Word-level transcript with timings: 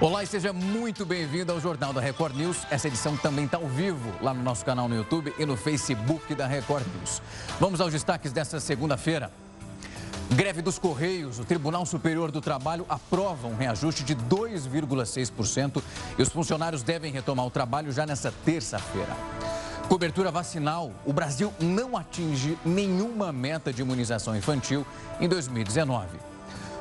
Olá 0.00 0.22
e 0.22 0.28
seja 0.28 0.52
muito 0.52 1.04
bem-vindo 1.04 1.50
ao 1.50 1.58
Jornal 1.58 1.92
da 1.92 2.00
Record 2.00 2.36
News. 2.36 2.58
Essa 2.70 2.86
edição 2.86 3.16
também 3.16 3.46
está 3.46 3.56
ao 3.56 3.66
vivo 3.66 4.14
lá 4.22 4.32
no 4.32 4.40
nosso 4.44 4.64
canal 4.64 4.88
no 4.88 4.94
YouTube 4.94 5.34
e 5.36 5.44
no 5.44 5.56
Facebook 5.56 6.36
da 6.36 6.46
Record 6.46 6.86
News. 6.94 7.20
Vamos 7.58 7.80
aos 7.80 7.92
destaques 7.92 8.30
desta 8.30 8.60
segunda-feira. 8.60 9.28
Greve 10.30 10.62
dos 10.62 10.78
Correios. 10.78 11.40
O 11.40 11.44
Tribunal 11.44 11.84
Superior 11.84 12.30
do 12.30 12.40
Trabalho 12.40 12.86
aprova 12.88 13.48
um 13.48 13.56
reajuste 13.56 14.04
de 14.04 14.14
2,6% 14.14 15.82
e 16.16 16.22
os 16.22 16.28
funcionários 16.28 16.84
devem 16.84 17.10
retomar 17.10 17.44
o 17.44 17.50
trabalho 17.50 17.90
já 17.90 18.06
nesta 18.06 18.32
terça-feira. 18.44 19.16
Cobertura 19.88 20.30
vacinal. 20.30 20.92
O 21.04 21.12
Brasil 21.12 21.52
não 21.58 21.96
atinge 21.96 22.56
nenhuma 22.64 23.32
meta 23.32 23.72
de 23.72 23.82
imunização 23.82 24.36
infantil 24.36 24.86
em 25.20 25.28
2019. 25.28 26.37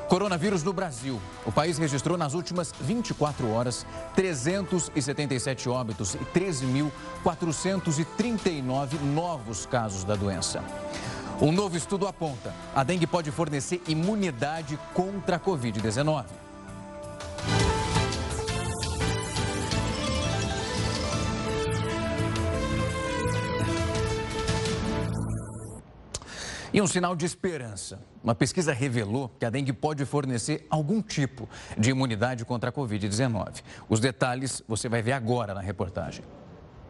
Coronavírus 0.07 0.63
no 0.63 0.71
Brasil. 0.71 1.19
O 1.45 1.51
país 1.51 1.77
registrou 1.77 2.17
nas 2.17 2.33
últimas 2.33 2.73
24 2.79 3.51
horas 3.51 3.85
377 4.15 5.67
óbitos 5.69 6.15
e 6.15 6.19
13.439 6.19 9.01
novos 9.01 9.65
casos 9.65 10.05
da 10.05 10.15
doença. 10.15 10.63
Um 11.41 11.51
novo 11.51 11.75
estudo 11.75 12.07
aponta: 12.07 12.55
a 12.73 12.83
dengue 12.83 13.05
pode 13.05 13.31
fornecer 13.31 13.81
imunidade 13.87 14.79
contra 14.93 15.35
a 15.35 15.39
Covid-19. 15.39 16.46
E 26.77 26.81
um 26.81 26.85
sinal 26.85 27.15
de 27.15 27.25
esperança. 27.25 27.99
Uma 28.23 28.35
pesquisa 28.35 28.71
revelou 28.71 29.31
que 29.39 29.43
a 29.47 29.49
dengue 29.49 29.73
pode 29.73 30.05
fornecer 30.05 30.67
algum 30.69 31.01
tipo 31.01 31.49
de 31.75 31.89
imunidade 31.89 32.45
contra 32.45 32.69
a 32.69 32.71
Covid-19. 32.71 33.63
Os 33.89 33.99
detalhes 33.99 34.61
você 34.67 34.87
vai 34.87 35.01
ver 35.01 35.13
agora 35.13 35.55
na 35.55 35.59
reportagem. 35.59 36.23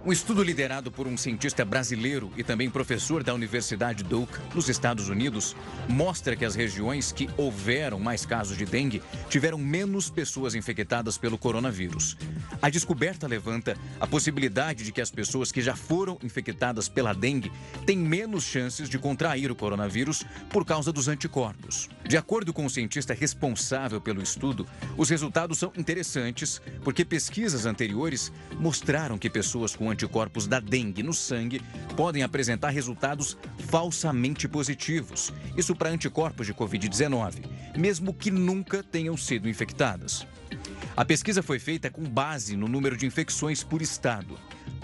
Um 0.07 0.11
estudo 0.13 0.41
liderado 0.41 0.89
por 0.89 1.05
um 1.05 1.17
cientista 1.17 1.65
brasileiro 1.65 2.31
e 2.37 2.41
também 2.41 2.69
professor 2.69 3.25
da 3.25 3.33
Universidade 3.33 4.05
Duke, 4.05 4.39
nos 4.55 4.69
Estados 4.69 5.09
Unidos, 5.09 5.53
mostra 5.89 6.33
que 6.33 6.45
as 6.45 6.55
regiões 6.55 7.11
que 7.11 7.29
houveram 7.35 7.99
mais 7.99 8.25
casos 8.25 8.55
de 8.55 8.65
dengue 8.65 9.03
tiveram 9.29 9.57
menos 9.57 10.09
pessoas 10.09 10.55
infectadas 10.55 11.17
pelo 11.17 11.37
coronavírus. 11.37 12.15
A 12.61 12.69
descoberta 12.69 13.27
levanta 13.27 13.77
a 13.99 14.07
possibilidade 14.07 14.85
de 14.85 14.93
que 14.93 15.01
as 15.01 15.11
pessoas 15.11 15.51
que 15.51 15.61
já 15.61 15.75
foram 15.75 16.17
infectadas 16.23 16.87
pela 16.87 17.11
dengue 17.11 17.51
têm 17.85 17.97
menos 17.97 18.45
chances 18.45 18.87
de 18.87 18.97
contrair 18.97 19.51
o 19.51 19.55
coronavírus 19.57 20.23
por 20.49 20.63
causa 20.63 20.93
dos 20.93 21.09
anticorpos. 21.09 21.89
De 22.07 22.15
acordo 22.15 22.53
com 22.53 22.65
o 22.65 22.69
cientista 22.69 23.13
responsável 23.13 23.99
pelo 23.99 24.23
estudo, 24.23 24.65
os 24.95 25.09
resultados 25.09 25.57
são 25.57 25.73
interessantes 25.75 26.61
porque 26.81 27.03
pesquisas 27.03 27.65
anteriores 27.65 28.31
mostraram 28.57 29.17
que 29.17 29.29
pessoas 29.29 29.75
com 29.75 29.96
anticorpos 29.97 30.45
da 30.45 30.59
dengue 30.59 31.01
no 31.01 31.11
sangue 31.11 31.59
podem 31.95 32.21
apresentar 32.21 32.69
resultados 32.69 33.35
falsamente 33.67 34.47
positivos. 34.47 35.33
Isso 35.57 35.75
para 35.75 35.89
anticorpos 35.89 36.45
de 36.45 36.53
Covid-19, 36.53 37.43
mesmo 37.75 38.13
que 38.13 38.29
nunca 38.29 38.83
tenham 38.83 39.17
sido 39.17 39.49
infectadas. 39.49 40.27
A 40.95 41.03
pesquisa 41.03 41.41
foi 41.41 41.57
feita 41.57 41.89
com 41.89 42.03
base 42.03 42.55
no 42.55 42.67
número 42.67 42.95
de 42.95 43.07
infecções 43.07 43.63
por 43.63 43.81
estado. 43.81 44.37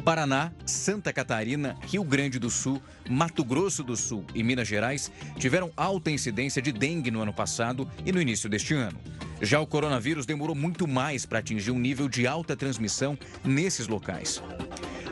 Paraná, 0.04 0.52
Santa 0.66 1.14
Catarina, 1.14 1.78
Rio 1.88 2.04
Grande 2.04 2.38
do 2.38 2.50
Sul, 2.50 2.82
Mato 3.10 3.44
Grosso 3.44 3.84
do 3.84 3.96
Sul 3.96 4.26
e 4.36 4.44
Minas 4.44 4.68
Gerais 4.68 5.12
tiveram 5.38 5.72
alta 5.78 6.12
incidência 6.12 6.62
de 6.62 6.72
dengue 6.72 7.10
no 7.10 7.22
ano 7.22 7.34
passado 7.34 7.90
e 8.06 8.12
no 8.12 8.22
início 8.22 8.50
deste 8.50 8.74
ano. 8.74 9.00
Já 9.42 9.60
o 9.60 9.68
coronavírus 9.68 10.26
demorou 10.26 10.56
muito 10.56 10.88
mais 10.88 11.26
para 11.26 11.40
atingir 11.40 11.72
um 11.72 11.80
nível 11.80 12.10
de 12.10 12.28
alta 12.28 12.56
transmissão 12.56 13.18
nesses 13.44 13.88
locais. 13.88 14.42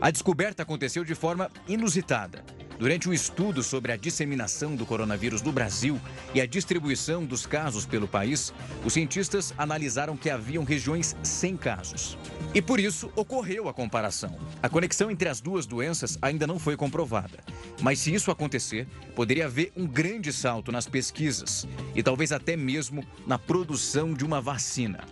A 0.02 0.10
descoberta 0.10 0.64
aconteceu 0.64 1.06
de 1.06 1.14
forma 1.14 1.48
inusitada. 1.68 2.44
Durante 2.80 3.08
um 3.08 3.14
estudo 3.14 3.62
sobre 3.62 3.92
a 3.92 3.95
disseminação 3.95 4.76
do 4.76 4.84
coronavírus 4.84 5.44
no 5.44 5.52
Brasil 5.52 6.02
e 6.34 6.42
a 6.42 6.48
distribuição 6.48 7.23
dos 7.23 7.45
casos 7.45 7.86
pelo 7.86 8.08
país, 8.08 8.52
os 8.84 8.94
cientistas 8.94 9.54
analisaram 9.56 10.17
que 10.17 10.32
haviam 10.32 10.64
regiões 10.64 11.16
sem 11.22 11.56
casos. 11.56 12.17
E 12.56 12.64
por 12.64 12.80
isso 12.80 13.11
ocorreu 13.16 13.70
a 13.70 13.73
comparação. 13.76 14.36
A 14.64 14.67
conexão 14.67 15.11
entre 15.11 15.30
as 15.30 15.40
duas 15.40 15.67
doenças 15.67 16.17
ainda 16.20 16.48
não 16.48 16.58
foi 16.58 16.76
comprovada. 16.76 17.38
Mas 17.80 18.00
se 18.00 18.11
isso 18.11 18.32
acontecer, 18.32 18.88
poderia 19.16 19.45
haver 19.45 19.72
um 19.78 19.86
grande 19.86 20.34
salto 20.34 20.72
nas 20.72 20.88
pesquisas 20.88 21.67
e 21.94 22.02
talvez 22.02 22.32
até 22.32 22.58
mesmo 22.58 23.06
na 23.28 23.38
produção 23.38 24.16
de 24.16 24.26
uma 24.26 24.42
vacina. 24.42 25.06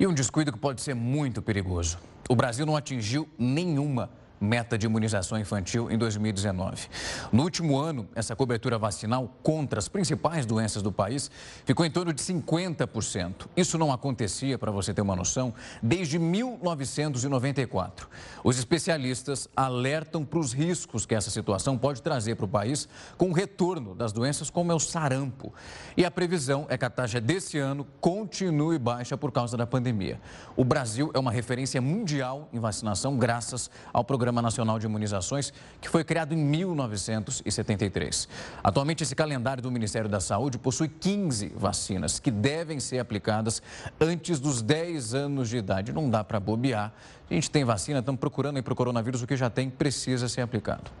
E 0.00 0.06
um 0.06 0.14
descuido 0.14 0.50
que 0.50 0.58
pode 0.58 0.80
ser 0.80 0.94
muito 0.94 1.42
perigoso. 1.42 1.98
O 2.26 2.34
Brasil 2.34 2.64
não 2.64 2.74
atingiu 2.74 3.28
nenhuma 3.38 4.08
meta 4.40 4.78
de 4.78 4.86
imunização 4.86 5.38
infantil 5.38 5.90
em 5.90 5.98
2019. 5.98 6.88
No 7.30 7.42
último 7.42 7.76
ano, 7.76 8.08
essa 8.14 8.34
cobertura 8.34 8.78
vacinal 8.78 9.36
contra 9.42 9.78
as 9.78 9.86
principais 9.86 10.46
doenças 10.46 10.82
do 10.82 10.90
país 10.90 11.30
ficou 11.66 11.84
em 11.84 11.90
torno 11.90 12.12
de 12.12 12.22
50%. 12.22 13.48
Isso 13.54 13.76
não 13.76 13.92
acontecia, 13.92 14.58
para 14.58 14.70
você 14.70 14.94
ter 14.94 15.02
uma 15.02 15.14
noção, 15.14 15.52
desde 15.82 16.18
1994. 16.18 18.08
Os 18.42 18.58
especialistas 18.58 19.46
alertam 19.54 20.24
para 20.24 20.38
os 20.38 20.54
riscos 20.54 21.04
que 21.04 21.14
essa 21.14 21.30
situação 21.30 21.76
pode 21.76 22.00
trazer 22.00 22.36
para 22.36 22.46
o 22.46 22.48
país 22.48 22.88
com 23.18 23.28
o 23.28 23.32
retorno 23.34 23.94
das 23.94 24.12
doenças 24.12 24.48
como 24.48 24.72
é 24.72 24.74
o 24.74 24.80
sarampo. 24.80 25.52
E 25.96 26.04
a 26.04 26.10
previsão 26.10 26.64
é 26.70 26.78
que 26.78 26.84
a 26.86 26.90
taxa 26.90 27.20
desse 27.20 27.58
ano 27.58 27.86
continue 28.00 28.78
baixa 28.78 29.18
por 29.18 29.30
causa 29.30 29.56
da 29.56 29.66
pandemia. 29.66 30.18
O 30.56 30.64
Brasil 30.64 31.10
é 31.12 31.18
uma 31.18 31.30
referência 31.30 31.80
mundial 31.80 32.48
em 32.52 32.58
vacinação 32.58 33.18
graças 33.18 33.70
ao 33.92 34.02
programa 34.02 34.29
Programa 34.30 34.42
Nacional 34.42 34.78
de 34.78 34.86
Imunizações, 34.86 35.52
que 35.80 35.88
foi 35.88 36.04
criado 36.04 36.32
em 36.32 36.36
1973. 36.36 38.28
Atualmente, 38.62 39.02
esse 39.02 39.16
calendário 39.16 39.60
do 39.60 39.72
Ministério 39.72 40.08
da 40.08 40.20
Saúde 40.20 40.56
possui 40.56 40.88
15 40.88 41.48
vacinas 41.56 42.20
que 42.20 42.30
devem 42.30 42.78
ser 42.78 43.00
aplicadas 43.00 43.60
antes 44.00 44.38
dos 44.38 44.62
10 44.62 45.14
anos 45.14 45.48
de 45.48 45.56
idade. 45.56 45.92
Não 45.92 46.08
dá 46.08 46.22
para 46.22 46.38
bobear. 46.38 46.92
A 47.28 47.34
gente 47.34 47.50
tem 47.50 47.64
vacina, 47.64 47.98
estamos 47.98 48.20
procurando 48.20 48.56
aí 48.56 48.62
para 48.62 48.72
o 48.72 48.76
coronavírus, 48.76 49.20
o 49.20 49.26
que 49.26 49.36
já 49.36 49.50
tem 49.50 49.68
precisa 49.68 50.28
ser 50.28 50.42
aplicado. 50.42 50.92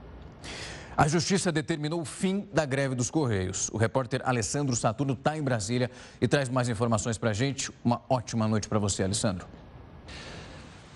A 0.96 1.06
Justiça 1.06 1.52
determinou 1.52 2.00
o 2.00 2.04
fim 2.04 2.48
da 2.52 2.66
greve 2.66 2.96
dos 2.96 3.12
Correios. 3.12 3.70
O 3.72 3.78
repórter 3.78 4.22
Alessandro 4.24 4.74
Saturno 4.74 5.12
está 5.12 5.38
em 5.38 5.42
Brasília 5.42 5.88
e 6.20 6.26
traz 6.26 6.48
mais 6.48 6.68
informações 6.68 7.16
para 7.16 7.30
a 7.30 7.32
gente. 7.32 7.70
Uma 7.84 8.02
ótima 8.08 8.48
noite 8.48 8.68
para 8.68 8.80
você, 8.80 9.04
Alessandro. 9.04 9.46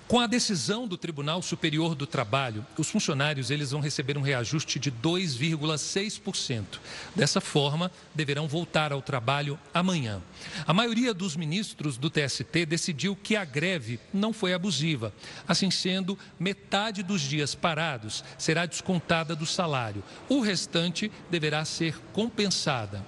Com 0.06 0.20
a 0.20 0.26
decisão 0.26 0.86
do 0.86 0.98
Tribunal 0.98 1.40
Superior 1.40 1.94
do 1.94 2.06
Trabalho, 2.06 2.64
os 2.76 2.90
funcionários 2.90 3.50
eles 3.50 3.70
vão 3.70 3.80
receber 3.80 4.18
um 4.18 4.20
reajuste 4.20 4.78
de 4.78 4.92
2,6%. 4.92 6.78
Dessa 7.16 7.40
forma, 7.40 7.90
deverão 8.14 8.46
voltar 8.46 8.92
ao 8.92 9.00
trabalho 9.00 9.58
amanhã. 9.72 10.20
A 10.66 10.74
maioria 10.74 11.14
dos 11.14 11.36
ministros 11.36 11.96
do 11.96 12.10
TST 12.10 12.66
decidiu 12.66 13.16
que 13.16 13.34
a 13.34 13.46
greve 13.46 13.98
não 14.12 14.34
foi 14.34 14.52
abusiva. 14.52 15.10
Assim 15.48 15.70
sendo, 15.70 16.18
metade 16.38 17.02
dos 17.02 17.22
dias 17.22 17.54
parados 17.54 18.22
será 18.36 18.66
descontada 18.66 19.34
do 19.34 19.46
salário. 19.46 20.04
O 20.28 20.40
restante 20.40 21.10
deverá 21.30 21.64
ser 21.64 21.98
compensada. 22.12 23.02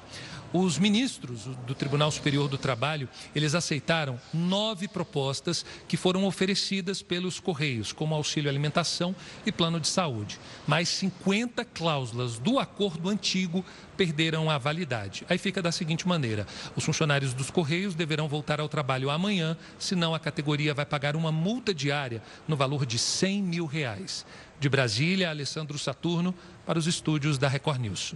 Os 0.53 0.79
ministros 0.79 1.45
do 1.67 1.75
Tribunal 1.75 2.11
Superior 2.11 2.49
do 2.49 2.57
Trabalho, 2.57 3.09
eles 3.35 3.55
aceitaram 3.55 4.19
nove 4.33 4.87
propostas 4.87 5.67
que 5.89 5.97
foram 5.97 6.25
oferecidas 6.25 7.03
pelos 7.03 7.41
Correios, 7.41 7.93
como 7.93 8.15
auxílio 8.15 8.49
alimentação 8.49 9.15
e 9.45 9.51
plano 9.51 9.81
de 9.81 9.89
saúde. 9.89 10.39
Mais 10.67 10.89
50 10.89 11.65
cláusulas 11.65 12.39
do 12.39 12.59
acordo 12.59 13.09
antigo 13.09 13.65
perderam 13.97 14.49
a 14.49 14.57
validade. 14.57 15.25
Aí 15.29 15.37
fica 15.37 15.61
da 15.61 15.73
seguinte 15.73 16.07
maneira: 16.07 16.47
os 16.77 16.85
funcionários 16.85 17.35
dos 17.35 17.51
Correios 17.51 17.95
deverão 17.95 18.29
voltar 18.29 18.61
ao 18.61 18.69
trabalho 18.69 19.11
amanhã, 19.11 19.57
senão 19.79 20.15
a 20.15 20.21
categoria 20.21 20.73
vai 20.73 20.87
pagar 20.87 21.17
uma 21.17 21.33
multa 21.33 21.75
diária 21.75 22.23
no 22.47 22.57
valor 22.57 22.87
de 22.87 22.99
100 22.99 23.43
mil 23.43 23.67
reais. 23.67 24.25
De 24.59 24.69
Brasília, 24.69 25.29
Alessandro 25.29 25.79
Saturno, 25.79 26.35
para 26.65 26.79
os 26.79 26.87
estúdios 26.87 27.37
da 27.37 27.49
Record 27.49 27.81
News. 27.81 28.15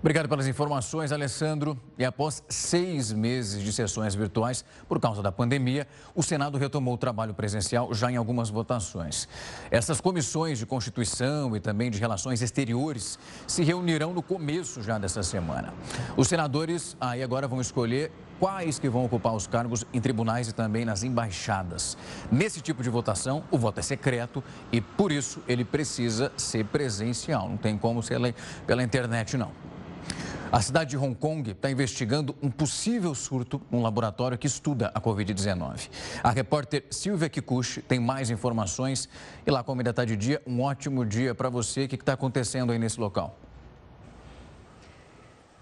Obrigado 0.00 0.28
pelas 0.28 0.46
informações, 0.46 1.10
Alessandro. 1.10 1.78
E 1.98 2.04
após 2.04 2.42
seis 2.48 3.12
meses 3.12 3.62
de 3.62 3.72
sessões 3.72 4.14
virtuais 4.14 4.64
por 4.88 5.00
causa 5.00 5.22
da 5.22 5.32
pandemia, 5.32 5.88
o 6.14 6.22
Senado 6.22 6.58
retomou 6.58 6.94
o 6.94 6.98
trabalho 6.98 7.32
presencial 7.32 7.92
já 7.94 8.10
em 8.10 8.16
algumas 8.16 8.50
votações. 8.50 9.26
Essas 9.70 10.00
comissões 10.00 10.58
de 10.58 10.66
Constituição 10.66 11.56
e 11.56 11.60
também 11.60 11.90
de 11.90 11.98
Relações 11.98 12.42
Exteriores 12.42 13.18
se 13.46 13.64
reunirão 13.64 14.12
no 14.12 14.22
começo 14.22 14.82
já 14.82 14.98
dessa 14.98 15.22
semana. 15.22 15.72
Os 16.16 16.28
senadores 16.28 16.96
aí 17.00 17.22
agora 17.22 17.48
vão 17.48 17.60
escolher 17.60 18.12
quais 18.38 18.78
que 18.78 18.90
vão 18.90 19.06
ocupar 19.06 19.34
os 19.34 19.46
cargos 19.46 19.84
em 19.94 20.00
tribunais 20.00 20.46
e 20.48 20.52
também 20.52 20.84
nas 20.84 21.02
embaixadas. 21.02 21.96
Nesse 22.30 22.60
tipo 22.60 22.82
de 22.82 22.90
votação, 22.90 23.42
o 23.50 23.56
voto 23.56 23.80
é 23.80 23.82
secreto 23.82 24.44
e, 24.70 24.78
por 24.78 25.10
isso, 25.10 25.42
ele 25.48 25.64
precisa 25.64 26.30
ser 26.36 26.66
presencial. 26.66 27.48
Não 27.48 27.56
tem 27.56 27.78
como 27.78 28.02
ser 28.02 28.34
pela 28.66 28.82
internet, 28.82 29.38
não. 29.38 29.50
A 30.56 30.62
cidade 30.62 30.88
de 30.88 30.96
Hong 30.96 31.14
Kong 31.14 31.50
está 31.50 31.70
investigando 31.70 32.34
um 32.42 32.50
possível 32.50 33.14
surto 33.14 33.60
num 33.70 33.82
laboratório 33.82 34.38
que 34.38 34.46
estuda 34.46 34.90
a 34.94 34.98
Covid-19. 34.98 35.90
A 36.22 36.30
repórter 36.30 36.86
Silvia 36.90 37.28
Kikuchi 37.28 37.82
tem 37.82 38.00
mais 38.00 38.30
informações. 38.30 39.06
E 39.46 39.50
lá, 39.50 39.62
como 39.62 39.82
ainda 39.82 39.90
está 39.90 40.02
de 40.02 40.16
dia, 40.16 40.40
um 40.46 40.62
ótimo 40.62 41.04
dia 41.04 41.34
para 41.34 41.50
você. 41.50 41.84
O 41.84 41.88
que 41.88 41.96
está 41.96 42.14
acontecendo 42.14 42.72
aí 42.72 42.78
nesse 42.78 42.98
local? 42.98 43.38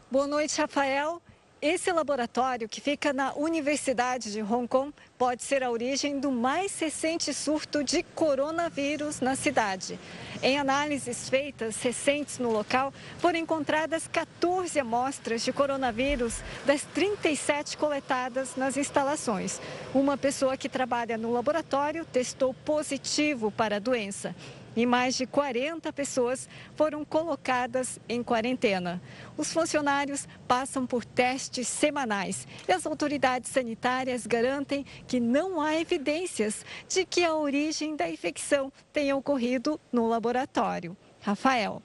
Boa 0.08 0.28
noite, 0.28 0.60
Rafael. 0.60 1.20
Esse 1.66 1.90
laboratório, 1.90 2.68
que 2.68 2.78
fica 2.78 3.10
na 3.10 3.32
Universidade 3.32 4.30
de 4.30 4.42
Hong 4.42 4.68
Kong, 4.68 4.92
pode 5.16 5.42
ser 5.42 5.64
a 5.64 5.70
origem 5.70 6.20
do 6.20 6.30
mais 6.30 6.78
recente 6.78 7.32
surto 7.32 7.82
de 7.82 8.02
coronavírus 8.02 9.22
na 9.22 9.34
cidade. 9.34 9.98
Em 10.42 10.58
análises 10.58 11.26
feitas 11.26 11.80
recentes 11.80 12.38
no 12.38 12.50
local, 12.50 12.92
foram 13.16 13.38
encontradas 13.38 14.06
14 14.06 14.78
amostras 14.78 15.42
de 15.42 15.54
coronavírus 15.54 16.42
das 16.66 16.82
37 16.82 17.78
coletadas 17.78 18.56
nas 18.56 18.76
instalações. 18.76 19.58
Uma 19.94 20.18
pessoa 20.18 20.58
que 20.58 20.68
trabalha 20.68 21.16
no 21.16 21.32
laboratório 21.32 22.04
testou 22.04 22.52
positivo 22.52 23.50
para 23.50 23.76
a 23.76 23.78
doença 23.78 24.36
e 24.76 24.86
mais 24.86 25.14
de 25.14 25.26
40 25.26 25.92
pessoas 25.92 26.48
foram 26.74 27.04
colocadas 27.04 27.98
em 28.08 28.22
quarentena. 28.22 29.00
Os 29.36 29.52
funcionários 29.52 30.28
passam 30.46 30.86
por 30.86 31.04
testes 31.04 31.68
semanais 31.68 32.46
e 32.68 32.72
as 32.72 32.86
autoridades 32.86 33.50
sanitárias 33.50 34.26
garantem 34.26 34.84
que 35.06 35.20
não 35.20 35.60
há 35.60 35.78
evidências 35.80 36.64
de 36.88 37.04
que 37.04 37.24
a 37.24 37.34
origem 37.34 37.96
da 37.96 38.08
infecção 38.08 38.72
tenha 38.92 39.16
ocorrido 39.16 39.80
no 39.92 40.08
laboratório. 40.08 40.96
Rafael. 41.20 41.82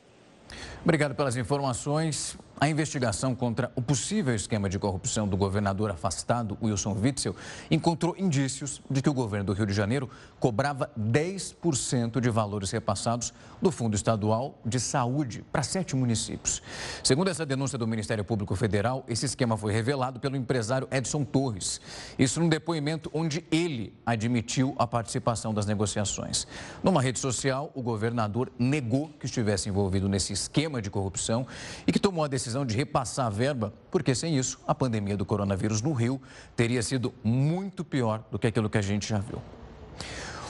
Obrigado 0.84 1.16
pelas 1.16 1.38
informações. 1.38 2.38
A 2.62 2.68
investigação 2.68 3.34
contra 3.34 3.72
o 3.74 3.82
possível 3.82 4.36
esquema 4.36 4.68
de 4.68 4.78
corrupção 4.78 5.26
do 5.26 5.38
governador 5.38 5.92
afastado, 5.92 6.58
Wilson 6.62 6.92
Witzel, 6.92 7.34
encontrou 7.72 8.14
indícios 8.18 8.82
de 8.92 9.02
que 9.02 9.10
o 9.10 9.14
governo 9.14 9.46
do 9.46 9.54
Rio 9.54 9.66
de 9.66 9.72
Janeiro 9.72 10.10
cobrava 10.42 10.92
10% 11.00 12.20
de 12.20 12.30
valores 12.30 12.70
repassados 12.72 13.34
do 13.62 13.72
Fundo 13.72 13.96
Estadual 13.96 14.60
de 14.66 14.78
Saúde 14.78 15.42
para 15.54 15.64
sete 15.64 15.96
municípios. 15.96 16.62
Segundo 17.02 17.30
essa 17.30 17.46
denúncia 17.46 17.78
do 17.78 17.88
Ministério 17.88 18.26
Público 18.26 18.54
Federal, 18.58 19.06
esse 19.08 19.26
esquema 19.26 19.56
foi 19.56 19.72
revelado 19.72 20.20
pelo 20.20 20.36
empresário 20.36 20.86
Edson 20.92 21.24
Torres. 21.24 21.80
Isso 22.20 22.42
num 22.42 22.50
depoimento 22.50 23.10
onde 23.14 23.46
ele 23.50 23.94
admitiu 24.06 24.76
a 24.78 24.86
participação 24.86 25.54
das 25.54 25.66
negociações. 25.66 26.46
Numa 26.84 27.02
rede 27.02 27.20
social, 27.20 27.72
o 27.74 27.82
governador 27.82 28.52
negou 28.60 29.10
que 29.18 29.28
estivesse 29.28 29.70
envolvido 29.70 30.10
nesse 30.10 30.34
esquema 30.34 30.82
de 30.82 30.90
corrupção 30.90 31.48
e 31.88 31.94
que 31.94 32.00
tomou 32.00 32.26
a 32.26 32.28
decisão 32.28 32.49
decisão 32.50 32.66
de 32.66 32.76
repassar 32.76 33.28
a 33.28 33.30
verba, 33.30 33.72
porque 33.92 34.16
sem 34.16 34.36
isso, 34.36 34.60
a 34.68 34.74
pandemia 34.74 35.16
do 35.16 35.26
coronavírus 35.26 35.82
no 35.82 35.94
Rio 35.94 36.20
teria 36.56 36.82
sido 36.82 37.14
muito 37.24 37.86
pior 37.86 38.24
do 38.32 38.40
que 38.40 38.48
aquilo 38.48 38.70
que 38.70 38.78
a 38.78 38.82
gente 38.82 39.08
já 39.08 39.20
viu. 39.20 39.40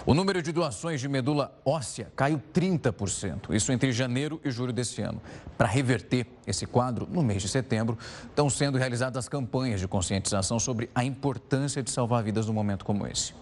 O 0.06 0.14
número 0.14 0.42
de 0.42 0.54
doações 0.54 1.02
de 1.02 1.10
medula 1.10 1.54
óssea 1.66 2.12
caiu 2.16 2.42
30%, 2.54 3.54
isso 3.54 3.72
entre 3.72 3.92
janeiro 3.92 4.40
e 4.46 4.50
julho 4.50 4.72
desse 4.72 5.02
ano. 5.02 5.22
Para 5.58 5.68
reverter 5.68 6.26
esse 6.48 6.66
quadro, 6.66 7.08
no 7.12 7.22
mês 7.22 7.42
de 7.42 7.50
setembro, 7.50 7.98
estão 8.24 8.50
sendo 8.50 8.78
realizadas 8.78 9.28
campanhas 9.28 9.82
de 9.82 9.88
conscientização 9.88 10.58
sobre 10.58 10.90
a 10.96 11.04
importância 11.04 11.84
de 11.84 11.92
salvar 11.92 12.24
vidas 12.24 12.48
num 12.48 12.54
momento 12.54 12.86
como 12.86 13.06
esse. 13.06 13.34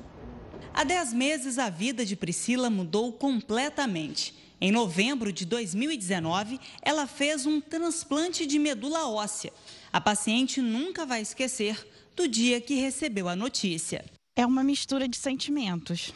Há 0.73 0.83
10 0.83 1.13
meses, 1.13 1.59
a 1.59 1.69
vida 1.69 2.03
de 2.03 2.15
Priscila 2.15 2.71
mudou 2.71 3.13
completamente. 3.13 4.46
Em 4.59 4.71
novembro 4.71 5.31
de 5.31 5.45
2019, 5.45 6.59
ela 6.81 7.05
fez 7.05 7.45
um 7.45 7.61
transplante 7.61 8.45
de 8.47 8.57
medula 8.57 9.07
óssea. 9.07 9.53
A 9.93 10.01
paciente 10.01 10.61
nunca 10.61 11.05
vai 11.05 11.21
esquecer 11.21 11.87
do 12.15 12.27
dia 12.27 12.59
que 12.59 12.73
recebeu 12.73 13.29
a 13.29 13.35
notícia. 13.35 14.03
É 14.35 14.43
uma 14.43 14.63
mistura 14.63 15.07
de 15.07 15.15
sentimentos. 15.15 16.11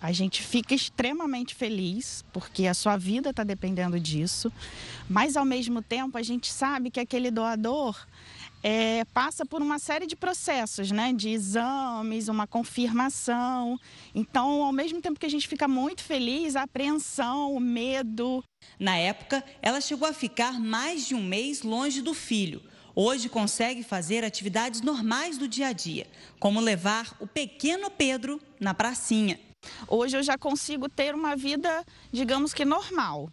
A 0.00 0.10
gente 0.10 0.42
fica 0.42 0.74
extremamente 0.74 1.54
feliz 1.54 2.24
porque 2.32 2.66
a 2.66 2.74
sua 2.74 2.96
vida 2.96 3.30
está 3.30 3.44
dependendo 3.44 3.98
disso, 3.98 4.52
mas 5.08 5.36
ao 5.36 5.44
mesmo 5.44 5.80
tempo 5.80 6.18
a 6.18 6.22
gente 6.22 6.52
sabe 6.52 6.90
que 6.90 7.00
aquele 7.00 7.30
doador 7.30 7.96
é, 8.66 9.04
passa 9.12 9.44
por 9.44 9.60
uma 9.60 9.78
série 9.78 10.06
de 10.06 10.16
processos, 10.16 10.90
né? 10.90 11.12
De 11.12 11.28
exames, 11.28 12.28
uma 12.28 12.46
confirmação. 12.46 13.78
Então, 14.14 14.62
ao 14.62 14.72
mesmo 14.72 15.02
tempo 15.02 15.20
que 15.20 15.26
a 15.26 15.30
gente 15.30 15.46
fica 15.46 15.68
muito 15.68 16.02
feliz, 16.02 16.56
a 16.56 16.62
apreensão, 16.62 17.54
o 17.54 17.60
medo. 17.60 18.42
Na 18.80 18.96
época, 18.96 19.44
ela 19.60 19.82
chegou 19.82 20.08
a 20.08 20.14
ficar 20.14 20.58
mais 20.58 21.06
de 21.06 21.14
um 21.14 21.22
mês 21.22 21.60
longe 21.60 22.00
do 22.00 22.14
filho. 22.14 22.62
Hoje 22.94 23.28
consegue 23.28 23.82
fazer 23.82 24.24
atividades 24.24 24.80
normais 24.80 25.36
do 25.36 25.46
dia 25.46 25.68
a 25.68 25.72
dia, 25.72 26.06
como 26.40 26.58
levar 26.58 27.14
o 27.20 27.26
pequeno 27.26 27.90
Pedro 27.90 28.40
na 28.58 28.72
pracinha. 28.72 29.38
Hoje 29.86 30.16
eu 30.16 30.22
já 30.22 30.38
consigo 30.38 30.88
ter 30.88 31.14
uma 31.14 31.36
vida, 31.36 31.84
digamos 32.10 32.54
que 32.54 32.64
normal. 32.64 33.28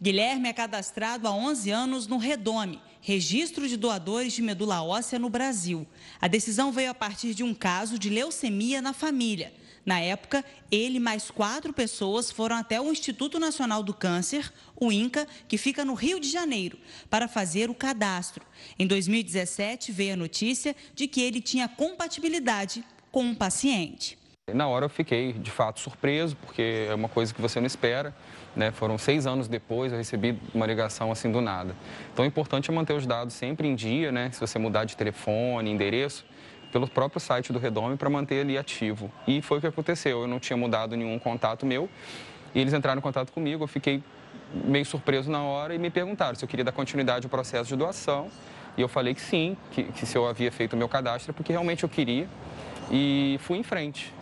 Guilherme 0.00 0.48
é 0.48 0.52
cadastrado 0.52 1.26
há 1.26 1.32
11 1.32 1.70
anos 1.70 2.06
no 2.06 2.18
Redome, 2.18 2.80
registro 3.06 3.68
de 3.68 3.76
doadores 3.76 4.32
de 4.32 4.42
medula 4.42 4.82
óssea 4.82 5.16
no 5.16 5.30
Brasil. 5.30 5.86
A 6.20 6.26
decisão 6.26 6.72
veio 6.72 6.90
a 6.90 6.94
partir 6.94 7.34
de 7.34 7.44
um 7.44 7.54
caso 7.54 8.00
de 8.00 8.10
leucemia 8.10 8.82
na 8.82 8.92
família. 8.92 9.54
Na 9.84 10.00
época, 10.00 10.44
ele 10.72 10.98
mais 10.98 11.30
quatro 11.30 11.72
pessoas 11.72 12.32
foram 12.32 12.56
até 12.56 12.80
o 12.80 12.90
Instituto 12.90 13.38
Nacional 13.38 13.84
do 13.84 13.94
Câncer, 13.94 14.52
o 14.74 14.90
INCA, 14.90 15.24
que 15.46 15.56
fica 15.56 15.84
no 15.84 15.94
Rio 15.94 16.18
de 16.18 16.28
Janeiro, 16.28 16.76
para 17.08 17.28
fazer 17.28 17.70
o 17.70 17.74
cadastro. 17.74 18.44
Em 18.76 18.88
2017, 18.88 19.92
veio 19.92 20.14
a 20.14 20.16
notícia 20.16 20.74
de 20.92 21.06
que 21.06 21.20
ele 21.20 21.40
tinha 21.40 21.68
compatibilidade 21.68 22.82
com 23.12 23.22
um 23.22 23.36
paciente. 23.36 24.18
Na 24.52 24.66
hora 24.66 24.86
eu 24.86 24.90
fiquei, 24.90 25.32
de 25.32 25.52
fato, 25.52 25.78
surpreso, 25.78 26.34
porque 26.34 26.88
é 26.88 26.94
uma 26.94 27.08
coisa 27.08 27.32
que 27.32 27.40
você 27.40 27.60
não 27.60 27.68
espera. 27.68 28.12
Né? 28.56 28.70
Foram 28.70 28.96
seis 28.96 29.26
anos 29.26 29.48
depois, 29.48 29.92
eu 29.92 29.98
recebi 29.98 30.38
uma 30.54 30.66
ligação 30.66 31.12
assim 31.12 31.30
do 31.30 31.42
nada. 31.42 31.76
Então, 32.12 32.24
o 32.24 32.28
importante 32.28 32.70
é 32.70 32.74
manter 32.74 32.94
os 32.94 33.06
dados 33.06 33.34
sempre 33.34 33.68
em 33.68 33.74
dia, 33.74 34.10
né? 34.10 34.30
Se 34.32 34.40
você 34.40 34.58
mudar 34.58 34.84
de 34.84 34.96
telefone, 34.96 35.70
endereço, 35.70 36.24
pelo 36.72 36.88
próprio 36.88 37.20
site 37.20 37.52
do 37.52 37.58
Redome 37.58 37.96
para 37.96 38.08
manter 38.08 38.40
ali 38.40 38.56
ativo. 38.56 39.10
E 39.26 39.42
foi 39.42 39.58
o 39.58 39.60
que 39.60 39.66
aconteceu. 39.66 40.22
Eu 40.22 40.26
não 40.26 40.40
tinha 40.40 40.56
mudado 40.56 40.96
nenhum 40.96 41.18
contato 41.18 41.66
meu 41.66 41.88
e 42.54 42.60
eles 42.60 42.72
entraram 42.72 42.98
em 42.98 43.02
contato 43.02 43.30
comigo. 43.32 43.64
Eu 43.64 43.68
fiquei 43.68 44.02
meio 44.52 44.84
surpreso 44.84 45.30
na 45.30 45.42
hora 45.42 45.74
e 45.74 45.78
me 45.78 45.90
perguntaram 45.90 46.34
se 46.34 46.44
eu 46.44 46.48
queria 46.48 46.64
dar 46.64 46.72
continuidade 46.72 47.26
ao 47.26 47.30
processo 47.30 47.68
de 47.68 47.76
doação. 47.76 48.28
E 48.76 48.80
eu 48.80 48.88
falei 48.88 49.14
que 49.14 49.20
sim, 49.20 49.56
que, 49.70 49.84
que 49.84 50.06
se 50.06 50.16
eu 50.16 50.26
havia 50.26 50.52
feito 50.52 50.74
o 50.74 50.76
meu 50.76 50.88
cadastro, 50.88 51.32
porque 51.32 51.52
realmente 51.52 51.82
eu 51.82 51.88
queria. 51.88 52.28
E 52.90 53.38
fui 53.40 53.58
em 53.58 53.62
frente. 53.62 54.12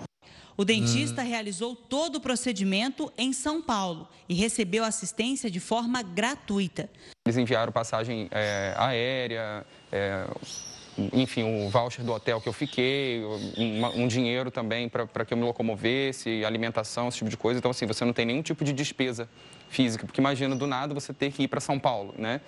O 0.57 0.65
dentista 0.65 1.23
hum. 1.23 1.27
realizou 1.27 1.75
todo 1.75 2.17
o 2.17 2.21
procedimento 2.21 3.13
em 3.19 3.33
São 3.33 3.61
Paulo 3.61 4.09
e 4.29 4.35
recebeu 4.35 4.85
assistência 4.85 5.51
de 5.51 5.59
forma 5.59 6.03
gratuita. 6.03 6.89
Eles 7.27 7.37
enviaram 7.37 7.73
passagem 7.73 8.29
é, 8.31 8.75
aérea, 8.77 9.67
é, 9.91 10.27
enfim, 11.13 11.43
o 11.43 11.69
voucher 11.69 12.05
do 12.05 12.13
hotel 12.13 12.41
que 12.41 12.49
eu 12.49 12.53
fiquei, 12.53 13.23
um, 13.57 14.03
um 14.05 14.07
dinheiro 14.07 14.51
também 14.51 14.89
para 14.89 15.25
que 15.25 15.35
eu 15.35 15.39
me 15.39 15.45
locomovesse, 15.45 16.45
alimentação, 16.45 17.09
esse 17.09 17.19
tipo 17.19 17.31
de 17.31 17.37
coisa. 17.37 17.59
Então, 17.59 17.71
assim, 17.71 17.87
você 17.87 18.05
não 18.05 18.13
tem 18.13 18.25
nenhum 18.25 18.43
tipo 18.43 18.65
de 18.65 18.73
despesa 18.73 19.29
física, 19.69 20.07
porque 20.07 20.21
imagina 20.21 20.55
do 20.55 20.67
nada 20.67 20.95
você 20.95 21.13
ter 21.13 21.33
que 21.33 21.43
ir 21.43 21.49
para 21.49 21.61
São 21.61 21.79
Paulo, 21.81 22.15
né? 22.17 22.41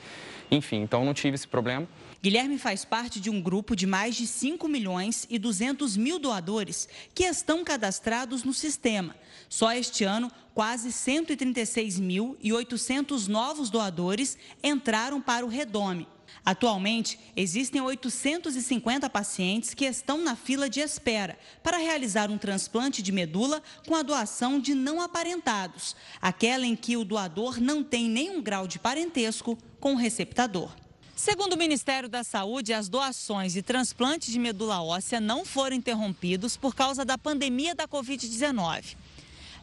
Enfim, 0.50 0.82
então 0.82 1.04
não 1.04 1.12
tive 1.12 1.34
esse 1.34 1.48
problema. 1.48 1.88
Guilherme 2.22 2.58
faz 2.58 2.84
parte 2.84 3.20
de 3.20 3.30
um 3.30 3.40
grupo 3.40 3.76
de 3.76 3.86
mais 3.86 4.16
de 4.16 4.26
5 4.26 4.66
milhões 4.68 5.26
e 5.28 5.38
200 5.38 5.96
mil 5.96 6.18
doadores 6.18 6.88
que 7.14 7.24
estão 7.24 7.62
cadastrados 7.62 8.42
no 8.42 8.54
sistema. 8.54 9.14
Só 9.48 9.72
este 9.72 10.04
ano, 10.04 10.30
quase 10.54 10.90
136 10.90 12.00
mil 12.00 12.36
e 12.42 12.52
800 12.52 13.28
novos 13.28 13.70
doadores 13.70 14.36
entraram 14.62 15.20
para 15.20 15.44
o 15.44 15.48
Redome. 15.48 16.08
Atualmente, 16.44 17.18
existem 17.36 17.80
850 17.80 19.08
pacientes 19.10 19.74
que 19.74 19.84
estão 19.84 20.18
na 20.18 20.36
fila 20.36 20.68
de 20.68 20.80
espera 20.80 21.38
para 21.62 21.76
realizar 21.76 22.30
um 22.30 22.38
transplante 22.38 23.02
de 23.02 23.12
medula 23.12 23.62
com 23.86 23.94
a 23.94 24.02
doação 24.02 24.58
de 24.58 24.74
não 24.74 25.00
aparentados, 25.00 25.96
aquela 26.20 26.66
em 26.66 26.76
que 26.76 26.96
o 26.96 27.04
doador 27.04 27.60
não 27.60 27.82
tem 27.82 28.08
nenhum 28.08 28.40
grau 28.40 28.66
de 28.66 28.78
parentesco 28.78 29.58
com 29.80 29.94
o 29.94 29.96
receptador. 29.96 30.70
Segundo 31.16 31.54
o 31.54 31.56
Ministério 31.56 32.10
da 32.10 32.22
Saúde, 32.22 32.74
as 32.74 32.90
doações 32.90 33.56
e 33.56 33.62
transplantes 33.62 34.30
de 34.30 34.38
medula 34.38 34.82
óssea 34.82 35.18
não 35.18 35.46
foram 35.46 35.74
interrompidos 35.74 36.58
por 36.58 36.74
causa 36.74 37.06
da 37.06 37.16
pandemia 37.16 37.74
da 37.74 37.88
Covid-19. 37.88 38.94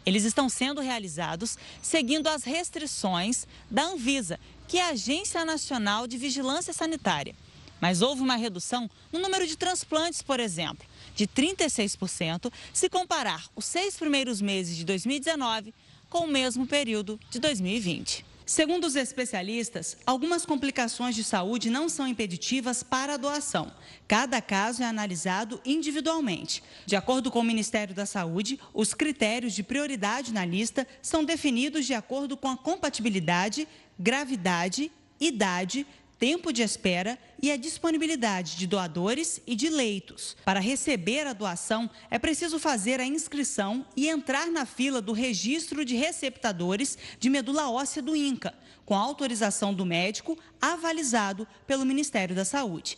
Eles 0.03 0.23
estão 0.23 0.49
sendo 0.49 0.81
realizados 0.81 1.55
seguindo 1.79 2.25
as 2.25 2.43
restrições 2.43 3.47
da 3.69 3.83
Anvisa, 3.83 4.39
que 4.67 4.79
é 4.79 4.85
a 4.85 4.89
Agência 4.89 5.45
Nacional 5.45 6.07
de 6.07 6.17
Vigilância 6.17 6.73
Sanitária. 6.73 7.35
Mas 7.79 8.01
houve 8.01 8.23
uma 8.23 8.35
redução 8.35 8.89
no 9.11 9.19
número 9.19 9.45
de 9.45 9.55
transplantes, 9.55 10.23
por 10.23 10.39
exemplo, 10.39 10.87
de 11.15 11.27
36% 11.27 12.51
se 12.73 12.89
comparar 12.89 13.45
os 13.55 13.65
seis 13.65 13.95
primeiros 13.95 14.41
meses 14.41 14.75
de 14.75 14.83
2019 14.83 15.71
com 16.09 16.25
o 16.25 16.27
mesmo 16.27 16.65
período 16.65 17.19
de 17.29 17.39
2020. 17.39 18.32
Segundo 18.53 18.85
os 18.85 18.95
especialistas, 18.95 19.97
algumas 20.05 20.45
complicações 20.45 21.15
de 21.15 21.23
saúde 21.23 21.71
não 21.71 21.89
são 21.89 22.07
impeditivas 22.07 22.83
para 22.83 23.15
a 23.15 23.17
doação. 23.17 23.73
Cada 24.07 24.39
caso 24.43 24.83
é 24.83 24.85
analisado 24.85 25.59
individualmente. 25.65 26.61
De 26.85 26.95
acordo 26.95 27.31
com 27.31 27.39
o 27.39 27.43
Ministério 27.43 27.95
da 27.95 28.05
Saúde, 28.05 28.59
os 28.71 28.93
critérios 28.93 29.53
de 29.53 29.63
prioridade 29.63 30.31
na 30.31 30.45
lista 30.45 30.87
são 31.01 31.25
definidos 31.25 31.87
de 31.87 31.95
acordo 31.95 32.37
com 32.37 32.47
a 32.47 32.55
compatibilidade, 32.55 33.67
gravidade, 33.97 34.91
idade, 35.19 35.87
tempo 36.19 36.51
de 36.51 36.61
espera 36.61 37.17
e 37.41 37.51
a 37.51 37.57
disponibilidade 37.57 38.55
de 38.55 38.65
doadores 38.65 39.41
e 39.45 39.55
de 39.55 39.69
leitos. 39.69 40.35
Para 40.45 40.59
receber 40.59 41.27
a 41.27 41.33
doação, 41.33 41.89
é 42.09 42.17
preciso 42.17 42.57
fazer 42.59 42.99
a 42.99 43.05
inscrição 43.05 43.85
e 43.95 44.07
entrar 44.07 44.47
na 44.47 44.65
fila 44.65 45.01
do 45.01 45.11
registro 45.11 45.83
de 45.83 45.95
receptadores 45.95 46.97
de 47.19 47.29
medula 47.29 47.69
óssea 47.69 48.01
do 48.01 48.15
INCA, 48.15 48.53
com 48.85 48.95
autorização 48.95 49.73
do 49.73 49.85
médico 49.85 50.37
avalizado 50.61 51.47
pelo 51.67 51.85
Ministério 51.85 52.35
da 52.35 52.45
Saúde. 52.45 52.97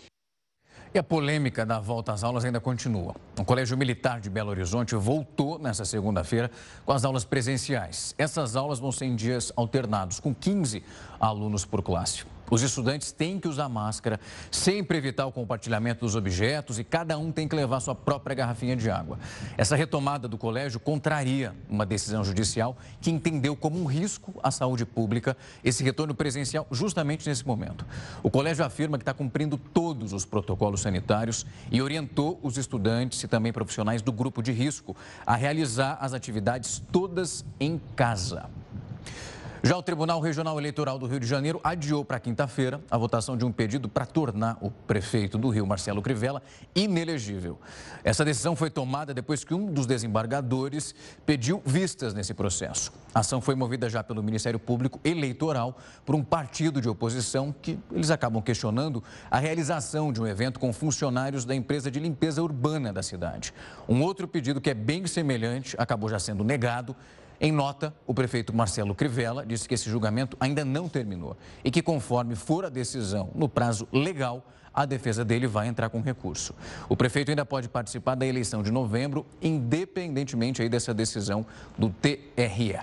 E 0.96 0.98
a 0.98 1.04
polêmica 1.04 1.66
da 1.66 1.78
volta 1.78 2.14
às 2.14 2.24
aulas 2.24 2.46
ainda 2.46 2.62
continua. 2.62 3.16
O 3.38 3.44
Colégio 3.44 3.78
Militar 3.78 4.22
de 4.22 4.30
Belo 4.30 4.52
Horizonte 4.52 4.96
voltou 4.96 5.60
nesta 5.60 5.84
segunda-feira 5.84 6.50
com 6.86 6.94
as 6.94 7.04
aulas 7.04 7.26
presenciais. 7.26 8.16
Essas 8.18 8.56
aulas 8.56 8.80
vão 8.80 8.94
ser 8.94 9.04
em 9.04 9.14
dias 9.14 9.52
alternados, 9.58 10.22
com 10.22 10.34
15 10.34 10.82
alunos 11.20 11.66
por 11.66 11.82
classe. 11.84 12.26
Os 12.50 12.62
estudantes 12.62 13.12
têm 13.12 13.40
que 13.40 13.48
usar 13.48 13.68
máscara, 13.68 14.20
sempre 14.52 14.98
evitar 14.98 15.26
o 15.26 15.32
compartilhamento 15.32 16.06
dos 16.06 16.16
objetos 16.16 16.78
e 16.78 16.84
cada 16.84 17.18
um 17.18 17.32
tem 17.32 17.48
que 17.48 17.56
levar 17.56 17.80
sua 17.80 17.96
própria 17.96 18.36
garrafinha 18.36 18.76
de 18.76 18.90
água. 18.90 19.18
Essa 19.58 19.76
retomada 19.76 20.28
do 20.28 20.38
colégio 20.38 20.80
contraria 20.80 21.56
uma 21.70 21.86
decisão 21.86 22.24
judicial 22.24 22.78
que 23.02 23.10
entendeu 23.10 23.56
como 23.56 23.82
um 23.82 23.86
risco 23.86 24.34
à 24.44 24.52
saúde 24.52 24.86
pública 24.86 25.36
esse 25.64 25.84
retorno 25.84 26.14
presencial 26.14 26.68
justamente 26.72 27.28
nesse 27.28 27.46
momento. 27.46 27.86
O 28.22 28.30
colégio 28.30 28.64
afirma 28.64 28.98
que 28.98 29.02
está 29.04 29.14
cumprindo 29.14 29.58
todos 29.58 30.14
os 30.14 30.26
protocolos 30.26 30.82
sanitários 30.82 31.46
e 31.72 31.82
orientou 31.82 32.40
os 32.44 32.58
estudantes 32.58 33.24
e 33.24 33.28
também 33.28 33.52
profissionais 33.52 34.02
do 34.02 34.12
grupo 34.12 34.42
de 34.42 34.52
risco 34.52 34.96
a 35.26 35.36
realizar 35.36 35.98
as 36.00 36.14
atividades 36.14 36.82
todas 36.92 37.44
em 37.60 37.82
casa. 37.96 38.50
Já 39.66 39.76
o 39.76 39.82
Tribunal 39.82 40.20
Regional 40.20 40.60
Eleitoral 40.60 41.00
do 41.00 41.08
Rio 41.08 41.20
de 41.20 41.26
Janeiro 41.26 41.60
adiou 41.64 42.06
para 42.06 42.20
quinta-feira 42.20 42.80
a 42.88 43.00
votação 43.00 43.36
de 43.36 43.44
um 43.44 43.52
pedido 43.52 43.90
para 43.90 44.06
tornar 44.06 44.60
o 44.62 44.70
prefeito 44.70 45.40
do 45.40 45.50
Rio, 45.50 45.66
Marcelo 45.66 46.04
Crivella, 46.04 46.44
inelegível. 46.76 47.60
Essa 48.04 48.24
decisão 48.24 48.56
foi 48.56 48.70
tomada 48.70 49.12
depois 49.12 49.44
que 49.44 49.56
um 49.56 49.66
dos 49.66 49.88
desembargadores 49.88 50.94
pediu 51.26 51.64
vistas 51.66 52.14
nesse 52.14 52.32
processo. 52.32 52.94
A 53.12 53.22
ação 53.22 53.42
foi 53.42 53.56
movida 53.56 53.90
já 53.90 54.04
pelo 54.04 54.22
Ministério 54.22 54.60
Público 54.60 55.00
Eleitoral 55.04 55.76
por 56.06 56.14
um 56.14 56.24
partido 56.24 56.80
de 56.80 56.88
oposição 56.88 57.52
que 57.52 57.80
eles 57.92 58.12
acabam 58.12 58.44
questionando 58.44 59.04
a 59.32 59.40
realização 59.40 60.14
de 60.14 60.22
um 60.22 60.28
evento 60.28 60.60
com 60.60 60.72
funcionários 60.72 61.44
da 61.44 61.56
empresa 61.56 61.90
de 61.90 62.00
limpeza 62.00 62.40
urbana 62.40 62.94
da 62.94 63.02
cidade. 63.02 63.52
Um 63.90 64.04
outro 64.04 64.28
pedido 64.28 64.62
que 64.62 64.70
é 64.70 64.76
bem 64.76 65.08
semelhante 65.08 65.76
acabou 65.80 66.08
já 66.08 66.20
sendo 66.20 66.44
negado 66.44 66.96
em 67.40 67.52
nota, 67.52 67.94
o 68.08 68.14
prefeito 68.14 68.56
Marcelo 68.56 68.96
Crivella 68.96 69.46
disse 69.46 69.68
que 69.68 69.74
esse 69.74 69.90
julgamento 69.90 70.38
ainda 70.40 70.64
não 70.64 70.88
terminou 70.88 71.36
e 71.64 71.72
que, 71.72 71.82
conforme 71.82 72.36
for 72.36 72.66
a 72.66 72.70
decisão 72.70 73.30
no 73.36 73.50
prazo 73.50 73.88
legal, 73.92 74.46
a 74.74 74.86
defesa 74.86 75.24
dele 75.24 75.48
vai 75.48 75.68
entrar 75.68 75.90
com 75.90 76.02
recurso. 76.02 76.54
O 76.90 76.98
prefeito 76.98 77.30
ainda 77.30 77.46
pode 77.46 77.70
participar 77.70 78.16
da 78.16 78.26
eleição 78.26 78.62
de 78.62 78.72
novembro, 78.72 79.26
independentemente 79.42 80.62
aí 80.62 80.68
dessa 80.68 80.94
decisão 80.94 81.46
do 81.78 81.90
TRE. 81.90 82.80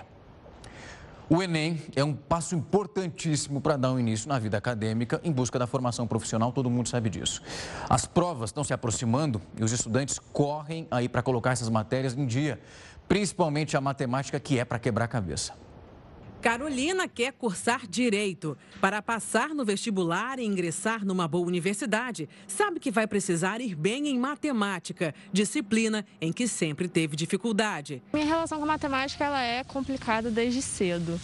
O 1.29 1.41
Enem 1.41 1.81
é 1.95 2.03
um 2.03 2.13
passo 2.13 2.53
importantíssimo 2.53 3.61
para 3.61 3.77
dar 3.77 3.91
um 3.91 3.99
início 3.99 4.27
na 4.27 4.37
vida 4.37 4.57
acadêmica 4.57 5.21
em 5.23 5.31
busca 5.31 5.57
da 5.57 5.65
formação 5.65 6.05
profissional, 6.05 6.51
todo 6.51 6.69
mundo 6.69 6.89
sabe 6.89 7.09
disso. 7.09 7.41
As 7.89 8.05
provas 8.05 8.49
estão 8.49 8.63
se 8.63 8.73
aproximando 8.73 9.41
e 9.57 9.63
os 9.63 9.71
estudantes 9.71 10.19
correm 10.19 10.85
aí 10.91 11.07
para 11.07 11.23
colocar 11.23 11.51
essas 11.51 11.69
matérias 11.69 12.15
em 12.15 12.25
dia 12.25 12.59
principalmente 13.13 13.77
a 13.77 13.81
matemática, 13.81 14.39
que 14.39 14.57
é 14.57 14.65
para 14.65 14.79
quebrar 14.79 15.05
a 15.05 15.07
cabeça. 15.07 15.53
Carolina 16.41 17.07
quer 17.07 17.31
cursar 17.31 17.87
direito. 17.87 18.57
Para 18.81 19.03
passar 19.03 19.49
no 19.49 19.63
vestibular 19.63 20.39
e 20.39 20.43
ingressar 20.43 21.05
numa 21.05 21.27
boa 21.27 21.45
universidade, 21.45 22.27
sabe 22.47 22.79
que 22.79 22.89
vai 22.89 23.05
precisar 23.05 23.61
ir 23.61 23.75
bem 23.75 24.07
em 24.07 24.17
matemática, 24.17 25.13
disciplina 25.31 26.03
em 26.19 26.33
que 26.33 26.47
sempre 26.47 26.87
teve 26.87 27.15
dificuldade. 27.15 28.01
Minha 28.11 28.25
relação 28.25 28.57
com 28.57 28.63
a 28.63 28.67
matemática 28.67 29.23
ela 29.23 29.43
é 29.43 29.63
complicada 29.63 30.31
desde 30.31 30.63
cedo. 30.63 31.21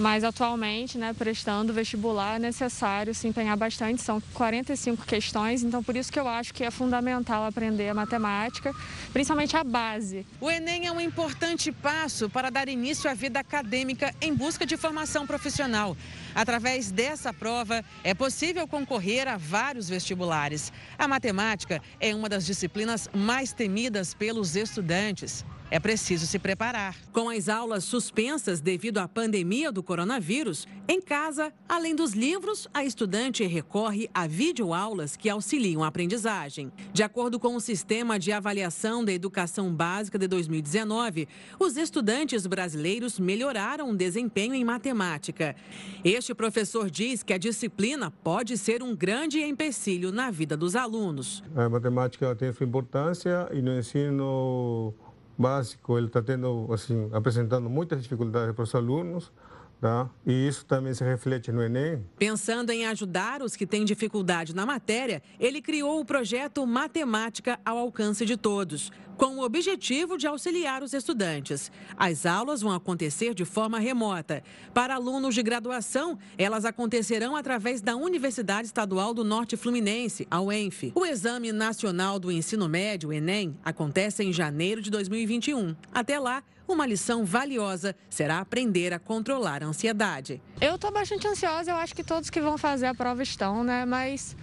Mas 0.00 0.24
atualmente, 0.24 0.96
né, 0.96 1.12
prestando 1.12 1.74
vestibular, 1.74 2.36
é 2.36 2.38
necessário 2.38 3.14
se 3.14 3.28
empenhar 3.28 3.54
bastante, 3.54 4.00
são 4.00 4.18
45 4.32 5.04
questões, 5.04 5.62
então 5.62 5.84
por 5.84 5.94
isso 5.94 6.10
que 6.10 6.18
eu 6.18 6.26
acho 6.26 6.54
que 6.54 6.64
é 6.64 6.70
fundamental 6.70 7.44
aprender 7.44 7.90
a 7.90 7.92
matemática, 7.92 8.74
principalmente 9.12 9.58
a 9.58 9.62
base. 9.62 10.24
O 10.40 10.50
Enem 10.50 10.86
é 10.86 10.90
um 10.90 11.02
importante 11.02 11.70
passo 11.70 12.30
para 12.30 12.48
dar 12.48 12.66
início 12.66 13.10
à 13.10 13.12
vida 13.12 13.40
acadêmica 13.40 14.14
em 14.22 14.34
busca 14.34 14.64
de 14.64 14.74
formação 14.78 15.26
profissional. 15.26 15.94
Através 16.34 16.90
dessa 16.90 17.30
prova, 17.30 17.84
é 18.02 18.14
possível 18.14 18.66
concorrer 18.66 19.28
a 19.28 19.36
vários 19.36 19.90
vestibulares. 19.90 20.72
A 20.98 21.06
matemática 21.06 21.82
é 22.00 22.14
uma 22.14 22.30
das 22.30 22.46
disciplinas 22.46 23.06
mais 23.14 23.52
temidas 23.52 24.14
pelos 24.14 24.56
estudantes. 24.56 25.44
É 25.70 25.78
preciso 25.78 26.26
se 26.26 26.36
preparar. 26.36 26.96
Com 27.12 27.28
as 27.28 27.48
aulas 27.48 27.84
suspensas 27.84 28.60
devido 28.60 28.98
à 28.98 29.06
pandemia 29.06 29.70
do 29.70 29.84
coronavírus, 29.84 30.66
em 30.88 31.00
casa, 31.00 31.52
além 31.68 31.94
dos 31.94 32.12
livros, 32.12 32.66
a 32.74 32.84
estudante 32.84 33.46
recorre 33.46 34.10
a 34.12 34.26
videoaulas 34.26 35.16
que 35.16 35.30
auxiliam 35.30 35.84
a 35.84 35.86
aprendizagem. 35.86 36.72
De 36.92 37.04
acordo 37.04 37.38
com 37.38 37.54
o 37.54 37.60
Sistema 37.60 38.18
de 38.18 38.32
Avaliação 38.32 39.04
da 39.04 39.12
Educação 39.12 39.72
Básica 39.72 40.18
de 40.18 40.26
2019, 40.26 41.28
os 41.56 41.76
estudantes 41.76 42.48
brasileiros 42.48 43.20
melhoraram 43.20 43.90
o 43.90 43.96
desempenho 43.96 44.54
em 44.54 44.64
matemática. 44.64 45.54
Este 46.02 46.34
professor 46.34 46.90
diz 46.90 47.22
que 47.22 47.32
a 47.32 47.38
disciplina 47.38 48.10
pode 48.10 48.58
ser 48.58 48.82
um 48.82 48.96
grande 48.96 49.40
empecilho 49.40 50.10
na 50.10 50.32
vida 50.32 50.56
dos 50.56 50.74
alunos. 50.74 51.44
A 51.54 51.68
matemática 51.68 52.34
tem 52.34 52.52
sua 52.52 52.66
importância 52.66 53.48
e 53.52 53.62
no 53.62 53.78
ensino 53.78 54.92
básico, 55.40 55.96
ele 55.96 56.06
está 56.08 56.22
tendo, 56.22 56.68
assim, 56.72 57.08
apresentando 57.12 57.68
muitas 57.70 58.02
dificuldades 58.02 58.54
para 58.54 58.62
os 58.62 58.74
alunos, 58.74 59.32
Tá? 59.80 60.10
E 60.26 60.46
isso 60.46 60.66
também 60.66 60.92
se 60.92 61.02
reflete 61.02 61.50
no 61.50 61.62
Enem. 61.62 62.04
Pensando 62.18 62.70
em 62.70 62.84
ajudar 62.84 63.40
os 63.42 63.56
que 63.56 63.66
têm 63.66 63.82
dificuldade 63.82 64.54
na 64.54 64.66
matéria, 64.66 65.22
ele 65.38 65.62
criou 65.62 66.00
o 66.00 66.04
projeto 66.04 66.66
Matemática 66.66 67.58
ao 67.64 67.78
Alcance 67.78 68.26
de 68.26 68.36
Todos, 68.36 68.92
com 69.16 69.36
o 69.36 69.42
objetivo 69.42 70.18
de 70.18 70.26
auxiliar 70.26 70.82
os 70.82 70.92
estudantes. 70.92 71.72
As 71.96 72.26
aulas 72.26 72.60
vão 72.60 72.72
acontecer 72.72 73.32
de 73.32 73.46
forma 73.46 73.78
remota. 73.78 74.42
Para 74.74 74.96
alunos 74.96 75.34
de 75.34 75.42
graduação, 75.42 76.18
elas 76.36 76.66
acontecerão 76.66 77.34
através 77.34 77.80
da 77.80 77.96
Universidade 77.96 78.66
Estadual 78.66 79.14
do 79.14 79.24
Norte 79.24 79.56
Fluminense, 79.56 80.26
a 80.30 80.42
UENF. 80.42 80.92
O 80.94 81.06
Exame 81.06 81.52
Nacional 81.52 82.18
do 82.18 82.30
Ensino 82.30 82.68
Médio, 82.68 83.12
Enem, 83.12 83.56
acontece 83.64 84.22
em 84.22 84.32
janeiro 84.32 84.82
de 84.82 84.90
2021. 84.90 85.74
Até 85.92 86.18
lá, 86.18 86.42
uma 86.72 86.86
lição 86.86 87.24
valiosa 87.24 87.94
será 88.08 88.38
aprender 88.38 88.92
a 88.92 88.98
controlar 88.98 89.62
a 89.62 89.66
ansiedade. 89.66 90.40
Eu 90.60 90.76
estou 90.76 90.92
bastante 90.92 91.26
ansiosa, 91.26 91.70
eu 91.70 91.76
acho 91.76 91.94
que 91.94 92.04
todos 92.04 92.30
que 92.30 92.40
vão 92.40 92.56
fazer 92.56 92.86
a 92.86 92.94
prova 92.94 93.22
estão, 93.22 93.64
né? 93.64 93.84
Mas 93.84 94.36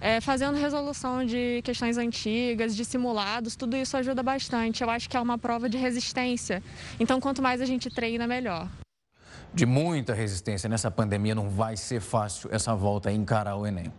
é, 0.00 0.20
fazendo 0.20 0.56
resolução 0.56 1.24
de 1.24 1.62
questões 1.62 1.96
antigas, 1.96 2.76
de 2.76 2.84
simulados, 2.84 3.56
tudo 3.56 3.76
isso 3.76 3.96
ajuda 3.96 4.22
bastante. 4.22 4.82
Eu 4.82 4.90
acho 4.90 5.08
que 5.08 5.16
é 5.16 5.20
uma 5.20 5.38
prova 5.38 5.68
de 5.68 5.78
resistência. 5.78 6.62
Então, 7.00 7.20
quanto 7.20 7.40
mais 7.40 7.60
a 7.60 7.66
gente 7.66 7.88
treina, 7.90 8.26
melhor. 8.26 8.68
De 9.52 9.64
muita 9.64 10.12
resistência 10.14 10.68
nessa 10.68 10.90
pandemia, 10.90 11.34
não 11.34 11.48
vai 11.48 11.76
ser 11.76 12.00
fácil 12.00 12.50
essa 12.52 12.74
volta 12.74 13.08
a 13.08 13.12
encarar 13.12 13.56
o 13.56 13.66
Enem. 13.66 13.92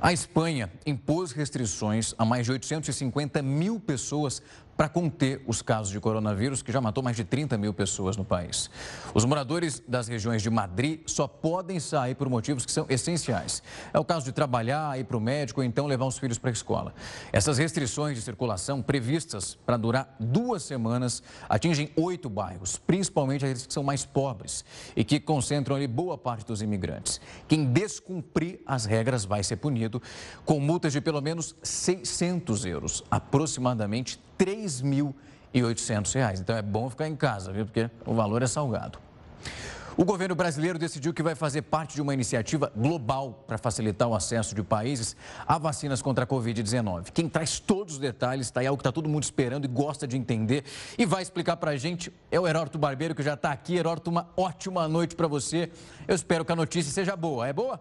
A 0.00 0.14
Espanha 0.14 0.72
impôs 0.86 1.32
restrições 1.32 2.14
a 2.16 2.24
mais 2.24 2.46
de 2.46 2.52
850 2.52 3.42
mil 3.42 3.78
pessoas 3.78 4.42
para 4.80 4.88
conter 4.88 5.42
os 5.46 5.60
casos 5.60 5.92
de 5.92 6.00
coronavírus, 6.00 6.62
que 6.62 6.72
já 6.72 6.80
matou 6.80 7.04
mais 7.04 7.14
de 7.14 7.22
30 7.22 7.58
mil 7.58 7.74
pessoas 7.74 8.16
no 8.16 8.24
país. 8.24 8.70
Os 9.12 9.26
moradores 9.26 9.82
das 9.86 10.08
regiões 10.08 10.40
de 10.40 10.48
Madrid 10.48 11.02
só 11.04 11.28
podem 11.28 11.78
sair 11.78 12.14
por 12.14 12.30
motivos 12.30 12.64
que 12.64 12.72
são 12.72 12.86
essenciais. 12.88 13.62
É 13.92 13.98
o 13.98 14.04
caso 14.06 14.24
de 14.24 14.32
trabalhar, 14.32 14.98
ir 14.98 15.04
para 15.04 15.18
o 15.18 15.20
médico 15.20 15.60
ou 15.60 15.64
então 15.66 15.86
levar 15.86 16.06
os 16.06 16.18
filhos 16.18 16.38
para 16.38 16.48
a 16.48 16.52
escola. 16.54 16.94
Essas 17.30 17.58
restrições 17.58 18.16
de 18.16 18.22
circulação, 18.22 18.80
previstas 18.80 19.54
para 19.66 19.76
durar 19.76 20.16
duas 20.18 20.62
semanas, 20.62 21.22
atingem 21.46 21.90
oito 21.94 22.30
bairros, 22.30 22.78
principalmente 22.78 23.44
aqueles 23.44 23.66
que 23.66 23.74
são 23.74 23.82
mais 23.82 24.06
pobres 24.06 24.64
e 24.96 25.04
que 25.04 25.20
concentram 25.20 25.76
ali 25.76 25.86
boa 25.86 26.16
parte 26.16 26.46
dos 26.46 26.62
imigrantes. 26.62 27.20
Quem 27.46 27.66
descumprir 27.66 28.60
as 28.64 28.86
regras 28.86 29.26
vai 29.26 29.44
ser 29.44 29.56
punido 29.56 30.00
com 30.46 30.58
multas 30.58 30.94
de 30.94 31.02
pelo 31.02 31.20
menos 31.20 31.54
600 31.62 32.64
euros, 32.64 33.04
aproximadamente 33.10 34.18
3.800 34.40 36.14
reais. 36.14 36.40
Então 36.40 36.56
é 36.56 36.62
bom 36.62 36.88
ficar 36.88 37.06
em 37.06 37.14
casa, 37.14 37.52
viu? 37.52 37.66
Porque 37.66 37.90
o 38.06 38.14
valor 38.14 38.42
é 38.42 38.46
salgado. 38.46 38.98
O 39.96 40.04
governo 40.04 40.34
brasileiro 40.34 40.78
decidiu 40.78 41.12
que 41.12 41.22
vai 41.22 41.34
fazer 41.34 41.60
parte 41.60 41.94
de 41.94 42.00
uma 42.00 42.14
iniciativa 42.14 42.72
global 42.74 43.44
para 43.46 43.58
facilitar 43.58 44.08
o 44.08 44.14
acesso 44.14 44.54
de 44.54 44.62
países 44.62 45.14
a 45.46 45.58
vacinas 45.58 46.00
contra 46.00 46.24
a 46.24 46.26
Covid-19. 46.26 47.10
Quem 47.12 47.28
traz 47.28 47.60
todos 47.60 47.94
os 47.94 48.00
detalhes, 48.00 48.46
está 48.46 48.60
aí 48.60 48.66
algo 48.66 48.78
que 48.78 48.80
está 48.80 48.92
todo 48.92 49.10
mundo 49.10 49.24
esperando 49.24 49.66
e 49.66 49.68
gosta 49.68 50.06
de 50.06 50.16
entender 50.16 50.64
e 50.96 51.04
vai 51.04 51.20
explicar 51.20 51.58
para 51.58 51.72
a 51.72 51.76
gente 51.76 52.10
é 52.30 52.40
o 52.40 52.48
Heródoto 52.48 52.78
Barbeiro, 52.78 53.14
que 53.14 53.22
já 53.22 53.34
está 53.34 53.50
aqui. 53.50 53.76
Heródoto, 53.76 54.08
uma 54.08 54.26
ótima 54.38 54.88
noite 54.88 55.14
para 55.14 55.26
você. 55.26 55.70
Eu 56.08 56.14
espero 56.14 56.46
que 56.46 56.52
a 56.52 56.56
notícia 56.56 56.90
seja 56.90 57.14
boa. 57.14 57.46
É 57.46 57.52
boa? 57.52 57.78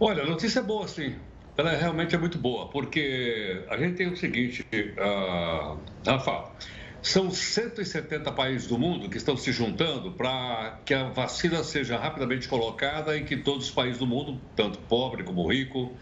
Olha, 0.00 0.24
a 0.24 0.26
notícia 0.26 0.58
é 0.58 0.62
boa, 0.62 0.88
sim. 0.88 1.16
Ela 1.56 1.70
realmente 1.76 2.14
é 2.14 2.18
muito 2.18 2.36
boa, 2.36 2.68
porque 2.68 3.64
a 3.70 3.76
gente 3.76 3.94
tem 3.94 4.08
o 4.08 4.16
seguinte, 4.16 4.66
uh, 4.98 5.78
Rafa, 6.04 6.50
são 7.00 7.30
170 7.30 8.32
países 8.32 8.66
do 8.66 8.78
mundo 8.78 9.08
que 9.08 9.18
estão 9.18 9.36
se 9.36 9.52
juntando 9.52 10.12
para 10.12 10.80
que 10.84 10.92
a 10.92 11.10
vacina 11.10 11.62
seja 11.62 11.96
rapidamente 11.96 12.48
colocada 12.48 13.16
e 13.16 13.24
que 13.24 13.36
todos 13.36 13.66
os 13.66 13.70
países 13.70 13.98
do 13.98 14.06
mundo, 14.06 14.40
tanto 14.56 14.78
pobre 14.80 15.22
como 15.22 15.46
rico, 15.46 15.92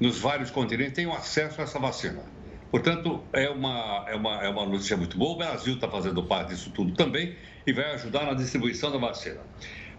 nos 0.00 0.18
vários 0.18 0.50
continentes, 0.50 0.94
tenham 0.94 1.12
acesso 1.12 1.60
a 1.60 1.64
essa 1.64 1.78
vacina. 1.78 2.22
Portanto, 2.70 3.22
é 3.34 3.50
uma, 3.50 4.06
é 4.08 4.14
uma, 4.14 4.42
é 4.44 4.48
uma 4.48 4.64
notícia 4.64 4.96
muito 4.96 5.18
boa. 5.18 5.32
O 5.32 5.36
Brasil 5.36 5.74
está 5.74 5.88
fazendo 5.88 6.22
parte 6.22 6.50
disso 6.50 6.70
tudo 6.70 6.94
também 6.94 7.36
e 7.66 7.72
vai 7.72 7.92
ajudar 7.94 8.24
na 8.24 8.32
distribuição 8.32 8.90
da 8.90 8.98
vacina. 8.98 9.40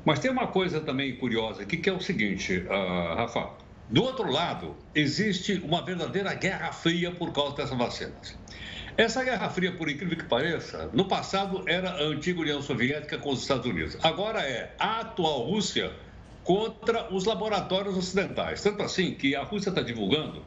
Mas 0.03 0.19
tem 0.19 0.31
uma 0.31 0.47
coisa 0.47 0.81
também 0.81 1.15
curiosa 1.17 1.61
aqui, 1.61 1.77
que 1.77 1.89
é 1.89 1.93
o 1.93 1.99
seguinte, 1.99 2.57
uh, 2.57 3.15
Rafa. 3.15 3.62
Do 3.93 4.01
outro 4.01 4.31
lado, 4.31 4.75
existe 4.95 5.61
uma 5.63 5.85
verdadeira 5.85 6.33
guerra 6.33 6.71
fria 6.71 7.11
por 7.11 7.31
causa 7.31 7.57
dessas 7.57 7.77
vacinas. 7.77 8.35
Essa 8.97 9.23
Guerra 9.23 9.51
Fria, 9.51 9.71
por 9.71 9.87
incrível 9.87 10.17
que 10.17 10.23
pareça, 10.23 10.89
no 10.93 11.07
passado 11.07 11.63
era 11.67 11.91
a 11.91 12.01
antiga 12.01 12.41
União 12.41 12.59
Soviética 12.59 13.19
com 13.19 13.29
os 13.29 13.41
Estados 13.43 13.67
Unidos. 13.67 13.95
Agora 14.01 14.41
é 14.41 14.73
a 14.79 15.01
atual 15.01 15.43
Rússia 15.43 15.93
contra 16.43 17.13
os 17.13 17.25
laboratórios 17.25 17.95
ocidentais. 17.95 18.63
Tanto 18.63 18.81
assim 18.81 19.13
que 19.13 19.35
a 19.35 19.43
Rússia 19.43 19.69
está 19.69 19.83
divulgando 19.83 20.43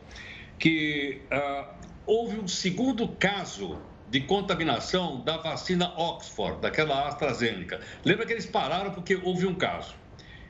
que 0.59 1.23
uh, 1.31 1.73
houve 2.05 2.41
um 2.41 2.49
segundo 2.49 3.07
caso 3.07 3.79
de 4.11 4.23
contaminação 4.23 5.21
da 5.21 5.37
vacina 5.37 5.93
Oxford, 5.97 6.61
daquela 6.61 7.07
AstraZeneca. 7.07 7.81
Lembra 8.05 8.27
que 8.27 8.33
eles 8.33 8.47
pararam 8.47 8.91
porque 8.91 9.15
houve 9.15 9.47
um 9.47 9.55
caso. 9.55 9.95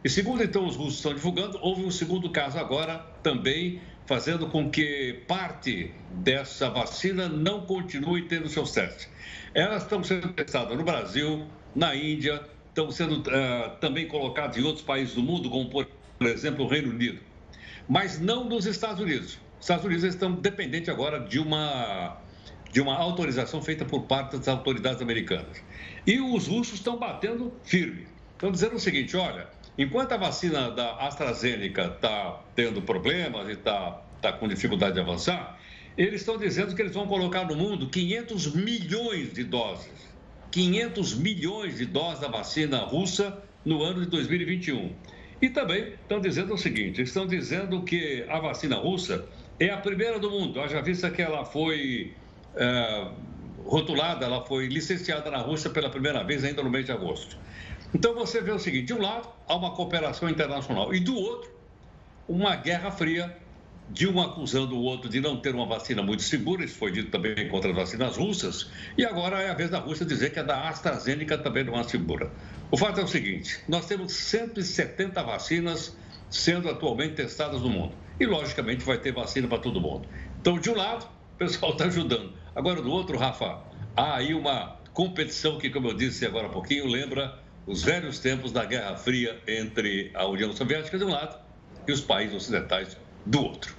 E 0.06 0.08
segundo 0.08 0.40
então 0.40 0.64
os 0.64 0.76
russos 0.76 0.98
estão 0.98 1.12
divulgando, 1.12 1.58
houve 1.60 1.84
um 1.84 1.90
segundo 1.90 2.30
caso 2.30 2.56
agora 2.58 3.04
também 3.24 3.80
fazendo 4.06 4.46
com 4.46 4.70
que 4.70 5.24
parte 5.26 5.92
dessa 6.12 6.70
vacina 6.70 7.28
não 7.28 7.62
continue 7.62 8.22
tendo 8.28 8.48
seus 8.48 8.70
testes. 8.70 9.08
Elas 9.52 9.82
estão 9.82 10.04
sendo 10.04 10.28
testadas 10.28 10.78
no 10.78 10.84
Brasil, 10.84 11.44
na 11.74 11.92
Índia, 11.96 12.40
estão 12.68 12.88
sendo 12.92 13.18
uh, 13.18 13.76
também 13.80 14.06
colocadas 14.06 14.56
em 14.56 14.62
outros 14.62 14.84
países 14.84 15.16
do 15.16 15.24
mundo, 15.24 15.50
como 15.50 15.68
por 15.68 15.88
exemplo 16.20 16.66
o 16.66 16.68
Reino 16.68 16.90
Unido, 16.90 17.18
mas 17.88 18.20
não 18.20 18.44
nos 18.48 18.64
Estados 18.64 19.00
Unidos. 19.02 19.40
Os 19.58 19.62
Estados 19.62 19.84
Unidos 19.84 20.04
estão 20.04 20.36
dependentes 20.36 20.88
agora 20.88 21.18
de 21.18 21.40
uma, 21.40 22.16
de 22.70 22.80
uma 22.80 22.94
autorização 22.94 23.60
feita 23.60 23.84
por 23.84 24.04
parte 24.04 24.36
das 24.36 24.46
autoridades 24.46 25.02
americanas. 25.02 25.60
E 26.06 26.20
os 26.20 26.46
russos 26.46 26.74
estão 26.74 26.96
batendo 26.96 27.52
firme. 27.64 28.06
Estão 28.34 28.52
dizendo 28.52 28.76
o 28.76 28.78
seguinte: 28.78 29.16
olha, 29.16 29.55
Enquanto 29.78 30.12
a 30.12 30.16
vacina 30.16 30.70
da 30.70 30.96
AstraZeneca 31.06 31.94
está 31.96 32.40
tendo 32.54 32.80
problemas 32.80 33.48
e 33.48 33.52
está 33.52 34.02
tá 34.22 34.32
com 34.32 34.48
dificuldade 34.48 34.94
de 34.94 35.00
avançar, 35.00 35.58
eles 35.98 36.20
estão 36.20 36.38
dizendo 36.38 36.74
que 36.74 36.80
eles 36.80 36.94
vão 36.94 37.06
colocar 37.06 37.44
no 37.44 37.54
mundo 37.54 37.88
500 37.88 38.54
milhões 38.54 39.32
de 39.32 39.44
doses. 39.44 40.14
500 40.50 41.14
milhões 41.14 41.76
de 41.76 41.84
doses 41.84 42.20
da 42.20 42.28
vacina 42.28 42.78
russa 42.78 43.42
no 43.64 43.82
ano 43.82 44.00
de 44.00 44.06
2021. 44.06 44.94
E 45.42 45.50
também 45.50 45.92
estão 45.92 46.20
dizendo 46.20 46.54
o 46.54 46.58
seguinte: 46.58 47.02
estão 47.02 47.26
dizendo 47.26 47.82
que 47.82 48.24
a 48.28 48.38
vacina 48.38 48.76
russa 48.76 49.26
é 49.60 49.68
a 49.68 49.76
primeira 49.76 50.18
do 50.18 50.30
mundo. 50.30 50.60
Haja 50.60 50.80
vista 50.80 51.10
que 51.10 51.20
ela 51.20 51.44
foi 51.44 52.14
é, 52.54 53.08
rotulada, 53.64 54.24
ela 54.24 54.44
foi 54.44 54.66
licenciada 54.68 55.30
na 55.30 55.38
Rússia 55.38 55.68
pela 55.68 55.90
primeira 55.90 56.24
vez 56.24 56.44
ainda 56.44 56.62
no 56.62 56.70
mês 56.70 56.86
de 56.86 56.92
agosto. 56.92 57.36
Então 57.94 58.14
você 58.14 58.40
vê 58.40 58.50
o 58.50 58.58
seguinte: 58.58 58.86
de 58.86 58.94
um 58.94 59.00
lado, 59.00 59.28
há 59.48 59.54
uma 59.54 59.72
cooperação 59.72 60.28
internacional, 60.28 60.94
e 60.94 61.00
do 61.00 61.16
outro, 61.16 61.50
uma 62.28 62.56
guerra 62.56 62.90
fria, 62.90 63.36
de 63.88 64.08
um 64.08 64.20
acusando 64.20 64.76
o 64.76 64.82
outro 64.82 65.08
de 65.08 65.20
não 65.20 65.36
ter 65.36 65.54
uma 65.54 65.66
vacina 65.66 66.02
muito 66.02 66.22
segura, 66.22 66.64
isso 66.64 66.76
foi 66.76 66.90
dito 66.90 67.10
também 67.10 67.48
contra 67.48 67.70
as 67.70 67.76
vacinas 67.76 68.16
russas, 68.16 68.68
e 68.98 69.04
agora 69.04 69.40
é 69.40 69.50
a 69.50 69.54
vez 69.54 69.70
da 69.70 69.78
Rússia 69.78 70.04
dizer 70.04 70.32
que 70.32 70.40
a 70.40 70.42
da 70.42 70.68
AstraZeneca 70.68 71.38
também 71.38 71.64
não 71.64 71.78
é 71.78 71.84
segura. 71.84 72.30
O 72.70 72.76
fato 72.76 73.00
é 73.00 73.04
o 73.04 73.08
seguinte: 73.08 73.60
nós 73.68 73.86
temos 73.86 74.12
170 74.12 75.22
vacinas 75.22 75.96
sendo 76.28 76.68
atualmente 76.68 77.14
testadas 77.14 77.62
no 77.62 77.70
mundo. 77.70 77.94
E, 78.18 78.26
logicamente, 78.26 78.84
vai 78.84 78.98
ter 78.98 79.12
vacina 79.12 79.46
para 79.46 79.58
todo 79.58 79.80
mundo. 79.80 80.08
Então, 80.40 80.58
de 80.58 80.70
um 80.70 80.74
lado, 80.74 81.06
o 81.34 81.38
pessoal 81.38 81.72
está 81.72 81.84
ajudando. 81.84 82.32
Agora, 82.54 82.80
do 82.80 82.90
outro, 82.90 83.18
Rafa, 83.18 83.60
há 83.94 84.16
aí 84.16 84.32
uma 84.34 84.76
competição 84.92 85.58
que, 85.58 85.68
como 85.68 85.88
eu 85.88 85.94
disse 85.94 86.24
agora 86.24 86.46
há 86.46 86.50
pouquinho, 86.50 86.86
lembra 86.86 87.38
os 87.66 87.82
velhos 87.82 88.18
tempos 88.18 88.52
da 88.52 88.64
Guerra 88.64 88.96
Fria 88.96 89.40
entre 89.46 90.10
a 90.14 90.24
União 90.26 90.52
Soviética 90.52 90.96
de 90.96 91.04
um 91.04 91.10
lado 91.10 91.36
e 91.86 91.92
os 91.92 92.00
países 92.00 92.34
ocidentais 92.34 92.96
do 93.24 93.42
outro. 93.42 93.74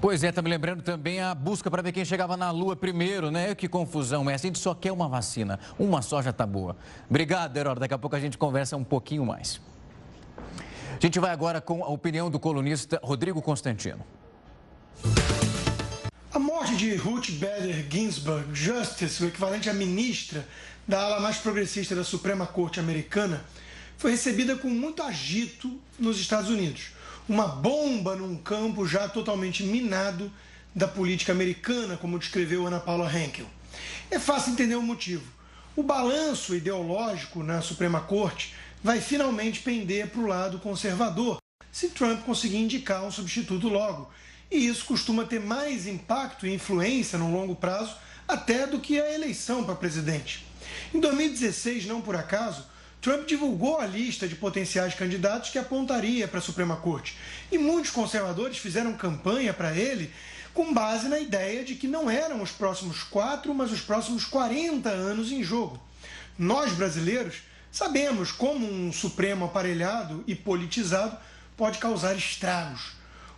Pois 0.00 0.22
é, 0.22 0.30
tá 0.30 0.42
me 0.42 0.50
lembrando 0.50 0.82
também 0.82 1.20
a 1.20 1.34
busca 1.34 1.70
para 1.70 1.82
ver 1.82 1.90
quem 1.90 2.04
chegava 2.04 2.36
na 2.36 2.50
Lua 2.50 2.76
primeiro, 2.76 3.30
né? 3.30 3.54
Que 3.54 3.66
confusão 3.66 4.28
é. 4.28 4.34
A 4.34 4.36
gente 4.36 4.58
só 4.58 4.74
quer 4.74 4.92
uma 4.92 5.08
vacina. 5.08 5.58
Uma 5.78 6.02
só 6.02 6.20
já 6.20 6.32
tá 6.32 6.46
boa. 6.46 6.76
Obrigado, 7.08 7.56
Herói. 7.56 7.76
Daqui 7.76 7.94
a 7.94 7.98
pouco 7.98 8.14
a 8.14 8.20
gente 8.20 8.36
conversa 8.36 8.76
um 8.76 8.84
pouquinho 8.84 9.24
mais. 9.24 9.60
A 10.36 11.00
gente 11.00 11.18
vai 11.18 11.30
agora 11.30 11.60
com 11.60 11.82
a 11.82 11.88
opinião 11.88 12.30
do 12.30 12.38
colunista 12.38 13.00
Rodrigo 13.02 13.40
Constantino. 13.40 14.04
Morte 16.74 16.90
de 16.90 16.96
Ruth 16.96 17.30
Bader 17.30 17.86
Ginsburg, 17.88 18.52
Justice, 18.52 19.22
o 19.22 19.28
equivalente 19.28 19.70
a 19.70 19.72
ministra 19.72 20.44
da 20.88 21.00
ala 21.02 21.20
mais 21.20 21.36
progressista 21.36 21.94
da 21.94 22.02
Suprema 22.02 22.48
Corte 22.48 22.80
Americana, 22.80 23.44
foi 23.96 24.10
recebida 24.10 24.56
com 24.56 24.68
muito 24.68 25.00
agito 25.00 25.80
nos 26.00 26.18
Estados 26.18 26.50
Unidos. 26.50 26.86
Uma 27.28 27.46
bomba 27.46 28.16
num 28.16 28.36
campo 28.36 28.84
já 28.88 29.08
totalmente 29.08 29.62
minado 29.62 30.32
da 30.74 30.88
política 30.88 31.30
americana, 31.30 31.96
como 31.96 32.18
descreveu 32.18 32.66
Ana 32.66 32.80
Paula 32.80 33.08
Henkel. 33.08 33.46
É 34.10 34.18
fácil 34.18 34.52
entender 34.52 34.74
o 34.74 34.82
motivo. 34.82 35.24
O 35.76 35.82
balanço 35.82 36.56
ideológico 36.56 37.44
na 37.44 37.62
Suprema 37.62 38.00
Corte 38.00 38.52
vai 38.82 39.00
finalmente 39.00 39.60
pender 39.60 40.08
para 40.08 40.20
o 40.20 40.26
lado 40.26 40.58
conservador, 40.58 41.38
se 41.70 41.90
Trump 41.90 42.24
conseguir 42.24 42.58
indicar 42.58 43.04
um 43.04 43.12
substituto 43.12 43.68
logo. 43.68 44.10
E 44.50 44.66
isso 44.66 44.84
costuma 44.84 45.24
ter 45.24 45.40
mais 45.40 45.86
impacto 45.86 46.46
e 46.46 46.54
influência 46.54 47.18
no 47.18 47.32
longo 47.32 47.54
prazo 47.54 47.96
até 48.26 48.66
do 48.66 48.80
que 48.80 49.00
a 49.00 49.12
eleição 49.12 49.64
para 49.64 49.74
presidente. 49.74 50.44
Em 50.92 51.00
2016, 51.00 51.86
não 51.86 52.00
por 52.00 52.16
acaso, 52.16 52.66
Trump 53.00 53.26
divulgou 53.26 53.78
a 53.78 53.86
lista 53.86 54.26
de 54.26 54.34
potenciais 54.34 54.94
candidatos 54.94 55.50
que 55.50 55.58
apontaria 55.58 56.26
para 56.26 56.38
a 56.38 56.42
Suprema 56.42 56.76
Corte. 56.76 57.16
E 57.52 57.58
muitos 57.58 57.90
conservadores 57.90 58.56
fizeram 58.56 58.94
campanha 58.94 59.52
para 59.52 59.76
ele 59.76 60.10
com 60.54 60.72
base 60.72 61.08
na 61.08 61.18
ideia 61.18 61.64
de 61.64 61.74
que 61.74 61.88
não 61.88 62.08
eram 62.08 62.40
os 62.40 62.50
próximos 62.50 63.02
quatro, 63.02 63.52
mas 63.52 63.72
os 63.72 63.80
próximos 63.80 64.24
40 64.24 64.88
anos 64.88 65.32
em 65.32 65.42
jogo. 65.42 65.78
Nós, 66.38 66.72
brasileiros, 66.72 67.42
sabemos 67.70 68.32
como 68.32 68.66
um 68.66 68.92
Supremo 68.92 69.44
aparelhado 69.44 70.24
e 70.26 70.34
politizado 70.34 71.18
pode 71.56 71.78
causar 71.78 72.16
estragos. 72.16 72.92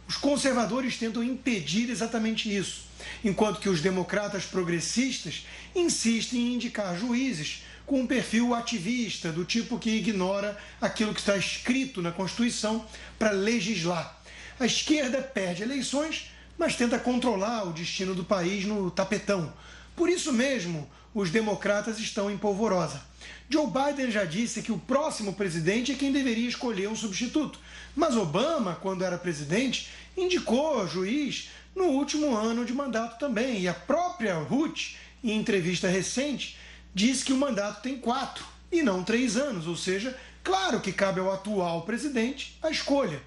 Os 0.09 0.17
conservadores 0.17 0.97
tentam 0.97 1.23
impedir 1.23 1.91
exatamente 1.91 2.55
isso, 2.55 2.85
enquanto 3.25 3.61
que 3.61 3.69
os 3.69 3.81
democratas 3.81 4.45
progressistas 4.45 5.47
insistem 5.75 6.41
em 6.41 6.55
indicar 6.55 6.97
juízes 6.97 7.65
com 7.85 8.01
um 8.01 8.07
perfil 8.07 8.55
ativista, 8.55 9.33
do 9.33 9.45
tipo 9.45 9.79
que 9.79 9.91
ignora 9.91 10.57
aquilo 10.81 11.15
que 11.15 11.21
está 11.21 11.37
escrito 11.37 12.03
na 12.03 12.13
Constituição 12.13 12.85
para 13.19 13.31
legislar. 13.31 14.21
A 14.59 14.67
esquerda 14.67 15.21
perde 15.21 15.63
eleições, 15.63 16.31
mas 16.59 16.75
tenta 16.75 16.99
controlar 16.99 17.65
o 17.65 17.73
destino 17.73 18.15
do 18.15 18.25
país 18.25 18.65
no 18.65 18.91
tapetão. 18.91 19.53
Por 19.95 20.09
isso 20.09 20.33
mesmo, 20.33 20.89
os 21.15 21.31
democratas 21.31 21.99
estão 21.99 22.31
em 22.31 22.39
polvorosa. 22.39 23.03
Joe 23.49 23.67
Biden 23.67 24.11
já 24.11 24.25
disse 24.25 24.63
que 24.63 24.73
o 24.73 24.79
próximo 24.79 25.33
presidente 25.33 25.93
é 25.93 25.95
quem 25.95 26.13
deveria 26.13 26.49
escolher 26.49 26.89
um 26.89 26.97
substituto. 26.97 27.59
Mas 27.95 28.17
Obama, 28.17 28.75
quando 28.75 29.05
era 29.05 29.17
presidente, 29.17 29.89
indicou 30.17 30.87
juiz 30.89 31.51
no 31.75 31.85
último 31.85 32.35
ano 32.37 32.65
de 32.65 32.73
mandato 32.73 33.19
também. 33.19 33.61
E 33.61 33.69
a 33.69 33.75
própria 33.75 34.35
Ruth 34.35 34.97
em 35.23 35.37
entrevista 35.37 35.89
recente, 35.89 36.57
diz 36.95 37.23
que 37.23 37.33
o 37.33 37.37
mandato 37.37 37.83
tem 37.83 37.99
quatro 37.99 38.45
e 38.71 38.83
não 38.83 39.03
três 39.03 39.37
anos, 39.37 39.67
ou 39.67 39.77
seja, 39.77 40.17
claro 40.43 40.81
que 40.81 40.93
cabe 40.93 41.21
ao 41.21 41.33
atual 41.33 41.83
presidente 41.83 42.57
a 42.63 42.71
escolha. 42.71 43.21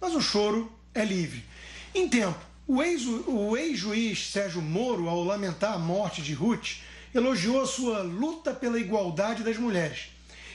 Mas 0.00 0.14
o 0.14 0.20
choro 0.20 0.70
é 0.94 1.04
livre. 1.04 1.44
Em 1.94 2.08
tempo, 2.08 2.38
o 2.66 3.56
ex-juiz 3.56 4.30
Sérgio 4.30 4.60
Moro, 4.60 5.08
ao 5.08 5.24
lamentar 5.24 5.74
a 5.74 5.78
morte 5.78 6.22
de 6.22 6.34
Ruth, 6.34 6.76
elogiou 7.18 7.60
a 7.60 7.66
sua 7.66 8.02
luta 8.02 8.52
pela 8.52 8.78
igualdade 8.78 9.42
das 9.42 9.56
mulheres. 9.56 10.08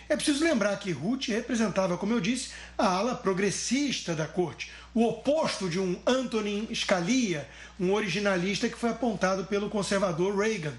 É 0.09 0.15
preciso 0.15 0.43
lembrar 0.43 0.77
que 0.77 0.91
Ruth 0.91 1.27
representava, 1.27 1.97
como 1.97 2.13
eu 2.13 2.19
disse, 2.19 2.49
a 2.77 2.85
ala 2.87 3.15
progressista 3.15 4.13
da 4.13 4.27
corte, 4.27 4.69
o 4.93 5.03
oposto 5.07 5.69
de 5.69 5.79
um 5.79 5.97
Antonin 6.05 6.67
Scalia, 6.73 7.47
um 7.79 7.93
originalista 7.93 8.67
que 8.67 8.77
foi 8.77 8.89
apontado 8.89 9.45
pelo 9.45 9.69
conservador 9.69 10.37
Reagan. 10.37 10.73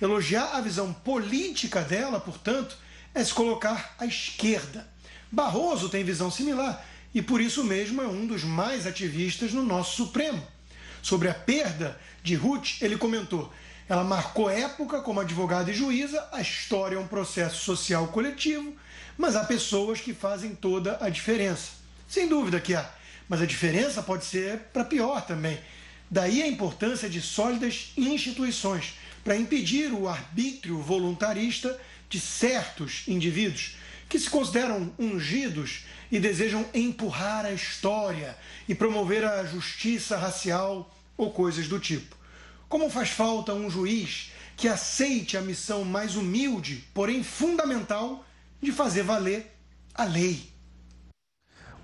Elogiar 0.00 0.56
a 0.56 0.60
visão 0.60 0.92
política 0.92 1.82
dela, 1.82 2.18
portanto, 2.18 2.76
é 3.14 3.22
se 3.22 3.32
colocar 3.32 3.94
à 3.98 4.06
esquerda. 4.06 4.88
Barroso 5.30 5.88
tem 5.88 6.02
visão 6.02 6.30
similar 6.30 6.84
e 7.14 7.20
por 7.20 7.40
isso 7.40 7.62
mesmo 7.62 8.00
é 8.00 8.06
um 8.06 8.26
dos 8.26 8.42
mais 8.42 8.86
ativistas 8.86 9.52
no 9.52 9.62
nosso 9.62 9.96
Supremo. 9.96 10.42
Sobre 11.02 11.28
a 11.28 11.34
perda 11.34 12.00
de 12.22 12.34
Ruth, 12.34 12.80
ele 12.80 12.96
comentou: 12.96 13.52
ela 13.92 14.04
marcou 14.04 14.48
época 14.48 15.02
como 15.02 15.20
advogada 15.20 15.70
e 15.70 15.74
juíza, 15.74 16.26
a 16.32 16.40
história 16.40 16.96
é 16.96 16.98
um 16.98 17.06
processo 17.06 17.62
social 17.62 18.08
coletivo, 18.08 18.74
mas 19.18 19.36
há 19.36 19.44
pessoas 19.44 20.00
que 20.00 20.14
fazem 20.14 20.54
toda 20.54 20.96
a 20.98 21.10
diferença. 21.10 21.72
Sem 22.08 22.26
dúvida 22.26 22.58
que 22.58 22.74
há, 22.74 22.90
mas 23.28 23.42
a 23.42 23.46
diferença 23.46 24.02
pode 24.02 24.24
ser 24.24 24.60
para 24.72 24.82
pior 24.82 25.20
também. 25.26 25.60
Daí 26.10 26.40
a 26.40 26.46
importância 26.46 27.06
de 27.06 27.20
sólidas 27.20 27.92
instituições 27.94 28.94
para 29.22 29.36
impedir 29.36 29.92
o 29.92 30.08
arbítrio 30.08 30.78
voluntarista 30.78 31.78
de 32.08 32.18
certos 32.18 33.02
indivíduos 33.06 33.76
que 34.08 34.18
se 34.18 34.30
consideram 34.30 34.90
ungidos 34.98 35.84
e 36.10 36.18
desejam 36.18 36.64
empurrar 36.72 37.44
a 37.44 37.52
história 37.52 38.38
e 38.66 38.74
promover 38.74 39.22
a 39.22 39.44
justiça 39.44 40.16
racial 40.16 40.90
ou 41.14 41.30
coisas 41.30 41.68
do 41.68 41.78
tipo. 41.78 42.21
Como 42.72 42.88
faz 42.88 43.10
falta 43.10 43.52
um 43.52 43.68
juiz 43.68 44.32
que 44.56 44.66
aceite 44.66 45.36
a 45.36 45.42
missão 45.42 45.84
mais 45.84 46.16
humilde, 46.16 46.82
porém 46.94 47.22
fundamental, 47.22 48.24
de 48.62 48.72
fazer 48.72 49.02
valer 49.02 49.54
a 49.94 50.04
lei. 50.04 50.50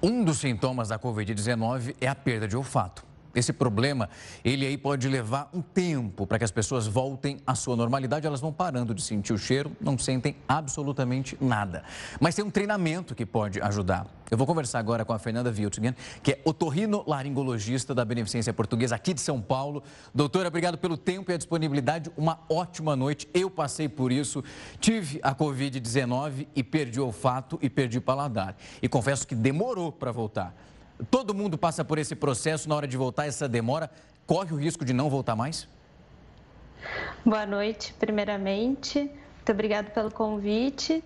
Um 0.03 0.24
dos 0.24 0.38
sintomas 0.38 0.88
da 0.88 0.98
Covid-19 0.98 1.94
é 2.01 2.09
a 2.09 2.14
perda 2.14 2.48
de 2.48 2.57
olfato. 2.57 3.08
Esse 3.34 3.52
problema, 3.52 4.08
ele 4.44 4.66
aí 4.66 4.78
pode 4.78 5.06
levar 5.08 5.50
um 5.52 5.60
tempo 5.60 6.26
para 6.26 6.38
que 6.38 6.44
as 6.44 6.50
pessoas 6.50 6.86
voltem 6.86 7.38
à 7.46 7.54
sua 7.54 7.76
normalidade. 7.76 8.26
Elas 8.26 8.40
vão 8.40 8.52
parando 8.52 8.94
de 8.94 9.02
sentir 9.02 9.32
o 9.32 9.38
cheiro, 9.38 9.70
não 9.80 9.98
sentem 9.98 10.36
absolutamente 10.48 11.36
nada. 11.40 11.84
Mas 12.20 12.34
tem 12.34 12.44
um 12.44 12.50
treinamento 12.50 13.14
que 13.14 13.26
pode 13.26 13.60
ajudar. 13.60 14.06
Eu 14.30 14.36
vou 14.36 14.46
conversar 14.46 14.78
agora 14.78 15.04
com 15.04 15.12
a 15.12 15.18
Fernanda 15.18 15.50
Wiltgen, 15.50 15.94
que 16.22 16.32
é 16.32 16.42
otorrino-laringologista 16.44 17.94
da 17.94 18.04
Beneficência 18.04 18.52
Portuguesa 18.52 18.94
aqui 18.94 19.14
de 19.14 19.20
São 19.20 19.40
Paulo. 19.40 19.82
Doutora, 20.14 20.48
obrigado 20.48 20.76
pelo 20.76 20.96
tempo 20.98 21.30
e 21.30 21.34
a 21.34 21.38
disponibilidade. 21.38 22.10
Uma 22.16 22.40
ótima 22.48 22.94
noite. 22.94 23.28
Eu 23.32 23.50
passei 23.50 23.88
por 23.88 24.12
isso, 24.12 24.44
tive 24.80 25.18
a 25.22 25.34
Covid-19 25.34 26.46
e 26.54 26.62
perdi 26.62 27.00
o 27.00 27.06
olfato 27.06 27.58
e 27.62 27.70
perdi 27.70 27.98
o 27.98 28.02
paladar. 28.02 28.56
E 28.82 28.88
confesso 28.88 29.26
que 29.26 29.34
demorou 29.34 29.90
para 29.90 30.12
voltar. 30.12 30.54
Todo 31.11 31.34
mundo 31.34 31.56
passa 31.56 31.84
por 31.84 31.98
esse 31.98 32.16
processo 32.16 32.68
na 32.68 32.74
hora 32.74 32.87
de 32.87 32.96
voltar, 32.96 33.26
essa 33.26 33.48
demora. 33.48 33.90
Corre 34.26 34.52
o 34.52 34.56
risco 34.56 34.84
de 34.84 34.92
não 34.92 35.08
voltar 35.08 35.37
mais? 35.37 35.68
Boa 37.24 37.46
noite, 37.46 37.94
primeiramente. 37.98 38.98
Muito 39.00 39.52
obrigado 39.52 39.90
pelo 39.92 40.11
convite. 40.11 41.02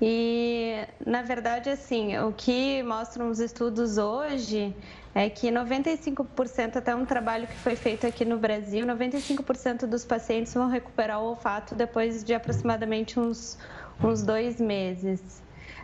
E, 0.00 0.84
na 1.06 1.22
verdade, 1.22 1.70
assim, 1.70 2.18
o 2.18 2.32
que 2.32 2.82
mostram 2.82 3.30
os 3.30 3.38
estudos 3.38 3.98
hoje 3.98 4.74
é 5.14 5.30
que 5.30 5.48
95%, 5.48 6.76
até 6.76 6.94
um 6.94 7.04
trabalho 7.04 7.46
que 7.46 7.54
foi 7.54 7.76
feito 7.76 8.06
aqui 8.06 8.24
no 8.24 8.36
Brasil, 8.36 8.84
95% 8.84 9.86
dos 9.86 10.04
pacientes 10.04 10.52
vão 10.52 10.68
recuperar 10.68 11.20
o 11.20 11.26
olfato 11.26 11.74
depois 11.74 12.24
de 12.24 12.34
aproximadamente 12.34 13.20
uns, 13.20 13.56
uns 14.02 14.22
dois 14.22 14.60
meses. 14.60 15.20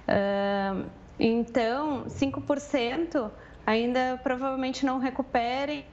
Uh, 0.08 0.84
então, 1.18 2.06
5% 2.06 3.30
ainda 3.70 4.20
provavelmente 4.22 4.84
não 4.84 4.98
recuperem 4.98 5.84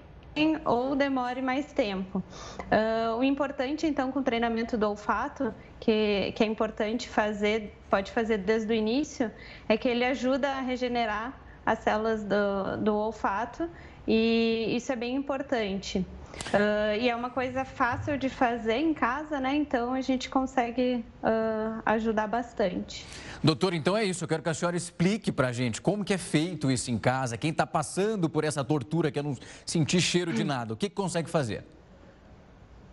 ou 0.65 0.95
demore 0.95 1.41
mais 1.41 1.71
tempo. 1.73 2.19
Uh, 2.19 3.17
o 3.17 3.23
importante, 3.23 3.87
então, 3.87 4.11
com 4.11 4.19
o 4.19 4.23
treinamento 4.23 4.77
do 4.77 4.87
olfato, 4.87 5.53
que, 5.79 6.31
que 6.35 6.43
é 6.43 6.47
importante 6.47 7.09
fazer, 7.09 7.75
pode 7.89 8.11
fazer 8.11 8.37
desde 8.37 8.71
o 8.71 8.75
início, 8.75 9.31
é 9.67 9.77
que 9.77 9.87
ele 9.87 10.05
ajuda 10.05 10.49
a 10.49 10.61
regenerar 10.61 11.39
as 11.65 11.79
células 11.79 12.23
do, 12.23 12.77
do 12.83 12.95
olfato 12.95 13.69
e 14.07 14.75
isso 14.75 14.91
é 14.91 14.95
bem 14.95 15.15
importante. 15.15 16.05
Uh, 16.47 16.95
e 17.01 17.09
é 17.09 17.15
uma 17.15 17.29
coisa 17.29 17.65
fácil 17.65 18.17
de 18.17 18.29
fazer 18.29 18.77
em 18.77 18.93
casa, 18.93 19.39
né? 19.39 19.55
Então 19.55 19.93
a 19.93 20.01
gente 20.01 20.29
consegue 20.29 21.03
uh, 21.23 21.81
ajudar 21.85 22.27
bastante. 22.27 23.05
Doutor, 23.43 23.73
então 23.73 23.97
é 23.97 24.03
isso. 24.05 24.23
Eu 24.23 24.27
quero 24.27 24.43
que 24.43 24.49
a 24.49 24.53
senhora 24.53 24.77
explique 24.77 25.31
para 25.31 25.49
a 25.49 25.51
gente 25.51 25.81
como 25.81 26.05
que 26.05 26.13
é 26.13 26.17
feito 26.17 26.71
isso 26.71 26.89
em 26.89 26.97
casa, 26.97 27.37
quem 27.37 27.51
está 27.51 27.65
passando 27.65 28.29
por 28.29 28.43
essa 28.43 28.63
tortura 28.63 29.11
que 29.11 29.19
é 29.19 29.23
não 29.23 29.35
sentir 29.65 29.99
cheiro 29.99 30.31
de 30.31 30.43
nada, 30.43 30.73
o 30.73 30.77
que, 30.77 30.89
que 30.89 30.95
consegue 30.95 31.29
fazer? 31.29 31.65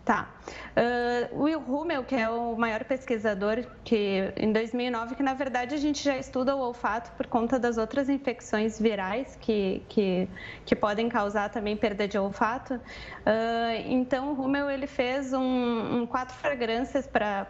Tá. 0.05 0.29
Uh, 0.77 1.35
o 1.35 1.43
Will 1.45 1.59
Hummel, 1.59 2.03
que 2.03 2.13
é 2.13 2.29
o 2.29 2.55
maior 2.55 2.83
pesquisador 2.83 3.65
que 3.83 4.31
em 4.37 4.53
2009, 4.53 5.15
que 5.15 5.23
na 5.23 5.33
verdade 5.33 5.73
a 5.73 5.79
gente 5.79 6.03
já 6.03 6.15
estuda 6.15 6.55
o 6.55 6.59
olfato 6.59 7.11
por 7.13 7.25
conta 7.25 7.57
das 7.57 7.79
outras 7.79 8.07
infecções 8.07 8.79
virais 8.79 9.35
que, 9.41 9.81
que, 9.89 10.29
que 10.63 10.75
podem 10.75 11.09
causar 11.09 11.49
também 11.49 11.75
perda 11.75 12.07
de 12.07 12.19
olfato. 12.19 12.75
Uh, 12.75 13.81
então, 13.87 14.33
o 14.33 14.39
Hummel 14.39 14.69
ele 14.69 14.85
fez 14.85 15.33
um, 15.33 16.01
um 16.01 16.05
quatro 16.05 16.35
fragrâncias 16.35 17.07
para 17.07 17.47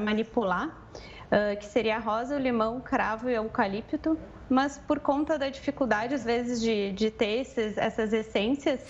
manipular. 0.00 0.68
Uh, 0.68 1.56
que 1.58 1.66
seria 1.66 1.96
a 1.96 2.00
rosa, 2.00 2.34
o 2.34 2.38
limão, 2.40 2.80
cravo 2.80 3.30
e 3.30 3.34
eucalipto, 3.34 4.18
mas 4.48 4.78
por 4.78 4.98
conta 4.98 5.38
da 5.38 5.48
dificuldade, 5.48 6.12
às 6.12 6.24
vezes, 6.24 6.60
de, 6.60 6.90
de 6.90 7.08
ter 7.08 7.42
esses, 7.42 7.78
essas 7.78 8.12
essências, 8.12 8.80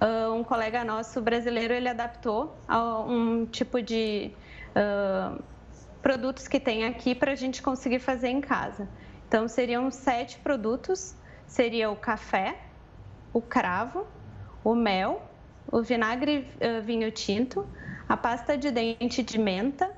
uh, 0.00 0.32
um 0.32 0.44
colega 0.44 0.84
nosso 0.84 1.20
brasileiro 1.20 1.74
ele 1.74 1.88
adaptou 1.88 2.56
a 2.66 3.00
um 3.00 3.46
tipo 3.46 3.80
de 3.82 4.32
uh, 4.70 5.42
produtos 6.02 6.48
que 6.48 6.60
tem 6.60 6.84
aqui 6.84 7.14
para 7.14 7.32
a 7.32 7.34
gente 7.34 7.62
conseguir 7.62 7.98
fazer 7.98 8.28
em 8.28 8.40
casa. 8.40 8.88
Então 9.28 9.48
seriam 9.48 9.90
sete 9.90 10.38
produtos: 10.38 11.14
seria 11.46 11.90
o 11.90 11.96
café, 11.96 12.58
o 13.32 13.40
cravo, 13.40 14.06
o 14.62 14.74
mel, 14.74 15.22
o 15.70 15.82
vinagre 15.82 16.48
uh, 16.60 16.82
vinho 16.82 17.10
tinto, 17.10 17.66
a 18.08 18.16
pasta 18.16 18.56
de 18.56 18.70
dente 18.70 19.22
de 19.22 19.38
menta, 19.38 19.90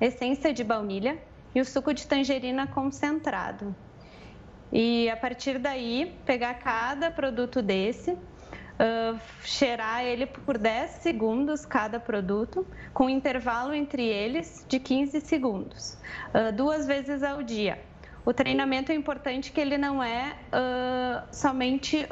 essência 0.00 0.52
de 0.52 0.62
baunilha 0.62 1.18
e 1.54 1.60
o 1.60 1.64
suco 1.64 1.94
de 1.94 2.06
tangerina 2.06 2.66
concentrado. 2.66 3.74
E 4.72 5.08
a 5.08 5.16
partir 5.16 5.58
daí, 5.58 6.14
pegar 6.26 6.54
cada 6.54 7.10
produto 7.10 7.62
desse, 7.62 8.18
uh, 8.78 9.18
cheirar 9.42 10.04
ele 10.04 10.26
por 10.26 10.58
10 10.58 10.90
segundos 11.02 11.64
cada 11.64 11.98
produto, 11.98 12.66
com 12.92 13.08
intervalo 13.08 13.74
entre 13.74 14.06
eles 14.06 14.64
de 14.68 14.78
15 14.78 15.20
segundos, 15.20 15.98
uh, 16.34 16.52
duas 16.54 16.86
vezes 16.86 17.22
ao 17.22 17.42
dia. 17.42 17.78
O 18.24 18.32
treinamento 18.32 18.90
é 18.90 18.94
importante 18.94 19.52
que 19.52 19.60
ele 19.60 19.78
não 19.78 20.02
é 20.02 20.36
uh, 20.48 21.26
somente 21.30 22.08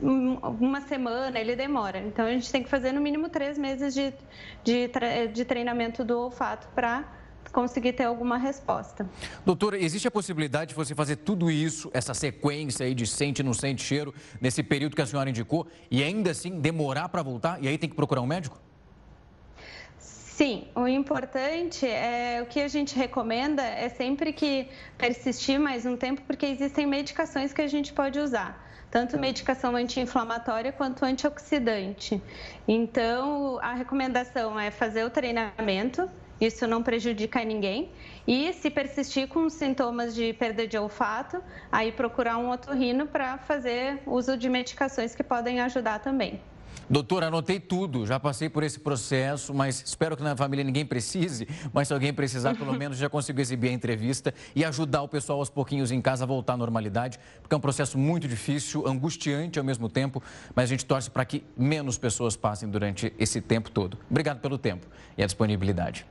uma 0.00 0.80
semana, 0.80 1.38
ele 1.38 1.54
demora. 1.54 1.98
Então 1.98 2.24
a 2.24 2.30
gente 2.30 2.50
tem 2.50 2.62
que 2.62 2.68
fazer 2.68 2.92
no 2.92 3.00
mínimo 3.00 3.28
três 3.28 3.58
meses 3.58 3.92
de, 3.92 4.14
de, 4.64 4.90
de 5.32 5.44
treinamento 5.44 6.04
do 6.04 6.18
olfato 6.18 6.68
para 6.74 7.04
conseguir 7.50 7.92
ter 7.92 8.04
alguma 8.04 8.36
resposta. 8.36 9.08
Doutora, 9.44 9.78
existe 9.78 10.06
a 10.06 10.10
possibilidade 10.10 10.70
de 10.70 10.74
você 10.74 10.94
fazer 10.94 11.16
tudo 11.16 11.50
isso, 11.50 11.90
essa 11.92 12.14
sequência 12.14 12.86
aí 12.86 12.94
de 12.94 13.06
sente, 13.06 13.42
não 13.42 13.54
sente 13.54 13.82
cheiro, 13.82 14.14
nesse 14.40 14.62
período 14.62 14.96
que 14.96 15.02
a 15.02 15.06
senhora 15.06 15.30
indicou, 15.30 15.66
e 15.90 16.02
ainda 16.02 16.30
assim 16.30 16.60
demorar 16.60 17.08
para 17.08 17.22
voltar 17.22 17.62
e 17.62 17.68
aí 17.68 17.78
tem 17.78 17.88
que 17.88 17.96
procurar 17.96 18.20
um 18.20 18.26
médico? 18.26 18.58
Sim, 19.98 20.68
o 20.74 20.86
importante 20.86 21.84
é 21.84 22.40
o 22.40 22.46
que 22.46 22.60
a 22.60 22.68
gente 22.68 22.96
recomenda 22.96 23.62
é 23.62 23.88
sempre 23.88 24.32
que 24.32 24.68
persistir 24.96 25.58
mais 25.58 25.84
um 25.84 25.96
tempo, 25.96 26.22
porque 26.26 26.46
existem 26.46 26.86
medicações 26.86 27.52
que 27.52 27.60
a 27.60 27.66
gente 27.66 27.92
pode 27.92 28.20
usar 28.20 28.68
tanto 28.90 29.18
medicação 29.18 29.76
anti-inflamatória 29.76 30.72
quanto 30.72 31.04
antioxidante. 31.04 32.22
Então, 32.66 33.58
a 33.60 33.74
recomendação 33.74 34.58
é 34.58 34.70
fazer 34.70 35.04
o 35.04 35.10
treinamento 35.10 36.08
isso 36.40 36.66
não 36.66 36.82
prejudica 36.82 37.44
ninguém. 37.44 37.90
E 38.26 38.52
se 38.52 38.70
persistir 38.70 39.28
com 39.28 39.48
sintomas 39.48 40.14
de 40.14 40.32
perda 40.32 40.66
de 40.66 40.76
olfato, 40.76 41.42
aí 41.70 41.90
procurar 41.92 42.36
um 42.38 42.50
otorrino 42.50 43.06
para 43.06 43.38
fazer 43.38 44.02
uso 44.06 44.36
de 44.36 44.48
medicações 44.48 45.14
que 45.14 45.22
podem 45.22 45.60
ajudar 45.60 45.98
também. 46.00 46.40
Doutora, 46.90 47.26
anotei 47.26 47.60
tudo, 47.60 48.06
já 48.06 48.18
passei 48.18 48.48
por 48.48 48.62
esse 48.62 48.80
processo, 48.80 49.52
mas 49.52 49.82
espero 49.84 50.16
que 50.16 50.22
na 50.22 50.34
família 50.34 50.64
ninguém 50.64 50.86
precise, 50.86 51.46
mas 51.70 51.88
se 51.88 51.92
alguém 51.92 52.14
precisar, 52.14 52.56
pelo 52.56 52.72
menos 52.78 52.96
já 52.96 53.10
consigo 53.10 53.38
exibir 53.42 53.68
a 53.68 53.72
entrevista 53.72 54.32
e 54.56 54.64
ajudar 54.64 55.02
o 55.02 55.08
pessoal 55.08 55.38
aos 55.38 55.50
pouquinhos 55.50 55.92
em 55.92 56.00
casa 56.00 56.24
a 56.24 56.26
voltar 56.26 56.54
à 56.54 56.56
normalidade, 56.56 57.18
porque 57.42 57.54
é 57.54 57.58
um 57.58 57.60
processo 57.60 57.98
muito 57.98 58.26
difícil, 58.26 58.88
angustiante 58.88 59.58
ao 59.58 59.64
mesmo 59.64 59.90
tempo, 59.90 60.22
mas 60.54 60.64
a 60.64 60.66
gente 60.68 60.86
torce 60.86 61.10
para 61.10 61.26
que 61.26 61.44
menos 61.54 61.98
pessoas 61.98 62.36
passem 62.36 62.70
durante 62.70 63.12
esse 63.18 63.42
tempo 63.42 63.70
todo. 63.70 63.98
Obrigado 64.10 64.40
pelo 64.40 64.56
tempo 64.56 64.86
e 65.16 65.22
a 65.22 65.26
disponibilidade. 65.26 66.06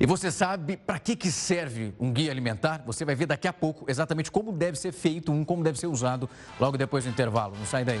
E 0.00 0.06
você 0.06 0.30
sabe 0.30 0.78
para 0.78 0.98
que, 0.98 1.14
que 1.14 1.30
serve 1.30 1.92
um 2.00 2.10
guia 2.10 2.30
alimentar? 2.30 2.82
Você 2.86 3.04
vai 3.04 3.14
ver 3.14 3.26
daqui 3.26 3.46
a 3.46 3.52
pouco 3.52 3.84
exatamente 3.86 4.30
como 4.30 4.50
deve 4.50 4.78
ser 4.78 4.92
feito 4.92 5.30
um, 5.30 5.44
como 5.44 5.62
deve 5.62 5.78
ser 5.78 5.88
usado 5.88 6.26
logo 6.58 6.78
depois 6.78 7.04
do 7.04 7.10
intervalo. 7.10 7.54
Não 7.58 7.66
sai 7.66 7.84
daí. 7.84 8.00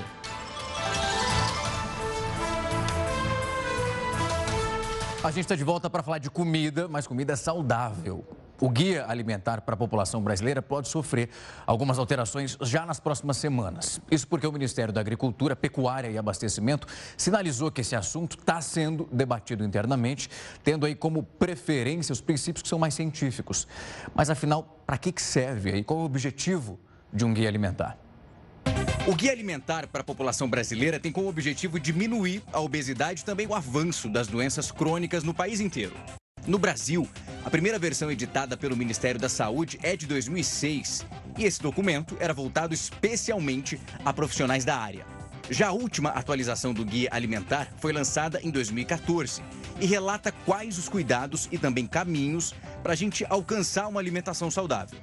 A 5.22 5.30
gente 5.30 5.40
está 5.40 5.54
de 5.54 5.62
volta 5.62 5.90
para 5.90 6.02
falar 6.02 6.16
de 6.16 6.30
comida, 6.30 6.88
mas 6.88 7.06
comida 7.06 7.36
saudável. 7.36 8.24
O 8.60 8.68
guia 8.68 9.06
alimentar 9.08 9.62
para 9.62 9.74
a 9.74 9.76
população 9.76 10.22
brasileira 10.22 10.60
pode 10.60 10.88
sofrer 10.88 11.30
algumas 11.66 11.98
alterações 11.98 12.58
já 12.60 12.84
nas 12.84 13.00
próximas 13.00 13.38
semanas. 13.38 14.00
Isso 14.10 14.28
porque 14.28 14.46
o 14.46 14.52
Ministério 14.52 14.92
da 14.92 15.00
Agricultura, 15.00 15.56
Pecuária 15.56 16.10
e 16.10 16.18
Abastecimento 16.18 16.86
sinalizou 17.16 17.70
que 17.70 17.80
esse 17.80 17.96
assunto 17.96 18.36
está 18.36 18.60
sendo 18.60 19.08
debatido 19.10 19.64
internamente, 19.64 20.28
tendo 20.62 20.84
aí 20.84 20.94
como 20.94 21.22
preferência 21.22 22.12
os 22.12 22.20
princípios 22.20 22.62
que 22.62 22.68
são 22.68 22.78
mais 22.78 22.92
científicos. 22.92 23.66
Mas 24.14 24.28
afinal, 24.28 24.82
para 24.86 24.98
que 24.98 25.10
serve 25.22 25.76
e 25.76 25.82
qual 25.82 26.00
o 26.00 26.04
objetivo 26.04 26.78
de 27.10 27.24
um 27.24 27.32
guia 27.32 27.48
alimentar? 27.48 27.96
O 29.06 29.14
Guia 29.14 29.32
Alimentar 29.32 29.86
para 29.86 30.02
a 30.02 30.04
População 30.04 30.48
Brasileira 30.48 31.00
tem 31.00 31.10
como 31.10 31.26
objetivo 31.26 31.80
diminuir 31.80 32.42
a 32.52 32.60
obesidade 32.60 33.22
e 33.22 33.24
também 33.24 33.46
o 33.46 33.54
avanço 33.54 34.10
das 34.10 34.28
doenças 34.28 34.70
crônicas 34.70 35.24
no 35.24 35.32
país 35.32 35.58
inteiro. 35.58 35.94
No 36.46 36.58
Brasil, 36.58 37.08
a 37.44 37.50
primeira 37.50 37.78
versão 37.78 38.10
editada 38.10 38.56
pelo 38.56 38.76
Ministério 38.76 39.20
da 39.20 39.28
Saúde 39.28 39.78
é 39.82 39.94
de 39.94 40.06
2006 40.06 41.06
e 41.38 41.44
esse 41.44 41.60
documento 41.60 42.16
era 42.18 42.32
voltado 42.32 42.72
especialmente 42.72 43.80
a 44.04 44.12
profissionais 44.12 44.64
da 44.64 44.76
área. 44.76 45.04
Já 45.50 45.68
a 45.68 45.72
última 45.72 46.10
atualização 46.10 46.72
do 46.72 46.84
Guia 46.84 47.08
Alimentar 47.12 47.68
foi 47.78 47.92
lançada 47.92 48.40
em 48.42 48.50
2014 48.50 49.42
e 49.80 49.86
relata 49.86 50.32
quais 50.44 50.78
os 50.78 50.88
cuidados 50.88 51.48
e 51.50 51.58
também 51.58 51.86
caminhos 51.86 52.54
para 52.82 52.92
a 52.92 52.96
gente 52.96 53.26
alcançar 53.28 53.88
uma 53.88 54.00
alimentação 54.00 54.50
saudável. 54.50 54.98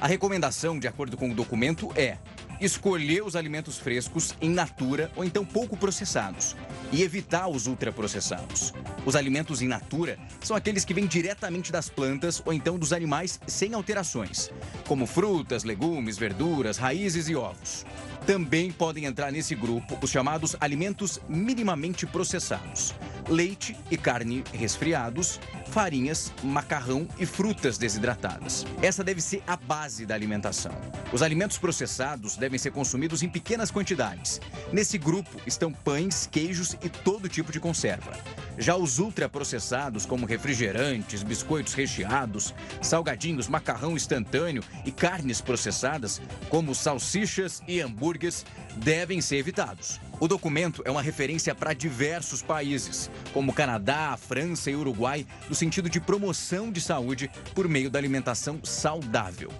A 0.00 0.06
recomendação, 0.06 0.78
de 0.78 0.86
acordo 0.86 1.16
com 1.16 1.30
o 1.30 1.34
documento, 1.34 1.90
é 1.96 2.18
escolher 2.60 3.22
os 3.22 3.36
alimentos 3.36 3.78
frescos 3.78 4.34
em 4.40 4.50
natura 4.50 5.10
ou 5.16 5.24
então 5.24 5.44
pouco 5.44 5.76
processados 5.76 6.56
e 6.92 7.02
evitar 7.02 7.48
os 7.48 7.66
ultraprocessados. 7.66 8.72
Os 9.04 9.16
alimentos 9.16 9.62
in 9.62 9.68
natura 9.68 10.18
são 10.40 10.56
aqueles 10.56 10.84
que 10.84 10.94
vêm 10.94 11.06
diretamente 11.06 11.72
das 11.72 11.88
plantas 11.88 12.42
ou 12.44 12.52
então 12.52 12.78
dos 12.78 12.92
animais 12.92 13.40
sem 13.46 13.74
alterações, 13.74 14.50
como 14.86 15.06
frutas, 15.06 15.64
legumes, 15.64 16.18
verduras, 16.18 16.76
raízes 16.76 17.28
e 17.28 17.34
ovos. 17.34 17.84
Também 18.26 18.72
podem 18.72 19.04
entrar 19.04 19.30
nesse 19.30 19.54
grupo 19.54 19.96
os 20.02 20.10
chamados 20.10 20.56
alimentos 20.60 21.20
minimamente 21.28 22.04
processados: 22.04 22.92
leite 23.28 23.76
e 23.88 23.96
carne 23.96 24.42
resfriados, 24.52 25.38
farinhas, 25.68 26.32
macarrão 26.42 27.06
e 27.20 27.24
frutas 27.24 27.78
desidratadas. 27.78 28.66
Essa 28.82 29.04
deve 29.04 29.20
ser 29.20 29.44
a 29.46 29.56
base 29.56 30.04
da 30.04 30.16
alimentação. 30.16 30.72
Os 31.12 31.22
alimentos 31.22 31.56
processados 31.56 32.36
devem 32.36 32.58
ser 32.58 32.72
consumidos 32.72 33.22
em 33.22 33.28
pequenas 33.28 33.70
quantidades. 33.70 34.40
Nesse 34.72 34.98
grupo 34.98 35.40
estão 35.46 35.72
pães, 35.72 36.28
queijos 36.30 36.76
e 36.82 36.88
todo 36.88 37.28
tipo 37.28 37.52
de 37.52 37.60
conserva. 37.60 38.12
Já 38.58 38.74
os 38.74 38.98
ultraprocessados, 38.98 40.06
como 40.06 40.24
refrigerantes, 40.26 41.22
biscoitos 41.22 41.74
recheados, 41.74 42.54
salgadinhos, 42.80 43.48
macarrão 43.48 43.92
instantâneo 43.92 44.62
e 44.84 44.90
carnes 44.90 45.40
processadas, 45.40 46.20
como 46.48 46.74
salsichas 46.74 47.62
e 47.68 47.80
hambúrgueres, 47.80 48.46
devem 48.76 49.20
ser 49.20 49.36
evitados. 49.36 50.00
O 50.18 50.26
documento 50.26 50.82
é 50.86 50.90
uma 50.90 51.02
referência 51.02 51.54
para 51.54 51.74
diversos 51.74 52.40
países, 52.40 53.10
como 53.32 53.52
Canadá, 53.52 54.16
França 54.16 54.70
e 54.70 54.76
Uruguai, 54.76 55.26
no 55.48 55.54
sentido 55.54 55.90
de 55.90 56.00
promoção 56.00 56.72
de 56.72 56.80
saúde 56.80 57.30
por 57.54 57.68
meio 57.68 57.90
da 57.90 57.98
alimentação 57.98 58.60
saudável. 58.64 59.50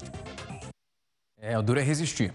É, 1.39 1.59
o 1.59 1.63
duro 1.63 1.79
é 1.79 1.83
resistir. 1.83 2.33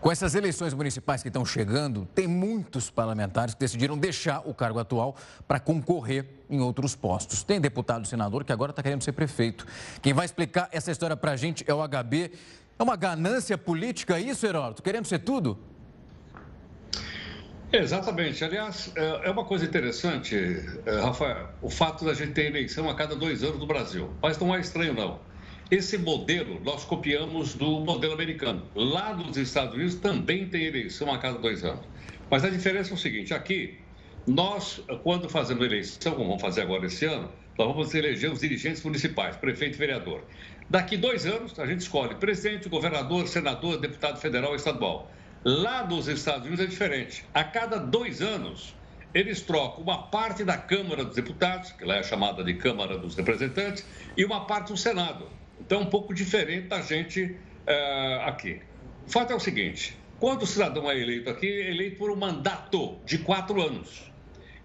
Com 0.00 0.12
essas 0.12 0.36
eleições 0.36 0.72
municipais 0.72 1.22
que 1.22 1.28
estão 1.28 1.44
chegando, 1.44 2.06
tem 2.14 2.28
muitos 2.28 2.88
parlamentares 2.88 3.54
que 3.54 3.60
decidiram 3.60 3.98
deixar 3.98 4.42
o 4.44 4.54
cargo 4.54 4.78
atual 4.78 5.16
para 5.46 5.58
concorrer 5.58 6.24
em 6.48 6.60
outros 6.60 6.94
postos. 6.94 7.42
Tem 7.42 7.60
deputado 7.60 8.06
senador 8.06 8.44
que 8.44 8.52
agora 8.52 8.70
está 8.70 8.80
querendo 8.80 9.02
ser 9.02 9.12
prefeito. 9.12 9.66
Quem 10.00 10.12
vai 10.12 10.24
explicar 10.24 10.68
essa 10.70 10.92
história 10.92 11.16
para 11.16 11.32
a 11.32 11.36
gente 11.36 11.64
é 11.66 11.74
o 11.74 11.86
HB. 11.86 12.30
É 12.78 12.82
uma 12.82 12.94
ganância 12.94 13.58
política 13.58 14.20
isso, 14.20 14.46
Heródoto? 14.46 14.84
Querendo 14.84 15.06
ser 15.06 15.18
tudo? 15.18 15.58
Exatamente. 17.72 18.44
Aliás, 18.44 18.92
é, 18.94 19.28
é 19.28 19.30
uma 19.30 19.44
coisa 19.44 19.64
interessante, 19.64 20.36
é, 20.86 21.00
Rafael, 21.00 21.48
o 21.60 21.68
fato 21.68 22.04
da 22.04 22.14
gente 22.14 22.32
ter 22.32 22.46
eleição 22.46 22.88
a 22.88 22.94
cada 22.94 23.16
dois 23.16 23.42
anos 23.42 23.58
no 23.58 23.66
Brasil. 23.66 24.10
Mas 24.22 24.38
não 24.38 24.54
é 24.54 24.60
estranho, 24.60 24.94
não. 24.94 25.18
Esse 25.70 25.98
modelo 25.98 26.58
nós 26.64 26.82
copiamos 26.84 27.54
do 27.54 27.80
modelo 27.80 28.14
americano. 28.14 28.66
Lá 28.74 29.14
nos 29.14 29.36
Estados 29.36 29.74
Unidos 29.74 29.96
também 29.96 30.48
tem 30.48 30.64
eleição 30.64 31.12
a 31.12 31.18
cada 31.18 31.38
dois 31.38 31.62
anos. 31.62 31.84
Mas 32.30 32.42
a 32.42 32.48
diferença 32.48 32.92
é 32.92 32.94
o 32.94 32.96
seguinte: 32.96 33.34
aqui, 33.34 33.78
nós, 34.26 34.82
quando 35.02 35.28
fazemos 35.28 35.62
eleição, 35.66 36.12
como 36.12 36.28
vamos 36.28 36.40
fazer 36.40 36.62
agora 36.62 36.86
esse 36.86 37.04
ano, 37.04 37.30
nós 37.58 37.68
vamos 37.68 37.94
eleger 37.94 38.32
os 38.32 38.40
dirigentes 38.40 38.82
municipais, 38.82 39.36
prefeito 39.36 39.74
e 39.74 39.78
vereador. 39.78 40.24
Daqui 40.70 40.96
dois 40.96 41.26
anos, 41.26 41.58
a 41.58 41.66
gente 41.66 41.80
escolhe 41.80 42.14
presidente, 42.14 42.66
governador, 42.66 43.28
senador, 43.28 43.78
deputado 43.78 44.18
federal 44.18 44.54
e 44.54 44.56
estadual. 44.56 45.10
Lá 45.44 45.86
nos 45.86 46.08
Estados 46.08 46.46
Unidos 46.46 46.64
é 46.64 46.66
diferente. 46.66 47.26
A 47.34 47.44
cada 47.44 47.76
dois 47.76 48.22
anos, 48.22 48.74
eles 49.12 49.42
trocam 49.42 49.84
uma 49.84 50.04
parte 50.04 50.44
da 50.44 50.56
Câmara 50.56 51.04
dos 51.04 51.14
Deputados, 51.14 51.72
que 51.72 51.84
lá 51.84 51.96
é 51.96 52.02
chamada 52.02 52.42
de 52.42 52.54
Câmara 52.54 52.96
dos 52.96 53.14
Representantes, 53.14 53.84
e 54.16 54.24
uma 54.24 54.46
parte 54.46 54.72
do 54.72 54.78
Senado. 54.78 55.26
Então, 55.68 55.82
um 55.82 55.86
pouco 55.86 56.14
diferente 56.14 56.68
da 56.68 56.80
gente 56.80 57.24
uh, 57.24 58.22
aqui. 58.24 58.58
O 59.06 59.10
fato 59.10 59.34
é 59.34 59.36
o 59.36 59.38
seguinte: 59.38 59.94
quando 60.18 60.44
o 60.44 60.46
cidadão 60.46 60.90
é 60.90 60.98
eleito 60.98 61.28
aqui, 61.28 61.46
é 61.46 61.68
eleito 61.68 61.98
por 61.98 62.10
um 62.10 62.16
mandato 62.16 62.96
de 63.04 63.18
quatro 63.18 63.60
anos. 63.60 64.10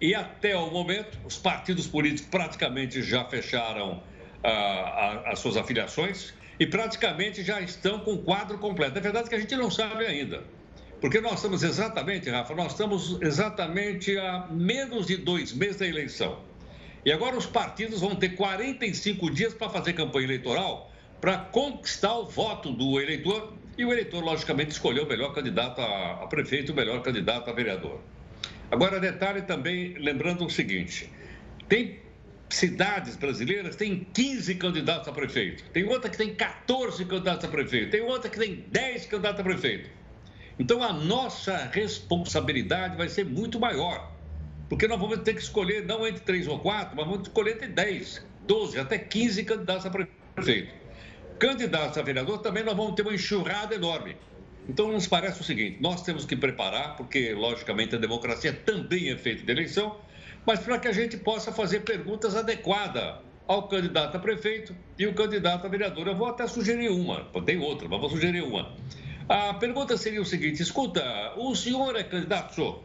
E 0.00 0.14
até 0.14 0.56
o 0.56 0.70
momento, 0.70 1.18
os 1.26 1.36
partidos 1.36 1.86
políticos 1.86 2.30
praticamente 2.30 3.02
já 3.02 3.22
fecharam 3.26 3.98
uh, 3.98 5.26
as 5.26 5.40
suas 5.40 5.58
afiliações 5.58 6.32
e 6.58 6.66
praticamente 6.66 7.42
já 7.42 7.60
estão 7.60 7.98
com 8.00 8.14
o 8.14 8.22
quadro 8.22 8.56
completo. 8.56 8.96
É 8.96 9.00
verdade 9.02 9.28
que 9.28 9.34
a 9.34 9.38
gente 9.38 9.54
não 9.56 9.70
sabe 9.70 10.06
ainda. 10.06 10.42
Porque 11.02 11.20
nós 11.20 11.34
estamos 11.34 11.62
exatamente, 11.62 12.30
Rafa, 12.30 12.54
nós 12.54 12.72
estamos 12.72 13.20
exatamente 13.20 14.16
a 14.16 14.46
menos 14.50 15.06
de 15.06 15.18
dois 15.18 15.52
meses 15.52 15.76
da 15.76 15.86
eleição. 15.86 16.38
E 17.04 17.12
agora 17.12 17.36
os 17.36 17.44
partidos 17.44 18.00
vão 18.00 18.16
ter 18.16 18.30
45 18.30 19.30
dias 19.30 19.52
para 19.52 19.68
fazer 19.68 19.92
campanha 19.92 20.24
eleitoral 20.24 20.93
para 21.24 21.38
conquistar 21.38 22.18
o 22.18 22.26
voto 22.26 22.70
do 22.70 23.00
eleitor 23.00 23.54
e 23.78 23.84
o 23.86 23.90
eleitor, 23.90 24.22
logicamente, 24.22 24.72
escolheu 24.72 25.04
o 25.04 25.08
melhor 25.08 25.32
candidato 25.32 25.80
a, 25.80 26.26
prefeito, 26.26 26.70
o 26.72 26.74
melhor 26.74 27.00
candidato 27.00 27.48
a 27.48 27.52
vereador. 27.54 27.98
Agora, 28.70 29.00
detalhe 29.00 29.40
também, 29.40 29.94
lembrando 29.94 30.44
o 30.44 30.50
seguinte: 30.50 31.10
tem 31.66 31.98
cidades 32.50 33.16
brasileiras 33.16 33.74
tem 33.74 34.06
15 34.12 34.54
candidatos 34.56 35.08
a 35.08 35.12
prefeito, 35.12 35.64
tem 35.70 35.84
outra 35.84 36.10
que 36.10 36.18
tem 36.18 36.34
14 36.34 37.02
candidatos 37.06 37.46
a 37.46 37.48
prefeito, 37.48 37.90
tem 37.90 38.02
outra 38.02 38.28
que 38.28 38.38
tem 38.38 38.62
10 38.70 39.06
candidatos 39.06 39.40
a 39.40 39.44
prefeito. 39.44 39.88
Então, 40.58 40.82
a 40.82 40.92
nossa 40.92 41.70
responsabilidade 41.72 42.98
vai 42.98 43.08
ser 43.08 43.24
muito 43.24 43.58
maior. 43.58 44.12
Porque 44.68 44.86
nós 44.86 45.00
vamos 45.00 45.20
ter 45.20 45.32
que 45.32 45.40
escolher 45.40 45.86
não 45.86 46.06
entre 46.06 46.20
três 46.20 46.46
ou 46.46 46.58
quatro, 46.58 46.94
mas 46.94 47.06
vamos 47.06 47.26
escolher 47.26 47.52
entre 47.54 47.68
10, 47.68 48.26
12, 48.46 48.78
até 48.78 48.98
15 48.98 49.42
candidatos 49.44 49.86
a 49.86 49.90
prefeito. 49.90 50.83
Candidatos 51.38 51.98
a 51.98 52.02
vereador 52.02 52.38
também 52.38 52.62
nós 52.62 52.76
vamos 52.76 52.94
ter 52.94 53.02
uma 53.02 53.14
enxurrada 53.14 53.74
enorme. 53.74 54.16
Então, 54.68 54.90
nos 54.90 55.06
parece 55.06 55.40
o 55.40 55.44
seguinte: 55.44 55.78
nós 55.80 56.02
temos 56.02 56.24
que 56.24 56.36
preparar, 56.36 56.96
porque, 56.96 57.34
logicamente, 57.34 57.94
a 57.94 57.98
democracia 57.98 58.52
também 58.52 59.10
é 59.10 59.16
feita 59.16 59.42
de 59.42 59.52
eleição, 59.52 59.96
mas 60.46 60.60
para 60.60 60.78
que 60.78 60.88
a 60.88 60.92
gente 60.92 61.16
possa 61.16 61.52
fazer 61.52 61.80
perguntas 61.80 62.34
adequadas 62.34 63.16
ao 63.46 63.68
candidato 63.68 64.16
a 64.16 64.20
prefeito 64.20 64.74
e 64.98 65.06
o 65.06 65.14
candidato 65.14 65.66
a 65.66 65.68
vereador. 65.68 66.06
Eu 66.06 66.16
vou 66.16 66.28
até 66.28 66.46
sugerir 66.46 66.88
uma, 66.88 67.24
tem 67.44 67.58
outra, 67.58 67.88
mas 67.88 68.00
vou 68.00 68.08
sugerir 68.08 68.42
uma. 68.42 68.72
A 69.28 69.54
pergunta 69.54 69.96
seria 69.96 70.22
o 70.22 70.24
seguinte: 70.24 70.62
escuta, 70.62 71.02
o 71.36 71.54
senhor 71.54 71.96
é 71.96 72.04
candidato, 72.04 72.54
senhor? 72.54 72.82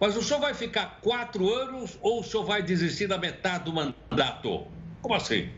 Mas 0.00 0.16
o 0.16 0.22
senhor 0.22 0.40
vai 0.40 0.54
ficar 0.54 1.00
quatro 1.02 1.52
anos 1.52 1.98
ou 2.00 2.20
o 2.20 2.24
senhor 2.24 2.44
vai 2.44 2.62
desistir 2.62 3.08
da 3.08 3.18
metade 3.18 3.64
do 3.64 3.72
mandato? 3.72 4.66
Como 5.02 5.14
assim? 5.14 5.50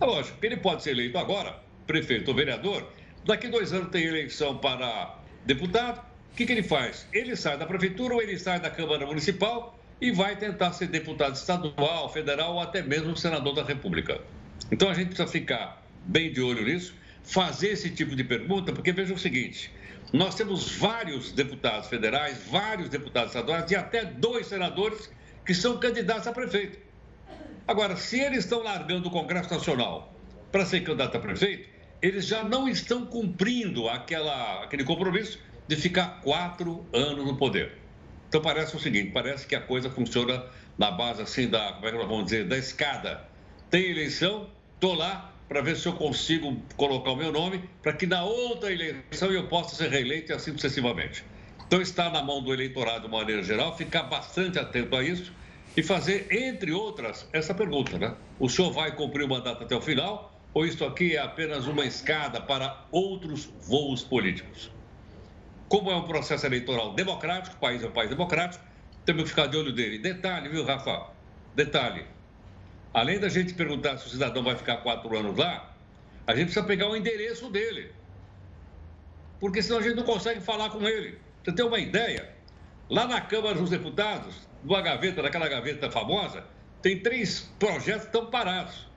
É 0.00 0.04
lógico, 0.04 0.38
ele 0.42 0.56
pode 0.56 0.84
ser 0.84 0.90
eleito 0.90 1.18
agora, 1.18 1.60
prefeito 1.88 2.28
ou 2.28 2.36
vereador. 2.36 2.86
Daqui 3.24 3.48
dois 3.48 3.72
anos 3.72 3.90
tem 3.90 4.04
eleição 4.04 4.58
para 4.58 5.18
deputado. 5.44 6.06
O 6.32 6.36
que, 6.36 6.46
que 6.46 6.52
ele 6.52 6.62
faz? 6.62 7.08
Ele 7.12 7.34
sai 7.34 7.58
da 7.58 7.66
prefeitura 7.66 8.14
ou 8.14 8.22
ele 8.22 8.38
sai 8.38 8.60
da 8.60 8.70
Câmara 8.70 9.04
Municipal 9.04 9.76
e 10.00 10.12
vai 10.12 10.36
tentar 10.36 10.72
ser 10.72 10.86
deputado 10.86 11.34
estadual, 11.34 12.12
federal 12.12 12.54
ou 12.54 12.60
até 12.60 12.80
mesmo 12.82 13.16
senador 13.16 13.54
da 13.54 13.64
República. 13.64 14.20
Então 14.70 14.88
a 14.88 14.94
gente 14.94 15.08
precisa 15.08 15.26
ficar 15.26 15.82
bem 16.04 16.32
de 16.32 16.40
olho 16.40 16.64
nisso, 16.64 16.94
fazer 17.24 17.70
esse 17.70 17.90
tipo 17.90 18.14
de 18.14 18.22
pergunta, 18.22 18.72
porque 18.72 18.92
veja 18.92 19.12
o 19.12 19.18
seguinte: 19.18 19.72
nós 20.12 20.34
temos 20.36 20.76
vários 20.76 21.32
deputados 21.32 21.88
federais, 21.88 22.38
vários 22.48 22.88
deputados 22.88 23.30
estaduais 23.30 23.68
e 23.70 23.76
até 23.76 24.04
dois 24.04 24.46
senadores 24.46 25.10
que 25.44 25.54
são 25.54 25.78
candidatos 25.78 26.28
a 26.28 26.32
prefeito. 26.32 26.78
Agora, 27.66 27.96
se 27.96 28.20
eles 28.20 28.44
estão 28.44 28.62
largando 28.62 29.08
o 29.08 29.10
Congresso 29.10 29.52
Nacional 29.52 30.14
para 30.50 30.64
ser 30.64 30.80
candidato 30.80 31.16
a 31.16 31.20
prefeito, 31.20 31.68
eles 32.00 32.26
já 32.26 32.44
não 32.44 32.68
estão 32.68 33.04
cumprindo 33.06 33.88
aquela, 33.88 34.64
aquele 34.64 34.84
compromisso 34.84 35.38
de 35.66 35.76
ficar 35.76 36.20
quatro 36.22 36.86
anos 36.92 37.26
no 37.26 37.36
poder. 37.36 37.72
Então 38.28 38.40
parece 38.40 38.76
o 38.76 38.80
seguinte, 38.80 39.10
parece 39.12 39.46
que 39.46 39.54
a 39.54 39.60
coisa 39.60 39.90
funciona 39.90 40.44
na 40.76 40.90
base 40.90 41.22
assim 41.22 41.48
da, 41.48 41.72
como 41.72 41.86
é 41.86 41.90
que 41.90 41.98
nós 41.98 42.08
vamos 42.08 42.24
dizer, 42.24 42.44
da 42.46 42.56
escada. 42.56 43.24
Tem 43.70 43.90
eleição, 43.90 44.48
estou 44.74 44.94
lá 44.94 45.32
para 45.48 45.62
ver 45.62 45.76
se 45.76 45.86
eu 45.86 45.94
consigo 45.94 46.56
colocar 46.76 47.10
o 47.10 47.16
meu 47.16 47.32
nome 47.32 47.68
para 47.82 47.94
que 47.94 48.06
na 48.06 48.22
outra 48.22 48.70
eleição 48.70 49.32
eu 49.32 49.48
possa 49.48 49.74
ser 49.74 49.90
reeleito 49.90 50.30
e 50.30 50.34
assim 50.34 50.52
sucessivamente. 50.52 51.24
Então 51.66 51.80
está 51.80 52.10
na 52.10 52.22
mão 52.22 52.42
do 52.42 52.52
eleitorado 52.52 53.06
de 53.06 53.10
maneira 53.10 53.42
geral 53.42 53.76
ficar 53.76 54.04
bastante 54.04 54.58
atento 54.58 54.94
a 54.94 55.02
isso 55.02 55.32
e 55.76 55.82
fazer, 55.82 56.26
entre 56.30 56.72
outras, 56.72 57.28
essa 57.32 57.54
pergunta, 57.54 57.98
né? 57.98 58.14
O 58.38 58.48
senhor 58.48 58.70
vai 58.72 58.94
cumprir 58.94 59.24
o 59.24 59.28
mandato 59.28 59.64
até 59.64 59.76
o 59.76 59.80
final 59.80 60.37
ou 60.58 60.66
isso 60.66 60.84
aqui 60.84 61.14
é 61.14 61.20
apenas 61.20 61.68
uma 61.68 61.84
escada 61.84 62.40
para 62.40 62.84
outros 62.90 63.44
voos 63.60 64.02
políticos? 64.02 64.72
Como 65.68 65.88
é 65.88 65.94
um 65.94 66.02
processo 66.02 66.46
eleitoral 66.46 66.94
democrático, 66.94 67.54
o 67.54 67.60
país 67.60 67.80
é 67.80 67.86
um 67.86 67.92
país 67.92 68.10
democrático, 68.10 68.64
temos 69.04 69.22
que 69.22 69.28
ficar 69.28 69.46
de 69.46 69.56
olho 69.56 69.72
dele. 69.72 70.00
Detalhe, 70.00 70.48
viu, 70.48 70.64
Rafa? 70.64 71.12
Detalhe. 71.54 72.06
Além 72.92 73.20
da 73.20 73.28
gente 73.28 73.54
perguntar 73.54 73.98
se 73.98 74.08
o 74.08 74.10
cidadão 74.10 74.42
vai 74.42 74.56
ficar 74.56 74.78
quatro 74.78 75.16
anos 75.16 75.38
lá, 75.38 75.72
a 76.26 76.34
gente 76.34 76.46
precisa 76.46 76.66
pegar 76.66 76.88
o 76.88 76.96
endereço 76.96 77.48
dele. 77.50 77.92
Porque 79.38 79.62
senão 79.62 79.78
a 79.78 79.82
gente 79.82 79.94
não 79.94 80.02
consegue 80.02 80.40
falar 80.40 80.70
com 80.70 80.88
ele. 80.88 81.20
Você 81.44 81.52
tem 81.52 81.64
uma 81.64 81.78
ideia? 81.78 82.34
Lá 82.90 83.06
na 83.06 83.20
Câmara 83.20 83.54
dos 83.54 83.70
Deputados, 83.70 84.34
numa 84.64 84.82
gaveta, 84.82 85.22
naquela 85.22 85.48
gaveta 85.48 85.88
famosa, 85.88 86.44
tem 86.82 86.98
três 86.98 87.48
projetos 87.60 88.08
que 88.08 88.08
estão 88.08 88.26
parados. 88.26 88.87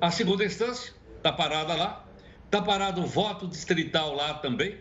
A 0.00 0.10
segunda 0.10 0.44
instância 0.44 0.92
está 1.16 1.32
parada 1.32 1.74
lá, 1.74 2.04
está 2.44 2.60
parado 2.60 3.02
o 3.02 3.06
voto 3.06 3.46
distrital 3.46 4.14
lá 4.14 4.34
também, 4.34 4.78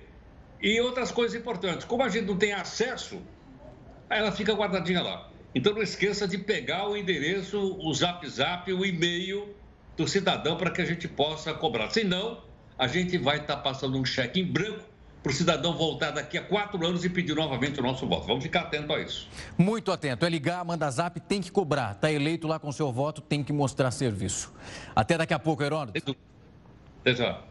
e 0.62 0.80
outras 0.82 1.12
coisas 1.12 1.40
importantes. 1.40 1.86
Como 1.86 2.04
a 2.04 2.10
gente 2.10 2.26
não 2.26 2.38
tem 2.38 2.54
acesso, 2.54 3.22
ela 4.10 4.32
fica 4.32 4.54
guardadinha 4.54 5.02
lá. 5.02 5.30
Então 5.54 5.74
não 5.74 5.82
esqueça 5.82 6.28
de 6.28 6.38
pegar 6.38 6.88
o 6.90 6.98
endereço, 6.98 7.78
o 7.80 7.94
zap 7.94 8.28
zap, 8.28 8.72
o 8.72 8.86
e-mail 8.86 9.56
do 9.96 10.08
cidadão 10.08 10.58
para 10.58 10.70
que 10.70 10.82
a 10.82 10.86
gente 10.86 11.08
possa 11.08 11.54
cobrar. 11.54 11.90
Senão, 11.90 12.44
a 12.78 12.88
gente 12.88 13.18
vai 13.18 13.38
estar 13.38 13.56
tá 13.56 13.62
passando 13.62 13.98
um 13.98 14.04
cheque 14.04 14.42
em 14.42 14.46
branco 14.46 14.95
para 15.26 15.32
o 15.32 15.36
cidadão 15.36 15.76
voltar 15.76 16.12
daqui 16.12 16.38
a 16.38 16.44
quatro 16.44 16.86
anos 16.86 17.04
e 17.04 17.10
pedir 17.10 17.36
novamente 17.36 17.80
o 17.80 17.84
nosso 17.84 18.06
voto. 18.08 18.28
Vamos 18.28 18.44
ficar 18.44 18.62
atento 18.62 18.94
a 18.94 19.02
isso. 19.02 19.28
Muito 19.58 19.92
atento. 19.92 20.24
É 20.24 20.30
ligar, 20.30 20.64
manda 20.64 20.88
zap, 20.92 21.20
tem 21.20 21.42
que 21.42 21.52
cobrar. 21.52 21.94
Está 21.94 22.12
eleito 22.12 22.48
lá 22.48 22.60
com 22.60 22.72
seu 22.72 22.92
voto, 22.92 23.22
tem 23.22 23.44
que 23.44 23.52
mostrar 23.52 23.90
serviço. 23.90 24.54
Até 24.96 25.18
daqui 25.18 25.34
a 25.34 25.40
pouco, 25.40 25.64
Heródoto. 25.64 26.16
Até 27.02 27.16
já. 27.16 27.42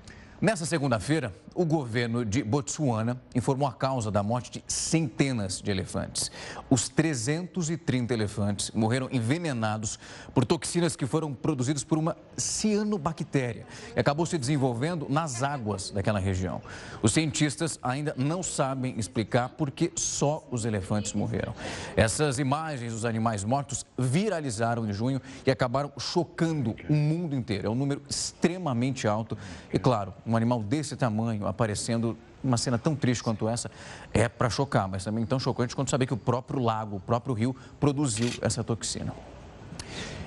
Nessa 0.41 0.65
segunda-feira, 0.65 1.35
o 1.55 1.65
governo 1.65 2.25
de 2.25 2.43
Botsuana 2.43 3.21
informou 3.35 3.69
a 3.69 3.73
causa 3.73 4.11
da 4.11 4.23
morte 4.23 4.51
de 4.51 4.65
centenas 4.67 5.61
de 5.63 5.71
elefantes. 5.71 6.31
Os 6.69 6.89
330 6.89 8.13
elefantes 8.13 8.71
morreram 8.73 9.09
envenenados 9.13 9.99
por 10.35 10.45
toxinas 10.45 10.97
que 10.97 11.07
foram 11.07 11.33
produzidas 11.33 11.85
por 11.85 11.97
uma 11.97 12.17
cianobactéria 12.37 13.67
e 13.95 14.01
acabou 14.01 14.27
se 14.27 14.37
desenvolvendo 14.37 15.07
nas 15.09 15.43
águas 15.43 15.91
daquela 15.91 16.19
região. 16.19 16.61
Os 17.03 17.13
cientistas 17.13 17.79
ainda 17.83 18.15
não 18.17 18.43
sabem 18.43 18.99
explicar 18.99 19.51
por 19.51 19.71
que 19.71 19.93
só 19.97 20.47
os 20.51 20.65
elefantes 20.65 21.13
morreram. 21.13 21.55
Essas 21.97 22.39
imagens 22.39 22.93
dos 22.93 23.05
animais 23.05 23.45
mortos 23.45 23.87
viralizaram 23.97 24.89
em 24.89 24.93
junho 24.93 25.21
e 25.47 25.51
acabaram 25.51 25.93
chocando 25.99 26.75
o 26.89 26.95
mundo 26.95 27.37
inteiro. 27.37 27.69
É 27.69 27.71
um 27.71 27.75
número 27.75 28.03
extremamente 28.09 29.07
alto 29.07 29.39
e, 29.73 29.79
claro, 29.79 30.13
um 30.27 30.37
animal 30.37 30.63
desse 30.63 30.97
tamanho 30.97 31.44
aparecendo 31.47 32.17
uma 32.43 32.57
cena 32.57 32.79
tão 32.79 32.95
triste 32.95 33.23
quanto 33.23 33.49
essa 33.49 33.71
é 34.13 34.29
para 34.29 34.51
chocar, 34.51 34.87
mas 34.87 35.05
também 35.05 35.25
tão 35.25 35.39
chocante 35.39 35.75
quanto 35.75 35.91
saber 35.91 36.07
que 36.07 36.15
o 36.15 36.17
próprio 36.17 36.61
lago, 36.61 36.97
o 36.97 37.01
próprio 37.01 37.35
rio 37.35 37.57
produziu 37.81 38.31
essa 38.43 38.63
toxina. 38.63 39.13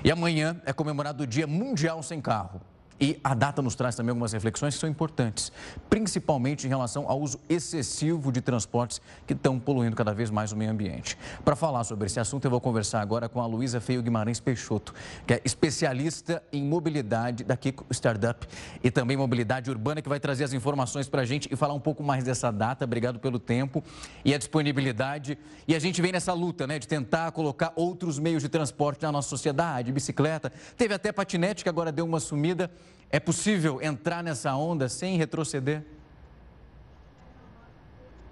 E 0.02 0.10
amanhã 0.10 0.60
é 0.64 0.72
comemorado 0.72 1.24
o 1.24 1.26
Dia 1.26 1.46
Mundial 1.46 2.02
Sem 2.02 2.20
Carro. 2.20 2.60
E 3.00 3.18
a 3.22 3.34
data 3.34 3.62
nos 3.62 3.74
traz 3.74 3.94
também 3.94 4.10
algumas 4.10 4.32
reflexões 4.32 4.74
que 4.74 4.80
são 4.80 4.88
importantes, 4.88 5.52
principalmente 5.88 6.66
em 6.66 6.68
relação 6.68 7.08
ao 7.08 7.20
uso 7.20 7.38
excessivo 7.48 8.32
de 8.32 8.40
transportes 8.40 9.00
que 9.26 9.34
estão 9.34 9.58
poluindo 9.58 9.94
cada 9.94 10.12
vez 10.12 10.30
mais 10.30 10.50
o 10.50 10.56
meio 10.56 10.70
ambiente. 10.70 11.16
Para 11.44 11.54
falar 11.54 11.84
sobre 11.84 12.06
esse 12.06 12.18
assunto, 12.18 12.44
eu 12.44 12.50
vou 12.50 12.60
conversar 12.60 13.00
agora 13.00 13.28
com 13.28 13.40
a 13.40 13.46
Luísa 13.46 13.80
Feio 13.80 14.02
Guimarães 14.02 14.40
Peixoto, 14.40 14.92
que 15.26 15.34
é 15.34 15.40
especialista 15.44 16.42
em 16.52 16.62
mobilidade 16.64 17.44
da 17.44 17.56
Kiko 17.56 17.86
Startup 17.90 18.46
e 18.82 18.90
também 18.90 19.16
mobilidade 19.16 19.70
urbana, 19.70 20.02
que 20.02 20.08
vai 20.08 20.18
trazer 20.18 20.44
as 20.44 20.52
informações 20.52 21.08
para 21.08 21.22
a 21.22 21.24
gente 21.24 21.48
e 21.52 21.56
falar 21.56 21.74
um 21.74 21.80
pouco 21.80 22.02
mais 22.02 22.24
dessa 22.24 22.50
data. 22.50 22.84
Obrigado 22.84 23.20
pelo 23.20 23.38
tempo 23.38 23.82
e 24.24 24.34
a 24.34 24.38
disponibilidade. 24.38 25.38
E 25.66 25.74
a 25.74 25.78
gente 25.78 26.02
vem 26.02 26.12
nessa 26.12 26.32
luta, 26.32 26.66
né, 26.66 26.78
de 26.78 26.88
tentar 26.88 27.30
colocar 27.32 27.72
outros 27.76 28.18
meios 28.18 28.42
de 28.42 28.48
transporte 28.48 29.02
na 29.02 29.12
nossa 29.12 29.28
sociedade, 29.28 29.92
bicicleta. 29.92 30.52
Teve 30.76 30.94
até 30.94 31.12
patinete, 31.12 31.62
que 31.62 31.68
agora 31.68 31.92
deu 31.92 32.04
uma 32.04 32.18
sumida. 32.18 32.70
É 33.10 33.18
possível 33.18 33.80
entrar 33.80 34.22
nessa 34.22 34.54
onda 34.54 34.88
sem 34.88 35.16
retroceder? 35.16 35.82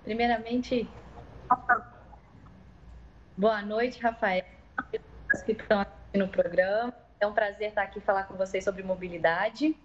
Primeiramente, 0.04 0.88
boa 3.36 3.62
noite, 3.62 4.00
Rafael, 4.00 4.44
que 5.44 5.52
estão 5.52 5.80
aqui 5.80 6.18
no 6.18 6.28
programa. 6.28 6.94
É 7.18 7.26
um 7.26 7.32
prazer 7.32 7.70
estar 7.70 7.82
aqui 7.82 8.00
falar 8.00 8.24
com 8.24 8.34
vocês 8.34 8.62
sobre 8.62 8.82
mobilidade. 8.82 9.76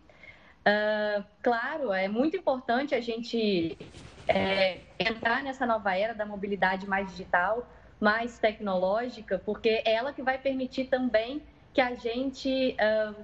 Uh, 0.62 1.24
claro, 1.42 1.92
é 1.92 2.08
muito 2.08 2.38
importante 2.38 2.94
a 2.94 3.02
gente 3.02 3.78
é, 4.28 4.80
entrar 5.00 5.42
nessa 5.42 5.66
nova 5.66 5.98
era 5.98 6.14
da 6.14 6.26
mobilidade 6.26 6.88
mais 6.88 7.10
digital, 7.10 7.68
mais 8.00 8.38
tecnológica, 8.38 9.40
porque 9.40 9.82
é 9.86 9.94
ela 9.94 10.14
que 10.14 10.22
vai 10.22 10.38
permitir 10.38 10.86
também 10.86 11.42
que 11.74 11.82
a 11.82 11.96
gente 11.96 12.76
uh, 12.76 13.16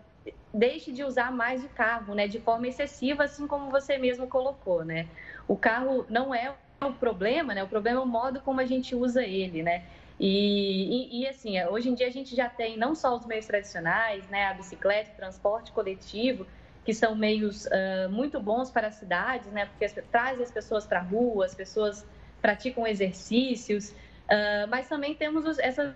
deixe 0.58 0.92
de 0.92 1.04
usar 1.04 1.32
mais 1.32 1.64
o 1.64 1.70
carro, 1.70 2.16
né, 2.16 2.28
de 2.28 2.40
forma 2.40 2.68
excessiva, 2.68 3.24
assim 3.24 3.48
como 3.48 3.70
você 3.70 3.98
mesmo 3.98 4.28
colocou, 4.28 4.84
né? 4.84 5.08
O 5.48 5.56
carro 5.56 6.06
não 6.10 6.34
é 6.34 6.54
o 6.82 6.92
problema, 6.94 7.54
né? 7.54 7.64
O 7.64 7.68
problema 7.68 8.00
é 8.00 8.04
o 8.04 8.08
modo 8.08 8.42
como 8.42 8.60
a 8.60 8.66
gente 8.66 8.96
usa 8.96 9.24
ele, 9.24 9.64
né? 9.64 9.86
E, 10.20 11.20
e, 11.20 11.22
e, 11.22 11.28
assim, 11.28 11.64
hoje 11.66 11.90
em 11.90 11.94
dia 11.94 12.08
a 12.08 12.12
gente 12.12 12.36
já 12.36 12.50
tem 12.50 12.76
não 12.76 12.96
só 12.96 13.16
os 13.16 13.26
meios 13.26 13.46
tradicionais, 13.46 14.28
né, 14.30 14.48
a 14.48 14.54
bicicleta, 14.54 15.12
o 15.12 15.16
transporte 15.16 15.72
coletivo, 15.72 16.48
que 16.84 16.94
são 16.94 17.16
meios 17.16 17.66
uh, 17.68 18.10
muito 18.10 18.40
bons 18.40 18.72
para 18.72 18.88
as 18.88 18.96
cidades, 18.96 19.52
né, 19.52 19.68
porque 19.68 19.88
trazem 20.12 20.44
as 20.44 20.52
pessoas 20.52 20.88
para 20.88 21.00
a 21.00 21.04
rua, 21.04 21.46
as 21.46 21.54
pessoas 21.54 22.04
praticam 22.42 22.88
exercícios, 22.88 23.92
uh, 23.92 24.68
mas 24.70 24.90
também 24.90 25.14
temos 25.14 25.46
os, 25.46 25.60
essas 25.60 25.94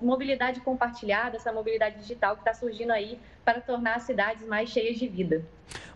mobilidade 0.00 0.60
compartilhada, 0.60 1.36
essa 1.36 1.52
mobilidade 1.52 1.98
digital 1.98 2.34
que 2.34 2.42
está 2.42 2.54
surgindo 2.54 2.92
aí 2.92 3.18
para 3.44 3.60
tornar 3.60 3.96
as 3.96 4.04
cidades 4.04 4.46
mais 4.46 4.68
cheias 4.68 4.96
de 4.98 5.08
vida. 5.08 5.44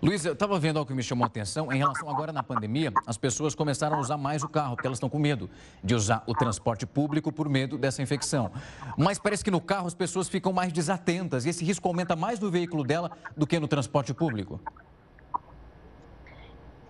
Luísa, 0.02 0.28
eu 0.28 0.32
estava 0.32 0.58
vendo 0.58 0.78
algo 0.78 0.88
que 0.88 0.94
me 0.94 1.02
chamou 1.02 1.24
a 1.24 1.26
atenção. 1.26 1.72
Em 1.72 1.78
relação 1.78 2.08
agora 2.10 2.32
na 2.32 2.42
pandemia, 2.42 2.92
as 3.06 3.16
pessoas 3.16 3.54
começaram 3.54 3.96
a 3.96 4.00
usar 4.00 4.16
mais 4.16 4.42
o 4.42 4.48
carro, 4.48 4.74
porque 4.74 4.86
elas 4.86 4.96
estão 4.96 5.08
com 5.08 5.18
medo 5.18 5.48
de 5.82 5.94
usar 5.94 6.22
o 6.26 6.34
transporte 6.34 6.86
público 6.86 7.32
por 7.32 7.48
medo 7.48 7.78
dessa 7.78 8.02
infecção. 8.02 8.50
Mas 8.96 9.18
parece 9.18 9.44
que 9.44 9.50
no 9.50 9.60
carro 9.60 9.86
as 9.86 9.94
pessoas 9.94 10.28
ficam 10.28 10.52
mais 10.52 10.72
desatentas 10.72 11.44
e 11.44 11.50
esse 11.50 11.64
risco 11.64 11.86
aumenta 11.86 12.16
mais 12.16 12.40
no 12.40 12.50
veículo 12.50 12.82
dela 12.82 13.10
do 13.36 13.46
que 13.46 13.58
no 13.58 13.68
transporte 13.68 14.12
público. 14.12 14.60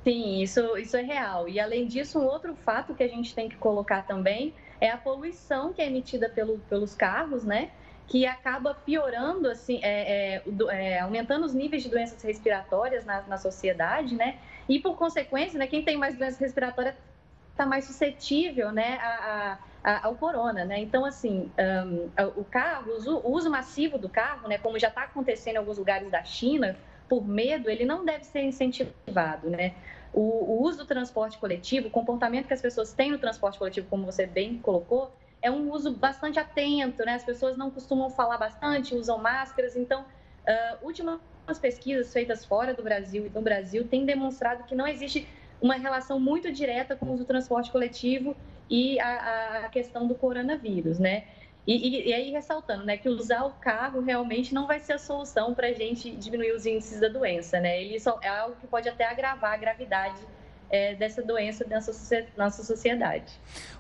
Sim, 0.02 0.40
isso, 0.40 0.76
isso 0.76 0.96
é 0.96 1.02
real. 1.02 1.48
E 1.48 1.58
além 1.58 1.86
disso, 1.86 2.18
um 2.20 2.24
outro 2.24 2.54
fato 2.64 2.94
que 2.94 3.02
a 3.02 3.08
gente 3.08 3.34
tem 3.34 3.48
que 3.48 3.56
colocar 3.56 4.06
também 4.06 4.54
é 4.80 4.90
a 4.90 4.96
poluição 4.96 5.72
que 5.72 5.80
é 5.80 5.86
emitida 5.86 6.28
pelo, 6.28 6.58
pelos 6.68 6.94
carros, 6.94 7.44
né? 7.44 7.70
Que 8.06 8.26
acaba 8.26 8.74
piorando, 8.74 9.48
assim, 9.48 9.80
é, 9.82 10.36
é, 10.36 10.42
é, 10.70 11.00
aumentando 11.00 11.44
os 11.44 11.54
níveis 11.54 11.82
de 11.82 11.88
doenças 11.88 12.22
respiratórias 12.22 13.04
na, 13.04 13.22
na 13.22 13.36
sociedade, 13.36 14.14
né? 14.14 14.38
E 14.68 14.78
por 14.78 14.96
consequência, 14.96 15.58
né, 15.58 15.66
quem 15.66 15.82
tem 15.82 15.96
mais 15.96 16.16
doenças 16.16 16.38
respiratórias 16.38 16.94
está 17.50 17.64
mais 17.64 17.86
suscetível, 17.86 18.70
né, 18.70 18.98
a, 19.00 19.58
a, 19.82 20.06
ao 20.06 20.14
corona, 20.14 20.64
né? 20.64 20.78
Então, 20.78 21.04
assim, 21.04 21.50
um, 21.86 22.10
o 22.36 22.44
carro, 22.44 22.92
o 23.24 23.30
uso 23.32 23.50
massivo 23.50 23.96
do 23.96 24.08
carro, 24.08 24.48
né, 24.48 24.58
como 24.58 24.78
já 24.78 24.88
está 24.88 25.04
acontecendo 25.04 25.54
em 25.54 25.58
alguns 25.58 25.78
lugares 25.78 26.10
da 26.10 26.22
China, 26.22 26.76
por 27.08 27.26
medo, 27.26 27.70
ele 27.70 27.84
não 27.84 28.04
deve 28.04 28.24
ser 28.24 28.42
incentivado, 28.42 29.48
né? 29.48 29.74
O, 30.16 30.20
o, 30.22 30.62
uso 30.62 30.78
do 30.78 30.86
transporte 30.86 31.36
coletivo, 31.36 31.88
o 31.88 31.90
comportamento 31.90 32.46
que 32.46 32.54
as 32.54 32.62
pessoas 32.62 32.90
têm 32.90 33.10
no 33.10 33.18
transporte 33.18 33.58
coletivo, 33.58 33.86
como 33.90 34.06
você 34.06 34.26
bem 34.26 34.58
colocou, 34.58 35.14
é 35.42 35.50
um 35.50 35.70
uso 35.70 35.92
bastante 35.92 36.38
atento, 36.38 37.04
né? 37.04 37.16
As 37.16 37.22
pessoas 37.22 37.54
não 37.54 37.70
costumam 37.70 38.08
falar 38.08 38.38
bastante, 38.38 38.94
usam 38.94 39.18
máscaras. 39.18 39.76
Então, 39.76 40.00
uh, 40.02 40.86
últimas 40.86 41.20
pesquisas 41.60 42.10
feitas 42.14 42.46
fora 42.46 42.72
do 42.72 42.82
Brasil 42.82 43.26
e 43.26 43.28
no 43.28 43.42
Brasil 43.42 43.86
têm 43.86 44.06
demonstrado 44.06 44.64
que 44.64 44.74
não 44.74 44.86
existe 44.86 45.28
uma 45.60 45.74
relação 45.74 46.18
muito 46.18 46.50
direta 46.50 46.96
com 46.96 47.04
o 47.04 47.12
uso 47.12 47.24
do 47.24 47.26
transporte 47.26 47.70
coletivo 47.70 48.34
e 48.70 48.98
a, 48.98 49.66
a 49.66 49.68
questão 49.68 50.08
do 50.08 50.14
coronavírus, 50.14 50.98
né? 50.98 51.24
E, 51.66 51.74
e, 51.74 52.08
e, 52.10 52.14
aí, 52.14 52.30
ressaltando, 52.30 52.84
né, 52.84 52.96
que 52.96 53.08
usar 53.08 53.44
o 53.44 53.52
carro 53.54 54.00
realmente 54.00 54.54
não 54.54 54.66
vai 54.66 54.78
ser 54.78 54.94
a 54.94 54.98
solução 54.98 55.54
para 55.54 55.68
a 55.68 55.72
gente 55.72 56.16
diminuir 56.16 56.52
os 56.52 56.64
índices 56.64 57.00
da 57.00 57.08
doença, 57.08 57.60
né? 57.60 57.82
Ele 57.82 57.98
só, 57.98 58.18
é 58.22 58.28
algo 58.28 58.56
que 58.56 58.68
pode 58.68 58.88
até 58.88 59.04
agravar 59.04 59.52
a 59.52 59.56
gravidade 59.56 60.26
é, 60.70 60.94
dessa 60.94 61.22
doença 61.22 61.64
nessa 61.68 61.92
nossa 62.36 62.62
sociedade. 62.62 63.32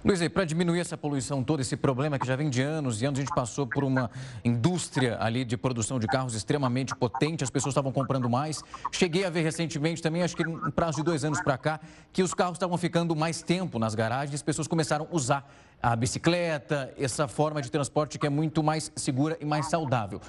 Luiz, 0.04 0.26
para 0.28 0.44
diminuir 0.44 0.80
essa 0.80 0.96
poluição 0.96 1.42
toda, 1.42 1.62
esse 1.62 1.76
problema 1.76 2.18
que 2.18 2.26
já 2.26 2.36
vem 2.36 2.48
de 2.48 2.62
anos 2.62 3.02
e 3.02 3.06
anos, 3.06 3.18
a 3.18 3.22
gente 3.22 3.34
passou 3.34 3.66
por 3.66 3.84
uma 3.84 4.10
indústria 4.44 5.16
ali 5.20 5.44
de 5.44 5.56
produção 5.56 5.98
de 5.98 6.06
carros 6.06 6.34
extremamente 6.34 6.94
potente, 6.94 7.42
as 7.42 7.50
pessoas 7.50 7.72
estavam 7.72 7.92
comprando 7.92 8.28
mais. 8.28 8.62
Cheguei 8.92 9.24
a 9.24 9.30
ver 9.30 9.42
recentemente 9.42 10.00
também, 10.00 10.22
acho 10.22 10.36
que 10.36 10.46
um 10.46 10.70
prazo 10.70 10.98
de 10.98 11.02
dois 11.02 11.24
anos 11.24 11.40
para 11.40 11.58
cá, 11.58 11.80
que 12.12 12.22
os 12.22 12.32
carros 12.34 12.56
estavam 12.56 12.76
ficando 12.76 13.14
mais 13.16 13.42
tempo 13.42 13.78
nas 13.78 13.94
garagens, 13.94 14.34
as 14.34 14.42
pessoas 14.42 14.68
começaram 14.68 15.08
a 15.10 15.14
usar 15.14 15.52
a 15.82 15.94
bicicleta, 15.94 16.92
essa 16.98 17.28
forma 17.28 17.60
de 17.60 17.70
transporte 17.70 18.18
que 18.18 18.26
é 18.26 18.30
muito 18.30 18.62
mais 18.62 18.90
segura 18.96 19.36
e 19.40 19.44
mais 19.44 19.68
saudável. 19.68 20.20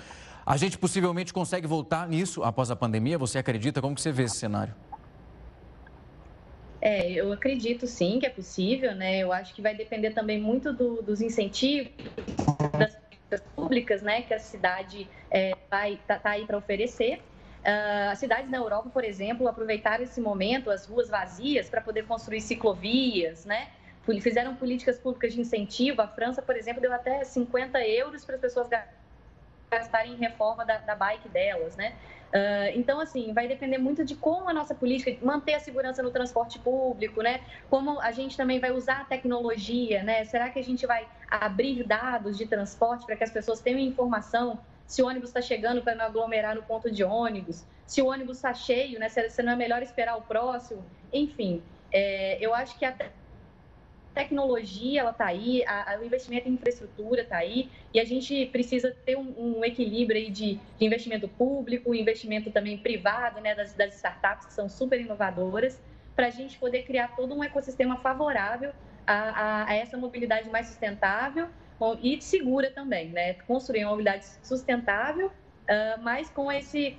A 0.45 0.55
gente 0.55 0.77
possivelmente 0.77 1.33
consegue 1.33 1.67
voltar 1.67 2.07
nisso 2.07 2.41
após 2.41 2.71
a 2.71 2.75
pandemia? 2.75 3.17
Você 3.17 3.37
acredita? 3.37 3.81
Como 3.81 3.93
que 3.93 4.01
você 4.01 4.13
vê 4.13 4.23
esse 4.23 4.37
cenário? 4.37 4.73
É, 6.79 7.11
eu 7.11 7.31
acredito 7.31 7.87
sim 7.87 8.19
que 8.19 8.25
é 8.25 8.29
possível, 8.29 8.93
né? 8.93 9.19
Eu 9.19 9.33
acho 9.33 9.53
que 9.53 9.61
vai 9.61 9.75
depender 9.75 10.11
também 10.11 10.39
muito 10.39 10.71
do, 10.73 11.01
dos 11.01 11.21
incentivos 11.21 11.91
das 13.29 13.41
públicas, 13.55 14.01
né? 14.01 14.21
Que 14.21 14.33
a 14.33 14.39
cidade 14.39 15.09
é, 15.29 15.55
vai 15.69 15.99
tá, 16.07 16.19
tá 16.19 16.31
aí 16.31 16.45
para 16.45 16.57
oferecer. 16.57 17.21
Uh, 17.63 18.11
as 18.11 18.19
cidades 18.19 18.49
na 18.49 18.57
Europa, 18.57 18.89
por 18.89 19.03
exemplo, 19.03 19.47
aproveitaram 19.47 20.03
esse 20.03 20.21
momento, 20.21 20.69
as 20.69 20.85
ruas 20.85 21.09
vazias, 21.09 21.69
para 21.69 21.81
poder 21.81 22.05
construir 22.05 22.39
ciclovias, 22.39 23.43
né? 23.43 23.67
Fizeram 24.21 24.55
políticas 24.55 24.97
públicas 24.97 25.33
de 25.33 25.41
incentivo. 25.41 26.01
A 26.01 26.07
França, 26.07 26.41
por 26.41 26.55
exemplo, 26.55 26.81
deu 26.81 26.93
até 26.93 27.25
50 27.25 27.85
euros 27.85 28.23
para 28.23 28.35
as 28.35 28.41
pessoas 28.41 28.69
gastarem 29.69 30.13
em 30.13 30.15
reforma 30.15 30.65
da, 30.65 30.77
da 30.77 30.95
bike 30.95 31.27
delas, 31.27 31.75
né? 31.75 31.93
Uh, 32.27 32.75
então, 32.75 32.99
assim, 32.99 33.33
vai 33.33 33.47
depender 33.47 33.77
muito 33.77 34.03
de 34.03 34.15
como 34.15 34.49
a 34.49 34.53
nossa 34.53 34.75
política 34.75 35.25
manter 35.25 35.53
a 35.53 35.59
segurança 35.59 36.03
no 36.03 36.11
transporte 36.11 36.59
público, 36.59 37.21
né? 37.21 37.41
Como 37.69 37.99
a 38.01 38.11
gente 38.11 38.35
também 38.35 38.59
vai 38.59 38.71
usar 38.71 39.01
a 39.01 39.05
tecnologia, 39.05 40.03
né? 40.03 40.25
Será 40.25 40.49
que 40.49 40.59
a 40.59 40.63
gente 40.63 40.85
vai 40.85 41.07
abrir 41.29 41.83
dados 41.83 42.37
de 42.37 42.45
transporte 42.45 43.05
para 43.05 43.15
que 43.15 43.23
as 43.23 43.31
pessoas 43.31 43.61
tenham 43.61 43.79
informação 43.79 44.59
se 44.85 45.01
o 45.01 45.07
ônibus 45.07 45.29
está 45.29 45.41
chegando 45.41 45.81
para 45.81 45.95
não 45.95 46.05
aglomerar 46.05 46.55
no 46.55 46.63
ponto 46.63 46.89
de 46.89 47.03
ônibus, 47.03 47.65
se 47.85 48.01
o 48.01 48.07
ônibus 48.07 48.37
está 48.37 48.53
cheio, 48.53 48.99
né? 48.99 49.09
Se 49.09 49.41
não 49.41 49.53
é 49.53 49.55
melhor 49.55 49.81
esperar 49.81 50.17
o 50.17 50.21
próximo, 50.21 50.83
enfim. 51.11 51.61
É, 51.91 52.37
eu 52.41 52.53
acho 52.53 52.77
que 52.77 52.83
até 52.83 53.11
tecnologia 54.17 55.01
ela 55.01 55.11
está 55.11 55.27
aí, 55.27 55.63
a, 55.67 55.93
a, 55.93 55.99
o 55.99 56.03
investimento 56.03 56.49
em 56.49 56.53
infraestrutura 56.53 57.21
está 57.21 57.37
aí, 57.37 57.69
e 57.93 57.99
a 57.99 58.03
gente 58.03 58.47
precisa 58.47 58.95
ter 59.05 59.15
um, 59.15 59.59
um 59.59 59.63
equilíbrio 59.63 60.19
aí 60.19 60.31
de, 60.31 60.55
de, 60.55 60.85
investimento 60.85 61.27
público, 61.27 61.93
investimento 61.93 62.49
também 62.49 62.79
privado, 62.79 63.39
né, 63.39 63.53
das, 63.53 63.73
das 63.73 63.95
startups 63.95 64.47
que 64.47 64.53
são 64.53 64.67
super 64.67 64.99
inovadoras, 64.99 65.79
para 66.15 66.27
a 66.27 66.29
gente 66.31 66.57
poder 66.57 66.81
criar 66.81 67.15
todo 67.15 67.35
um 67.35 67.43
ecossistema 67.43 67.97
favorável 67.97 68.71
a, 69.05 69.13
a, 69.13 69.69
a 69.69 69.75
essa 69.75 69.95
mobilidade 69.95 70.49
mais 70.49 70.65
sustentável 70.65 71.47
e 72.01 72.19
segura 72.19 72.71
também, 72.71 73.09
né? 73.09 73.33
Construir 73.45 73.83
uma 73.83 73.91
mobilidade 73.91 74.25
sustentável, 74.41 75.27
uh, 75.27 76.01
mas 76.01 76.27
com 76.27 76.51
esse 76.51 76.97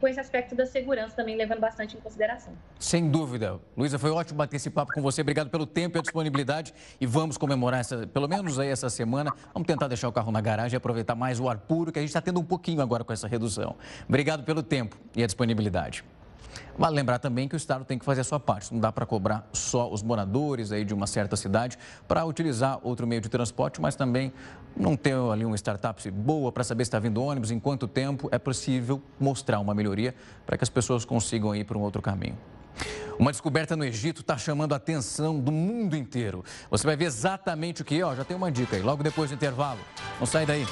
com 0.00 0.08
esse 0.08 0.18
aspecto 0.18 0.54
da 0.54 0.64
segurança 0.64 1.14
também 1.14 1.36
levando 1.36 1.60
bastante 1.60 1.96
em 1.96 2.00
consideração. 2.00 2.52
Sem 2.78 3.10
dúvida. 3.10 3.60
Luísa, 3.76 3.98
foi 3.98 4.10
ótimo 4.10 4.38
bater 4.38 4.56
esse 4.56 4.70
papo 4.70 4.92
com 4.92 5.02
você. 5.02 5.20
Obrigado 5.20 5.50
pelo 5.50 5.66
tempo 5.66 5.96
e 5.96 6.00
a 6.00 6.02
disponibilidade. 6.02 6.72
E 7.00 7.06
vamos 7.06 7.36
comemorar, 7.36 7.80
essa, 7.80 8.06
pelo 8.06 8.26
menos 8.26 8.58
aí 8.58 8.68
essa 8.68 8.88
semana. 8.88 9.32
Vamos 9.52 9.66
tentar 9.66 9.88
deixar 9.88 10.08
o 10.08 10.12
carro 10.12 10.32
na 10.32 10.40
garagem 10.40 10.76
e 10.76 10.78
aproveitar 10.78 11.14
mais 11.14 11.38
o 11.38 11.48
ar 11.48 11.58
puro, 11.58 11.92
que 11.92 11.98
a 11.98 12.02
gente 12.02 12.08
está 12.08 12.20
tendo 12.20 12.40
um 12.40 12.44
pouquinho 12.44 12.80
agora 12.80 13.04
com 13.04 13.12
essa 13.12 13.28
redução. 13.28 13.76
Obrigado 14.08 14.42
pelo 14.42 14.62
tempo 14.62 14.96
e 15.14 15.22
a 15.22 15.26
disponibilidade. 15.26 16.04
Vale 16.76 16.96
lembrar 16.96 17.18
também 17.18 17.48
que 17.48 17.54
o 17.54 17.56
Estado 17.56 17.84
tem 17.84 17.98
que 17.98 18.04
fazer 18.04 18.22
a 18.22 18.24
sua 18.24 18.40
parte. 18.40 18.72
Não 18.72 18.80
dá 18.80 18.90
para 18.90 19.04
cobrar 19.04 19.48
só 19.52 19.90
os 19.90 20.02
moradores 20.02 20.72
aí 20.72 20.84
de 20.84 20.94
uma 20.94 21.06
certa 21.06 21.36
cidade 21.36 21.78
para 22.08 22.24
utilizar 22.24 22.78
outro 22.82 23.06
meio 23.06 23.20
de 23.20 23.28
transporte, 23.28 23.80
mas 23.80 23.94
também 23.96 24.32
não 24.76 24.96
ter 24.96 25.14
ali 25.14 25.44
uma 25.44 25.56
startup 25.56 26.10
boa 26.10 26.50
para 26.52 26.64
saber 26.64 26.84
se 26.84 26.88
está 26.88 26.98
vindo 26.98 27.22
ônibus, 27.22 27.50
em 27.50 27.58
quanto 27.58 27.86
tempo 27.86 28.28
é 28.32 28.38
possível 28.38 29.02
mostrar 29.18 29.60
uma 29.60 29.74
melhoria 29.74 30.14
para 30.46 30.56
que 30.56 30.64
as 30.64 30.70
pessoas 30.70 31.04
consigam 31.04 31.54
ir 31.54 31.64
para 31.64 31.76
um 31.76 31.80
outro 31.82 32.00
caminho. 32.00 32.38
Uma 33.18 33.32
descoberta 33.32 33.76
no 33.76 33.84
Egito 33.84 34.22
está 34.22 34.38
chamando 34.38 34.72
a 34.72 34.76
atenção 34.76 35.38
do 35.38 35.52
mundo 35.52 35.94
inteiro. 35.94 36.42
Você 36.70 36.86
vai 36.86 36.96
ver 36.96 37.04
exatamente 37.04 37.82
o 37.82 37.84
que 37.84 38.00
é, 38.00 38.04
ó, 38.04 38.14
já 38.14 38.24
tem 38.24 38.34
uma 38.36 38.50
dica 38.50 38.76
aí, 38.76 38.82
logo 38.82 39.02
depois 39.02 39.28
do 39.28 39.34
intervalo. 39.34 39.80
Não 40.18 40.26
sai 40.26 40.46
daí. 40.46 40.66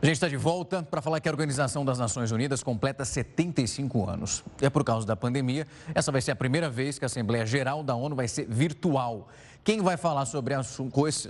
A 0.00 0.06
gente 0.06 0.14
está 0.14 0.28
de 0.28 0.36
volta 0.36 0.80
para 0.80 1.02
falar 1.02 1.18
que 1.18 1.28
a 1.28 1.32
Organização 1.32 1.84
das 1.84 1.98
Nações 1.98 2.30
Unidas 2.30 2.62
completa 2.62 3.04
75 3.04 4.08
anos. 4.08 4.44
É 4.60 4.70
por 4.70 4.84
causa 4.84 5.04
da 5.04 5.16
pandemia, 5.16 5.66
essa 5.92 6.12
vai 6.12 6.20
ser 6.20 6.30
a 6.30 6.36
primeira 6.36 6.70
vez 6.70 7.00
que 7.00 7.04
a 7.04 7.06
Assembleia 7.06 7.44
Geral 7.44 7.82
da 7.82 7.96
ONU 7.96 8.14
vai 8.14 8.28
ser 8.28 8.46
virtual. 8.48 9.28
Quem 9.64 9.82
vai 9.82 9.96
falar 9.96 10.24
sobre, 10.24 10.54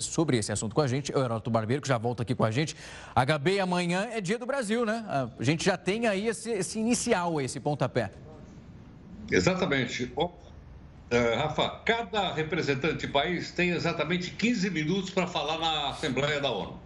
sobre 0.01 0.37
esse 0.37 0.53
assunto 0.53 0.75
com 0.75 0.83
a 0.83 0.87
gente 0.87 1.11
é 1.11 1.17
o 1.17 1.25
Heródoto 1.25 1.51
Barbeiro, 1.51 1.81
que 1.81 1.89
já 1.89 1.97
volta 1.97 2.23
aqui 2.23 2.35
com 2.35 2.45
a 2.45 2.51
gente. 2.51 2.77
HB, 3.17 3.59
amanhã 3.59 4.07
é 4.13 4.21
dia 4.21 4.39
do 4.39 4.45
Brasil, 4.45 4.85
né? 4.85 5.03
A 5.09 5.43
gente 5.43 5.65
já 5.65 5.79
tem 5.79 6.07
aí 6.07 6.29
esse, 6.29 6.51
esse 6.51 6.79
inicial, 6.79 7.41
esse 7.41 7.59
pontapé. 7.59 8.13
Exatamente. 9.31 10.13
Oh, 10.15 10.27
uh, 10.27 10.31
Rafa, 11.39 11.71
cada 11.87 12.35
representante 12.35 12.99
de 12.99 13.09
país 13.09 13.51
tem 13.51 13.71
exatamente 13.71 14.31
15 14.33 14.69
minutos 14.69 15.09
para 15.09 15.27
falar 15.27 15.59
na 15.59 15.89
Assembleia 15.89 16.39
da 16.39 16.51
ONU. 16.51 16.79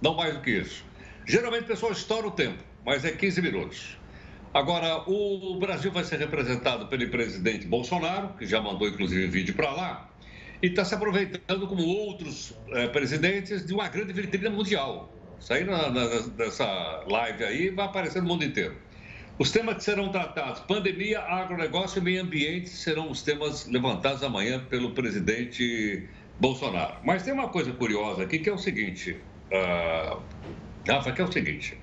Não 0.00 0.14
mais 0.14 0.32
do 0.32 0.40
que 0.40 0.50
isso. 0.50 0.86
Geralmente 1.26 1.64
o 1.64 1.66
pessoal 1.66 1.90
estoura 1.90 2.28
o 2.28 2.30
tempo, 2.30 2.62
mas 2.84 3.04
é 3.04 3.10
15 3.10 3.42
minutos. 3.42 3.98
Agora, 4.54 5.02
o 5.10 5.58
Brasil 5.58 5.90
vai 5.90 6.04
ser 6.04 6.20
representado 6.20 6.86
pelo 6.86 7.10
presidente 7.10 7.66
Bolsonaro, 7.66 8.28
que 8.38 8.46
já 8.46 8.60
mandou 8.60 8.88
inclusive 8.88 9.26
vídeo 9.26 9.52
para 9.54 9.72
lá, 9.72 10.10
e 10.62 10.68
está 10.68 10.84
se 10.84 10.94
aproveitando, 10.94 11.66
como 11.66 11.82
outros 11.84 12.54
é, 12.68 12.86
presidentes, 12.86 13.66
de 13.66 13.74
uma 13.74 13.88
grande 13.88 14.12
vitrine 14.12 14.48
mundial. 14.48 15.12
Isso 15.40 15.52
aí 15.52 15.64
na, 15.64 15.90
na, 15.90 16.04
nessa 16.38 17.04
live 17.08 17.44
aí 17.44 17.70
vai 17.70 17.86
aparecer 17.86 18.22
no 18.22 18.28
mundo 18.28 18.44
inteiro. 18.44 18.76
Os 19.36 19.50
temas 19.50 19.76
que 19.78 19.84
serão 19.84 20.10
tratados, 20.10 20.60
pandemia, 20.60 21.20
agronegócio 21.20 21.98
e 21.98 22.02
meio 22.02 22.22
ambiente, 22.22 22.70
serão 22.70 23.10
os 23.10 23.22
temas 23.22 23.66
levantados 23.66 24.22
amanhã 24.22 24.64
pelo 24.70 24.92
presidente 24.92 26.08
Bolsonaro. 26.40 26.94
Mas 27.04 27.24
tem 27.24 27.34
uma 27.34 27.48
coisa 27.48 27.72
curiosa 27.72 28.22
aqui 28.22 28.38
que 28.38 28.48
é 28.48 28.52
o 28.52 28.58
seguinte: 28.58 29.20
uh, 29.52 30.22
Rafa, 30.86 31.12
que 31.12 31.20
é 31.20 31.24
o 31.24 31.32
seguinte: 31.32 31.78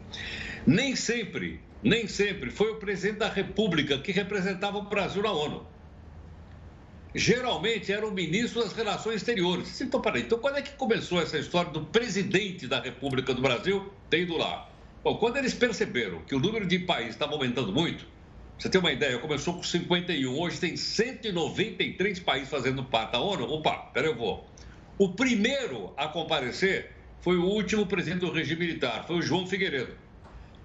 nem 0.66 0.96
sempre, 0.96 1.60
nem 1.84 2.08
sempre 2.08 2.50
foi 2.50 2.72
o 2.72 2.76
presidente 2.76 3.20
da 3.20 3.30
República 3.30 3.98
que 3.98 4.12
representava 4.12 4.78
o 4.78 4.84
Brasil 4.84 5.22
na 5.22 5.32
ONU. 5.32 5.66
Geralmente 7.16 7.92
era 7.92 8.08
o 8.08 8.12
ministro 8.12 8.64
das 8.64 8.74
Relações 8.74 9.18
Exteriores. 9.18 9.80
Então, 9.82 10.02
peraí, 10.02 10.24
então 10.24 10.40
quando 10.40 10.58
é 10.58 10.62
que 10.64 10.72
começou 10.72 11.22
essa 11.22 11.38
história 11.38 11.72
do 11.72 11.82
presidente 11.86 12.66
da 12.66 12.80
República 12.82 13.34
do 13.34 13.42
Brasil 13.42 13.94
ter 14.10 14.22
ido 14.22 14.36
lá? 14.36 14.68
Bom, 15.04 15.18
quando 15.18 15.38
eles 15.38 15.54
perceberam 15.54 16.22
que 16.22 16.34
o 16.34 16.40
número 16.40 16.66
de 16.66 16.80
países 16.80 17.12
estava 17.12 17.34
aumentando 17.34 17.72
muito, 17.72 18.08
você 18.58 18.70
tem 18.70 18.80
uma 18.80 18.92
ideia, 18.92 19.20
começou 19.20 19.56
com 19.56 19.64
51, 19.64 20.40
hoje 20.40 20.60
tem 20.60 20.78
193 20.78 22.20
países 22.20 22.50
fazendo 22.50 22.84
parte 22.84 23.12
da 23.12 23.20
ONU. 23.20 23.44
Opa, 23.52 23.76
peraí, 23.94 24.10
eu 24.10 24.16
vou. 24.16 24.48
O 24.98 25.10
primeiro 25.10 25.94
a 25.98 26.08
comparecer 26.08 26.92
foi 27.24 27.38
o 27.38 27.46
último 27.46 27.86
presidente 27.86 28.20
do 28.20 28.32
regime 28.34 28.68
militar, 28.68 29.08
foi 29.08 29.16
o 29.16 29.22
João 29.22 29.48
Figueiredo. 29.48 29.96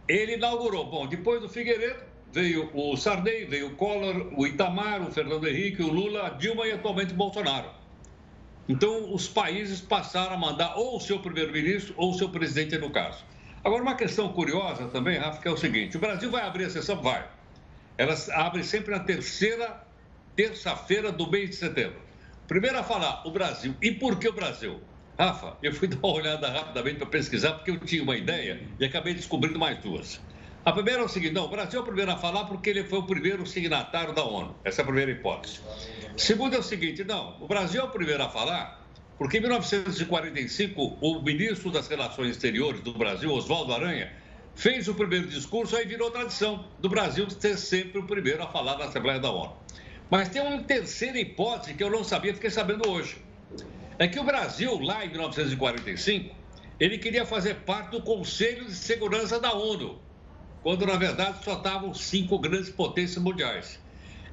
Ele 0.09 0.35
inaugurou. 0.35 0.85
Bom, 0.85 1.07
depois 1.07 1.41
do 1.41 1.49
Figueiredo, 1.49 2.03
veio 2.33 2.69
o 2.75 2.97
Sarney, 2.97 3.45
veio 3.45 3.69
o 3.69 3.77
Collor, 3.77 4.33
o 4.37 4.45
Itamar, 4.45 5.01
o 5.03 5.13
Fernando 5.13 5.47
Henrique, 5.47 5.83
o 5.83 5.87
Lula, 5.87 6.27
a 6.27 6.31
Dilma 6.31 6.67
e 6.67 6.73
atualmente 6.73 7.13
o 7.13 7.17
Bolsonaro. 7.17 7.71
Então, 8.69 9.15
os 9.15 9.29
países 9.29 9.81
passaram 9.81 10.35
a 10.35 10.37
mandar 10.37 10.77
ou 10.77 10.97
o 10.97 11.01
seu 11.01 11.21
primeiro-ministro 11.21 11.95
ou 11.97 12.11
o 12.11 12.15
seu 12.15 12.29
presidente, 12.29 12.77
no 12.77 12.91
caso. 12.91 13.25
Agora, 13.63 13.81
uma 13.81 13.95
questão 13.95 14.33
curiosa 14.33 14.89
também, 14.89 15.17
Rafa, 15.17 15.41
que 15.41 15.47
é 15.47 15.53
o 15.53 15.57
seguinte: 15.57 15.97
o 15.97 16.01
Brasil 16.01 16.29
vai 16.29 16.43
abrir 16.43 16.65
a 16.65 16.71
sessão? 16.71 17.01
Vai. 17.01 17.25
Ela 17.97 18.15
abre 18.35 18.65
sempre 18.65 18.91
na 18.91 19.01
terceira 19.01 19.87
terça-feira 20.35 21.13
do 21.13 21.31
mês 21.31 21.51
de 21.51 21.57
setembro. 21.57 22.01
Primeiro 22.49 22.79
a 22.79 22.83
falar 22.83 23.27
o 23.27 23.31
Brasil. 23.31 23.75
E 23.81 23.93
por 23.93 24.19
que 24.19 24.29
o 24.29 24.33
Brasil? 24.33 24.81
Rafa, 25.19 25.57
eu 25.63 25.73
fui 25.73 25.89
dar 25.89 25.99
uma 25.99 26.15
olhada 26.15 26.49
rapidamente 26.49 26.99
para 26.99 27.07
pesquisar, 27.07 27.55
porque 27.55 27.73
eu 27.73 27.81
tinha 27.81 28.03
uma 28.03 28.17
ideia 28.17 28.61
e 28.79 28.85
acabei 28.85 29.15
descobrindo 29.15 29.59
mais 29.59 29.79
duas. 29.79 30.21
A 30.65 30.73
primeira 30.73 31.03
é 31.03 31.05
o 31.05 31.09
seguinte: 31.09 31.35
não, 31.35 31.47
o 31.47 31.49
Brasil 31.49 31.81
é 31.81 31.83
o 31.83 31.87
primeiro 31.87 32.13
a 32.13 32.17
falar 32.17 32.45
porque 32.45 32.71
ele 32.71 32.85
foi 32.85 32.99
o 32.99 33.07
primeiro 33.07 33.45
signatário 33.47 34.15
da 34.15 34.23
ONU. 34.23 34.57
Essa 34.65 34.81
é 34.81 34.83
a 34.83 34.87
primeira 34.87 35.11
hipótese. 35.11 35.61
Segunda 36.17 36.57
é 36.57 36.59
o 36.59 36.63
seguinte: 36.63 37.03
não, 37.05 37.37
o 37.41 37.49
Brasil 37.49 37.81
é 37.81 37.85
o 37.85 37.91
primeiro 37.91 38.23
a 38.23 38.29
falar 38.29 38.79
porque 39.19 39.39
em 39.39 39.41
1945 39.41 40.99
o 41.03 41.21
ministro 41.23 41.73
das 41.73 41.89
Relações 41.89 42.31
Exteriores 42.31 42.81
do 42.83 42.97
Brasil, 42.97 43.33
Oswaldo 43.33 43.75
Aranha, 43.75 44.13
fez 44.55 44.87
o 44.87 44.95
primeiro 44.95 45.27
discurso, 45.27 45.77
aí 45.77 45.85
virou 45.85 46.11
tradição 46.13 46.73
do 46.79 46.89
Brasil 46.89 47.29
ser 47.29 47.59
sempre 47.59 47.99
o 47.99 48.07
primeiro 48.07 48.41
a 48.45 48.47
falar 48.47 48.79
na 48.79 48.85
Assembleia 48.85 49.19
da 49.19 49.33
ONU. 49.33 49.57
Mas 50.09 50.29
tem 50.29 50.41
uma 50.41 50.63
terceira 50.63 51.19
hipótese 51.19 51.75
que 51.75 51.83
eu 51.83 51.91
não 51.91 52.05
sabia, 52.05 52.33
fiquei 52.33 52.51
sabendo 52.51 52.89
hoje. 52.89 53.21
É 53.99 54.07
que 54.07 54.21
o 54.21 54.23
Brasil, 54.23 54.79
lá 54.79 55.05
em 55.05 55.09
1945, 55.09 56.33
ele 56.79 56.99
queria 56.99 57.27
fazer 57.27 57.57
parte 57.63 57.91
do 57.91 58.03
Conselho 58.03 58.67
de 58.67 58.75
Segurança 58.75 59.41
da 59.41 59.53
ONU, 59.53 59.99
quando 60.63 60.87
na 60.87 60.97
verdade 60.97 61.43
só 61.45 61.55
estavam 61.55 61.93
cinco 61.93 62.39
grandes 62.39 62.71
potências 62.71 63.21
mundiais. 63.21 63.81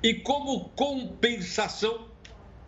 E 0.03 0.13
como 0.13 0.69
compensação, 0.69 2.05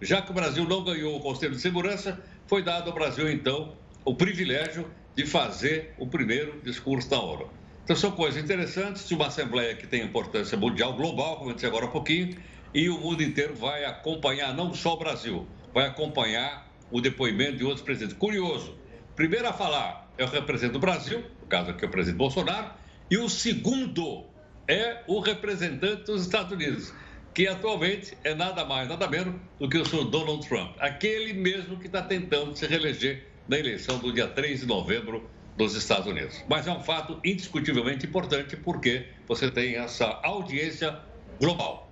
já 0.02 0.24
que 0.24 0.32
o 0.32 0.34
Brasil 0.34 0.68
não 0.68 0.84
ganhou 0.84 1.16
o 1.16 1.20
Conselho 1.20 1.54
de 1.54 1.62
Segurança, 1.62 2.20
foi 2.48 2.64
dado 2.64 2.90
ao 2.90 2.96
Brasil, 2.96 3.30
então, 3.32 3.78
o 4.04 4.16
privilégio 4.16 4.90
de 5.16 5.24
fazer 5.24 5.94
o 6.00 6.08
primeiro 6.08 6.60
discurso 6.64 7.08
da 7.12 7.20
ONU. 7.20 7.48
Então, 7.84 7.96
são 7.96 8.10
coisas 8.10 8.44
interessantes 8.44 9.08
de 9.08 9.14
uma 9.14 9.28
Assembleia 9.28 9.76
que 9.76 9.86
tem 9.86 10.02
importância 10.02 10.58
mundial, 10.58 10.94
global, 10.94 11.38
como 11.38 11.52
eu 11.52 11.54
disse 11.54 11.68
agora 11.68 11.86
há 11.86 11.90
pouquinho, 11.90 12.36
e 12.74 12.90
o 12.90 12.98
mundo 12.98 13.22
inteiro 13.22 13.54
vai 13.54 13.86
acompanhar, 13.86 14.52
não 14.56 14.74
só 14.74 14.96
o 14.96 14.98
Brasil, 14.98 15.48
vai 15.72 15.86
acompanhar 15.86 16.67
o 16.92 17.02
depoimento 17.02 17.58
de 17.58 17.64
outros 17.64 17.82
presidentes. 17.82 18.18
Curioso, 18.18 18.78
primeiro 19.16 19.48
a 19.48 19.54
falar 19.54 20.12
é 20.18 20.24
o 20.24 20.28
representante 20.28 20.74
do 20.74 20.80
Brasil, 20.80 21.24
no 21.42 21.48
caso 21.48 21.72
aqui 21.72 21.86
é 21.86 21.88
o 21.88 21.92
presidente 21.92 22.18
Bolsonaro, 22.18 22.72
e 23.10 23.18
o 23.18 23.30
segundo 23.30 24.26
é 24.68 25.04
o 25.08 25.20
representante 25.20 26.04
dos 26.04 26.22
Estados 26.22 26.52
Unidos 26.52 26.94
que 27.38 27.48
atualmente 27.48 28.18
é 28.24 28.34
nada 28.34 28.66
mais, 28.66 28.90
nada 28.90 29.08
menos 29.08 29.36
do 29.60 29.70
que 29.70 29.78
o 29.78 29.86
senhor 29.86 30.06
Donald 30.06 30.48
Trump, 30.48 30.76
aquele 30.80 31.34
mesmo 31.34 31.78
que 31.78 31.86
está 31.86 32.02
tentando 32.02 32.56
se 32.56 32.66
reeleger 32.66 33.28
na 33.48 33.60
eleição 33.60 34.00
do 34.00 34.12
dia 34.12 34.28
3 34.28 34.62
de 34.62 34.66
novembro 34.66 35.30
dos 35.56 35.76
Estados 35.76 36.08
Unidos. 36.08 36.44
Mas 36.50 36.66
é 36.66 36.72
um 36.72 36.80
fato 36.80 37.20
indiscutivelmente 37.24 38.08
importante 38.08 38.58
porque 38.58 39.06
você 39.28 39.52
tem 39.52 39.76
essa 39.76 40.20
audiência 40.24 40.98
global. 41.40 41.87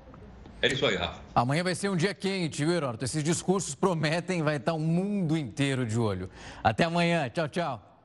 É 0.61 0.67
isso 0.67 0.85
aí, 0.85 0.95
Rafa. 0.95 1.21
Amanhã 1.33 1.63
vai 1.63 1.75
ser 1.75 1.89
um 1.89 1.95
dia 1.95 2.13
quente, 2.13 2.63
viu, 2.65 2.73
Heródoto? 2.73 3.05
Esses 3.05 3.23
discursos 3.23 3.75
prometem, 3.75 4.41
vai 4.41 4.55
estar 4.55 4.73
o 4.73 4.79
mundo 4.79 5.37
inteiro 5.37 5.85
de 5.85 5.99
olho. 5.99 6.29
Até 6.63 6.85
amanhã. 6.85 7.29
Tchau, 7.29 7.47
tchau. 7.47 7.95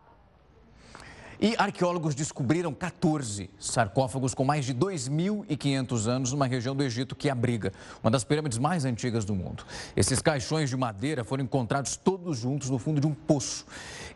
E 1.42 1.54
arqueólogos 1.56 2.14
descobriram 2.14 2.74
14 2.74 3.48
sarcófagos 3.58 4.34
com 4.34 4.44
mais 4.44 4.66
de 4.66 4.74
2.500 4.74 6.06
anos 6.06 6.32
numa 6.32 6.46
região 6.46 6.76
do 6.76 6.82
Egito 6.82 7.16
que 7.16 7.30
abriga 7.30 7.72
uma 8.02 8.10
das 8.10 8.24
pirâmides 8.24 8.58
mais 8.58 8.84
antigas 8.84 9.24
do 9.24 9.34
mundo. 9.34 9.64
Esses 9.96 10.20
caixões 10.20 10.68
de 10.68 10.76
madeira 10.76 11.24
foram 11.24 11.42
encontrados 11.42 11.96
todos 11.96 12.36
juntos 12.36 12.68
no 12.68 12.78
fundo 12.78 13.00
de 13.00 13.06
um 13.06 13.14
poço. 13.14 13.64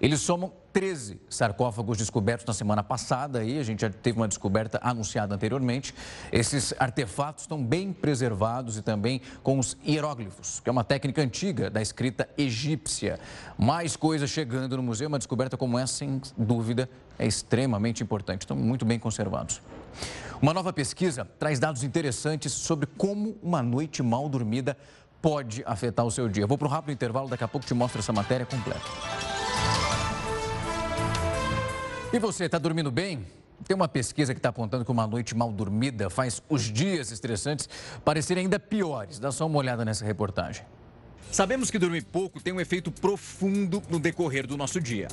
Eles 0.01 0.21
somam 0.21 0.53
13 0.73 1.21
sarcófagos 1.29 1.97
descobertos 1.99 2.45
na 2.47 2.53
semana 2.53 2.83
passada 2.83 3.45
e 3.45 3.59
a 3.59 3.63
gente 3.63 3.83
já 3.83 3.91
teve 3.91 4.19
uma 4.19 4.27
descoberta 4.27 4.81
anunciada 4.83 5.35
anteriormente. 5.35 5.95
Esses 6.33 6.75
artefatos 6.79 7.45
estão 7.45 7.63
bem 7.63 7.93
preservados 7.93 8.77
e 8.77 8.83
também 8.83 9.21
com 9.43 9.59
os 9.59 9.77
hieróglifos, 9.87 10.61
que 10.61 10.69
é 10.69 10.73
uma 10.73 10.83
técnica 10.83 11.23
antiga 11.23 11.71
da 11.71 11.81
escrita 11.81 12.29
egípcia. 12.37 13.21
Mais 13.57 13.95
coisas 13.97 14.31
chegando 14.31 14.77
no 14.77 14.83
museu, 14.83 15.09
uma 15.09 15.19
descoberta 15.19 15.57
como 15.57 15.79
essa, 15.79 15.95
sem 15.95 16.21
dúvida, 16.37 16.89
é 17.19 17.27
extremamente 17.27 18.03
importante. 18.03 18.43
Estão 18.43 18.57
muito 18.57 18.85
bem 18.85 18.99
conservados. 18.99 19.63
Uma 20.43 20.53
nova 20.53 20.73
pesquisa 20.73 21.25
traz 21.39 21.59
dados 21.59 21.85
interessantes 21.85 22.53
sobre 22.53 22.87
como 22.87 23.37
uma 23.43 23.63
noite 23.63 24.03
mal 24.03 24.29
dormida 24.29 24.77
pode 25.23 25.63
afetar 25.65 26.05
o 26.05 26.11
seu 26.11 26.29
dia. 26.29 26.47
Vou 26.47 26.59
para 26.59 26.69
um 26.69 26.71
rápido 26.71 26.93
intervalo, 26.93 27.29
daqui 27.29 27.45
a 27.45 27.49
pouco 27.49 27.67
te 27.67 27.73
mostro 27.73 28.01
essa 28.01 28.13
matéria 28.13 28.45
completa. 28.45 29.44
E 32.15 32.19
você, 32.21 32.45
está 32.45 32.59
dormindo 32.59 32.93
bem? 32.93 33.27
Tem 33.67 33.75
uma 33.75 33.89
pesquisa 33.89 34.33
que 34.33 34.39
está 34.39 34.51
apontando 34.51 34.85
que 34.85 34.91
uma 34.93 35.05
noite 35.05 35.35
mal 35.35 35.51
dormida 35.51 36.09
faz 36.09 36.41
os 36.49 36.63
dias 36.63 37.11
estressantes 37.11 37.69
parecerem 38.05 38.45
ainda 38.45 38.57
piores. 38.57 39.19
Dá 39.19 39.33
só 39.33 39.45
uma 39.49 39.59
olhada 39.59 39.85
nessa 39.85 40.05
reportagem. 40.05 40.65
Sabemos 41.31 41.71
que 41.71 41.79
dormir 41.79 42.05
pouco 42.05 42.41
tem 42.41 42.53
um 42.53 42.61
efeito 42.61 42.91
profundo 42.91 43.83
no 43.91 43.99
decorrer 43.99 44.47
do 44.47 44.57
nosso 44.57 44.81
dia. 44.81 45.09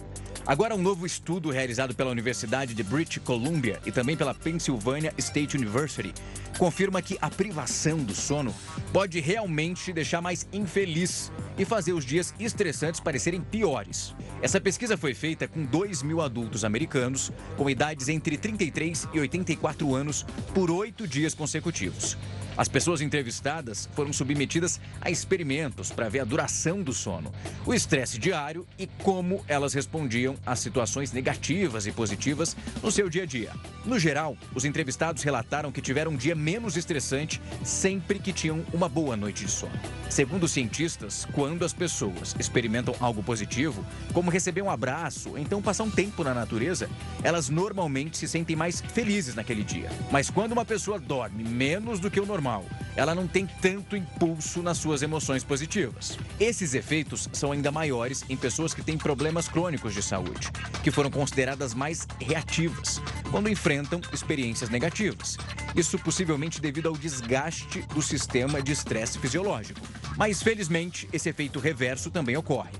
Agora, 0.45 0.75
um 0.75 0.81
novo 0.81 1.05
estudo 1.05 1.51
realizado 1.51 1.93
pela 1.93 2.09
Universidade 2.09 2.73
de 2.73 2.83
British 2.83 3.21
Columbia 3.23 3.79
e 3.85 3.91
também 3.91 4.17
pela 4.17 4.33
Pennsylvania 4.33 5.13
State 5.17 5.55
University 5.55 6.13
confirma 6.57 7.01
que 7.01 7.17
a 7.21 7.29
privação 7.29 7.99
do 7.99 8.13
sono 8.13 8.53
pode 8.91 9.19
realmente 9.19 9.85
te 9.85 9.93
deixar 9.93 10.21
mais 10.21 10.47
infeliz 10.51 11.31
e 11.57 11.65
fazer 11.65 11.93
os 11.93 12.03
dias 12.03 12.33
estressantes 12.39 12.99
parecerem 12.99 13.41
piores. 13.41 14.15
Essa 14.41 14.59
pesquisa 14.59 14.97
foi 14.97 15.13
feita 15.13 15.47
com 15.47 15.63
2 15.63 16.01
mil 16.01 16.21
adultos 16.21 16.65
americanos 16.65 17.31
com 17.55 17.69
idades 17.69 18.09
entre 18.09 18.37
33 18.37 19.07
e 19.13 19.19
84 19.19 19.95
anos 19.95 20.25
por 20.53 20.71
oito 20.71 21.07
dias 21.07 21.35
consecutivos. 21.35 22.17
As 22.57 22.67
pessoas 22.67 23.01
entrevistadas 23.01 23.89
foram 23.93 24.11
submetidas 24.11 24.79
a 24.99 25.09
experimentos 25.09 25.89
para 26.01 26.09
ver 26.09 26.21
a 26.21 26.25
duração 26.25 26.81
do 26.81 26.91
sono, 26.91 27.31
o 27.63 27.75
estresse 27.75 28.17
diário 28.17 28.65
e 28.75 28.87
como 28.87 29.45
elas 29.47 29.71
respondiam 29.71 30.35
às 30.43 30.57
situações 30.57 31.11
negativas 31.11 31.85
e 31.85 31.91
positivas 31.91 32.57
no 32.81 32.91
seu 32.91 33.07
dia 33.07 33.21
a 33.21 33.25
dia. 33.27 33.51
No 33.85 33.99
geral, 33.99 34.35
os 34.55 34.65
entrevistados 34.65 35.21
relataram 35.21 35.71
que 35.71 35.79
tiveram 35.79 36.13
um 36.13 36.17
dia 36.17 36.33
menos 36.33 36.75
estressante 36.75 37.39
sempre 37.63 38.17
que 38.17 38.33
tinham 38.33 38.65
uma 38.73 38.89
boa 38.89 39.15
noite 39.15 39.45
de 39.45 39.51
sono. 39.51 39.79
Segundo 40.09 40.45
os 40.45 40.51
cientistas, 40.51 41.27
quando 41.33 41.63
as 41.63 41.71
pessoas 41.71 42.35
experimentam 42.39 42.95
algo 42.99 43.21
positivo, 43.21 43.85
como 44.11 44.31
receber 44.31 44.63
um 44.63 44.71
abraço, 44.71 45.37
então 45.37 45.61
passar 45.61 45.83
um 45.83 45.91
tempo 45.91 46.23
na 46.23 46.33
natureza, 46.33 46.89
elas 47.21 47.47
normalmente 47.47 48.17
se 48.17 48.27
sentem 48.27 48.55
mais 48.55 48.81
felizes 48.81 49.35
naquele 49.35 49.63
dia. 49.63 49.91
Mas 50.11 50.31
quando 50.31 50.53
uma 50.53 50.65
pessoa 50.65 50.97
dorme 50.99 51.43
menos 51.43 51.99
do 51.99 52.09
que 52.09 52.19
o 52.19 52.25
normal. 52.25 52.65
Ela 52.95 53.15
não 53.15 53.25
tem 53.25 53.47
tanto 53.61 53.95
impulso 53.95 54.61
nas 54.61 54.77
suas 54.77 55.01
emoções 55.01 55.43
positivas. 55.43 55.90
Esses 56.39 56.73
efeitos 56.73 57.29
são 57.33 57.51
ainda 57.51 57.71
maiores 57.71 58.23
em 58.29 58.37
pessoas 58.37 58.73
que 58.73 58.81
têm 58.81 58.97
problemas 58.97 59.47
crônicos 59.47 59.93
de 59.93 60.01
saúde, 60.01 60.51
que 60.83 60.91
foram 60.91 61.09
consideradas 61.09 61.73
mais 61.73 62.07
reativas 62.19 63.01
quando 63.29 63.49
enfrentam 63.49 64.01
experiências 64.13 64.69
negativas. 64.69 65.37
Isso 65.75 65.97
possivelmente 65.99 66.59
devido 66.59 66.89
ao 66.89 66.97
desgaste 66.97 67.81
do 67.93 68.01
sistema 68.01 68.61
de 68.61 68.71
estresse 68.71 69.19
fisiológico. 69.19 69.79
Mas 70.17 70.41
felizmente, 70.41 71.07
esse 71.13 71.29
efeito 71.29 71.59
reverso 71.59 72.11
também 72.11 72.35
ocorre. 72.35 72.71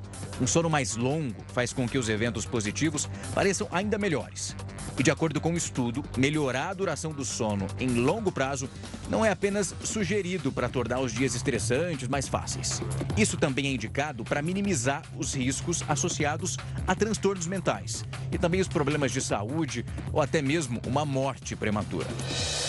Um 0.41 0.47
sono 0.47 0.69
mais 0.69 0.95
longo 0.95 1.35
faz 1.53 1.71
com 1.71 1.87
que 1.87 1.97
os 1.97 2.09
eventos 2.09 2.45
positivos 2.45 3.09
pareçam 3.33 3.67
ainda 3.71 3.97
melhores. 3.97 4.55
E 4.97 5.03
de 5.03 5.09
acordo 5.09 5.41
com 5.41 5.49
o 5.49 5.53
um 5.53 5.57
estudo, 5.57 6.03
melhorar 6.17 6.69
a 6.69 6.73
duração 6.73 7.11
do 7.11 7.25
sono 7.25 7.65
em 7.79 7.95
longo 7.95 8.31
prazo 8.31 8.69
não 9.09 9.25
é 9.25 9.31
apenas 9.31 9.73
sugerido 9.83 10.51
para 10.51 10.69
tornar 10.69 10.99
os 10.99 11.11
dias 11.11 11.33
estressantes 11.33 12.07
mais 12.07 12.27
fáceis. 12.27 12.81
Isso 13.17 13.37
também 13.37 13.67
é 13.67 13.71
indicado 13.71 14.23
para 14.23 14.41
minimizar 14.41 15.01
os 15.17 15.33
riscos 15.33 15.83
associados 15.87 16.57
a 16.85 16.93
transtornos 16.93 17.47
mentais 17.47 18.05
e 18.31 18.37
também 18.37 18.61
os 18.61 18.67
problemas 18.67 19.11
de 19.11 19.21
saúde 19.21 19.85
ou 20.13 20.21
até 20.21 20.41
mesmo 20.41 20.81
uma 20.85 21.05
morte 21.05 21.55
prematura. 21.55 22.07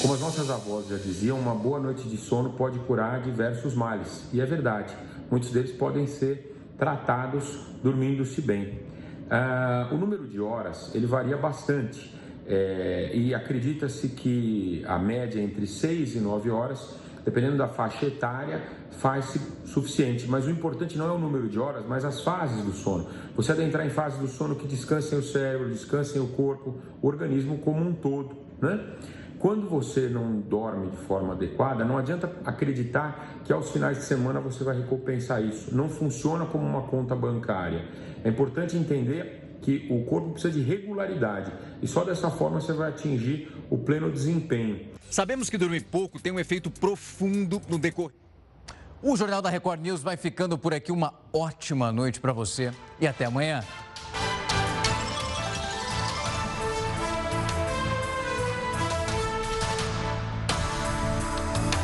Como 0.00 0.14
as 0.14 0.20
nossas 0.20 0.50
avós 0.50 0.88
já 0.88 0.96
diziam, 0.96 1.38
uma 1.38 1.54
boa 1.54 1.78
noite 1.78 2.08
de 2.08 2.16
sono 2.16 2.50
pode 2.50 2.78
curar 2.80 3.22
diversos 3.22 3.74
males. 3.74 4.24
E 4.32 4.40
é 4.40 4.46
verdade, 4.46 4.94
muitos 5.30 5.50
deles 5.50 5.72
podem 5.72 6.06
ser 6.06 6.52
tratados 6.78 7.60
dormindo-se 7.82 8.40
bem. 8.40 8.91
Uh, 9.32 9.94
o 9.94 9.96
número 9.96 10.26
de 10.26 10.38
horas 10.38 10.94
ele 10.94 11.06
varia 11.06 11.38
bastante 11.38 12.14
é, 12.46 13.10
e 13.14 13.34
acredita-se 13.34 14.08
que 14.08 14.84
a 14.86 14.98
média 14.98 15.40
entre 15.40 15.66
6 15.66 16.16
e 16.16 16.20
9 16.20 16.50
horas, 16.50 16.96
dependendo 17.24 17.56
da 17.56 17.68
faixa 17.68 18.04
etária, 18.04 18.62
faz-se 18.98 19.40
suficiente. 19.64 20.26
Mas 20.28 20.46
o 20.46 20.50
importante 20.50 20.98
não 20.98 21.08
é 21.08 21.12
o 21.12 21.18
número 21.18 21.48
de 21.48 21.58
horas, 21.58 21.84
mas 21.88 22.04
as 22.04 22.22
fases 22.22 22.62
do 22.62 22.72
sono. 22.72 23.06
Você 23.34 23.52
adentrar 23.52 23.86
em 23.86 23.90
fases 23.90 24.18
do 24.18 24.28
sono 24.28 24.56
que 24.56 24.66
descansem 24.66 25.18
o 25.18 25.22
cérebro, 25.22 25.70
descansem 25.70 26.20
o 26.20 26.26
corpo, 26.28 26.76
o 27.00 27.06
organismo 27.06 27.58
como 27.58 27.80
um 27.80 27.94
todo. 27.94 28.36
Né? 28.60 28.78
Quando 29.38 29.68
você 29.68 30.08
não 30.08 30.38
dorme 30.40 30.90
de 30.90 30.96
forma 30.98 31.32
adequada, 31.32 31.84
não 31.84 31.98
adianta 31.98 32.30
acreditar 32.44 33.40
que 33.44 33.52
aos 33.52 33.70
finais 33.70 33.98
de 33.98 34.04
semana 34.04 34.40
você 34.40 34.62
vai 34.62 34.76
recompensar 34.76 35.42
isso. 35.42 35.74
Não 35.74 35.88
funciona 35.88 36.46
como 36.46 36.64
uma 36.64 36.82
conta 36.82 37.16
bancária. 37.16 37.84
É 38.24 38.28
importante 38.28 38.76
entender 38.76 39.58
que 39.62 39.86
o 39.90 40.04
corpo 40.04 40.30
precisa 40.30 40.52
de 40.52 40.60
regularidade 40.60 41.52
e 41.80 41.86
só 41.86 42.04
dessa 42.04 42.30
forma 42.30 42.60
você 42.60 42.72
vai 42.72 42.88
atingir 42.88 43.52
o 43.70 43.78
pleno 43.78 44.10
desempenho. 44.10 44.88
Sabemos 45.10 45.48
que 45.48 45.56
dormir 45.56 45.84
pouco 45.84 46.20
tem 46.20 46.32
um 46.32 46.40
efeito 46.40 46.70
profundo 46.70 47.60
no 47.68 47.78
decorrer. 47.78 48.16
O 49.02 49.16
Jornal 49.16 49.42
da 49.42 49.50
Record 49.50 49.80
News 49.80 50.02
vai 50.02 50.16
ficando 50.16 50.56
por 50.56 50.72
aqui. 50.72 50.92
Uma 50.92 51.12
ótima 51.32 51.90
noite 51.90 52.20
para 52.20 52.32
você 52.32 52.72
e 53.00 53.06
até 53.06 53.24
amanhã. 53.24 53.64